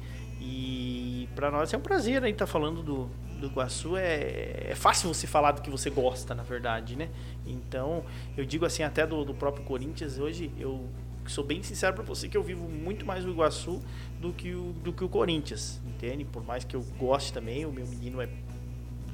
[0.49, 3.97] e para nós é um prazer aí estar falando do, do Iguaçu.
[3.97, 7.09] É, é fácil você falar do que você gosta, na verdade, né?
[7.45, 8.05] Então,
[8.37, 10.89] eu digo assim, até do, do próprio Corinthians, hoje eu
[11.25, 13.81] sou bem sincero para você que eu vivo muito mais o Iguaçu
[14.21, 16.23] do que o, do que o Corinthians, entende?
[16.23, 18.29] Por mais que eu goste também, o meu menino é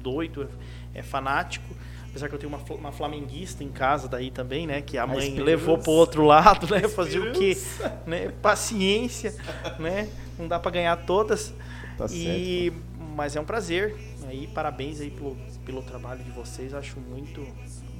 [0.00, 0.48] doido,
[0.94, 1.74] é, é fanático.
[2.14, 4.80] Apesar que eu tenho uma, uma flamenguista em casa daí também, né?
[4.80, 5.42] Que a mãe esperança.
[5.42, 6.86] levou pro outro lado, né?
[6.86, 7.58] Fazer o quê?
[8.06, 8.28] Né?
[8.40, 9.34] Paciência,
[9.80, 10.08] né?
[10.38, 11.52] Não dá para ganhar todas.
[11.98, 12.72] Tá e
[13.16, 13.96] mas é um prazer.
[14.28, 15.36] Aí parabéns aí pelo,
[15.66, 16.72] pelo trabalho de vocês.
[16.72, 17.44] Acho muito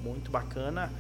[0.05, 0.93] muito bacana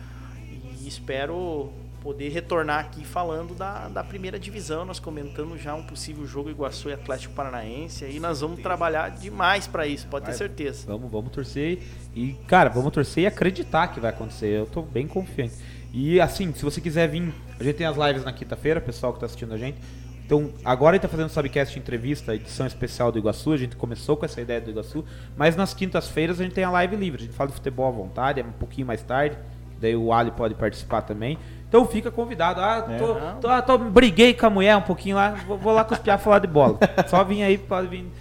[0.80, 1.72] e espero
[2.04, 6.90] poder retornar aqui falando da, da primeira divisão, nós comentando já um possível jogo Iguaçu
[6.90, 8.04] e Atlético Paranaense.
[8.04, 10.38] Aí nós vamos trabalhar demais para isso, pode ter Vai.
[10.38, 10.86] certeza.
[10.86, 11.78] Vamos, vamos torcer
[12.14, 14.48] e, cara, vamos torcer e acreditar que vai acontecer.
[14.48, 15.54] Eu tô bem confiante.
[15.94, 19.20] E assim, se você quiser vir, a gente tem as lives na quinta-feira, pessoal que
[19.20, 19.78] tá assistindo a gente.
[20.26, 23.52] Então, agora a gente tá fazendo o Subcast entrevista, edição especial do Iguaçu.
[23.52, 25.06] A gente começou com essa ideia do Iguaçu,
[25.38, 27.22] mas nas quintas-feiras a gente tem a live livre.
[27.22, 29.38] A gente fala de futebol à vontade, é um pouquinho mais tarde.
[29.80, 31.38] Daí o Ali pode participar também.
[31.74, 32.60] Então fica convidado.
[32.60, 33.32] Ah, tô, É.
[33.40, 36.38] tô, ah, tô- briguei com a mulher um pouquinho lá, vou, vou lá cuspiar falar
[36.38, 36.78] de bola.
[37.08, 38.12] Só vim aí, pode vir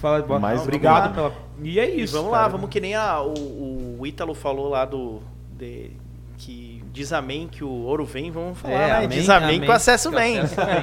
[0.00, 0.38] falar de bola.
[0.38, 1.32] Mas obrigado pela.
[1.60, 2.12] E é E isso.
[2.16, 2.42] vamos cara.
[2.44, 5.20] lá, vamos que nem a- o, o Ítalo falou lá do.
[5.58, 5.90] de-
[6.38, 8.92] que diz amém que o ouro vem, vamos falar, né?
[8.92, 10.38] amém, diz amém, que o acesso que o vem.
[10.38, 10.74] acesso vem.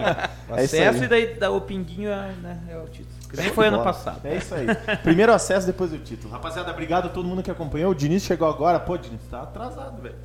[0.49, 3.15] O É acesso e daí o pinguinho é, né, é o título.
[3.31, 4.19] Que nem foi ano passado.
[4.25, 4.67] É isso aí.
[5.01, 6.31] Primeiro acesso, depois o título.
[6.31, 7.91] Rapaziada, obrigado a todo mundo que acompanhou.
[7.91, 8.79] O Diniz chegou agora.
[8.79, 10.15] Pô, Diniz, tá atrasado, velho.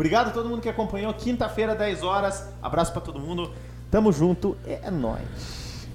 [0.00, 1.12] Obrigado a todo mundo que acompanhou.
[1.12, 2.48] Quinta-feira, 10 horas.
[2.62, 3.52] Abraço pra todo mundo.
[3.90, 4.56] Tamo junto.
[4.64, 5.86] É nóis.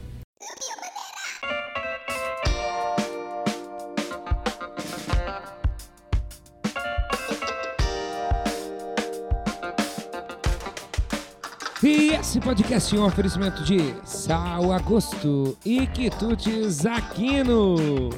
[11.82, 18.12] E esse podcast é um oferecimento de Sal Agosto e Quitutes Aquino.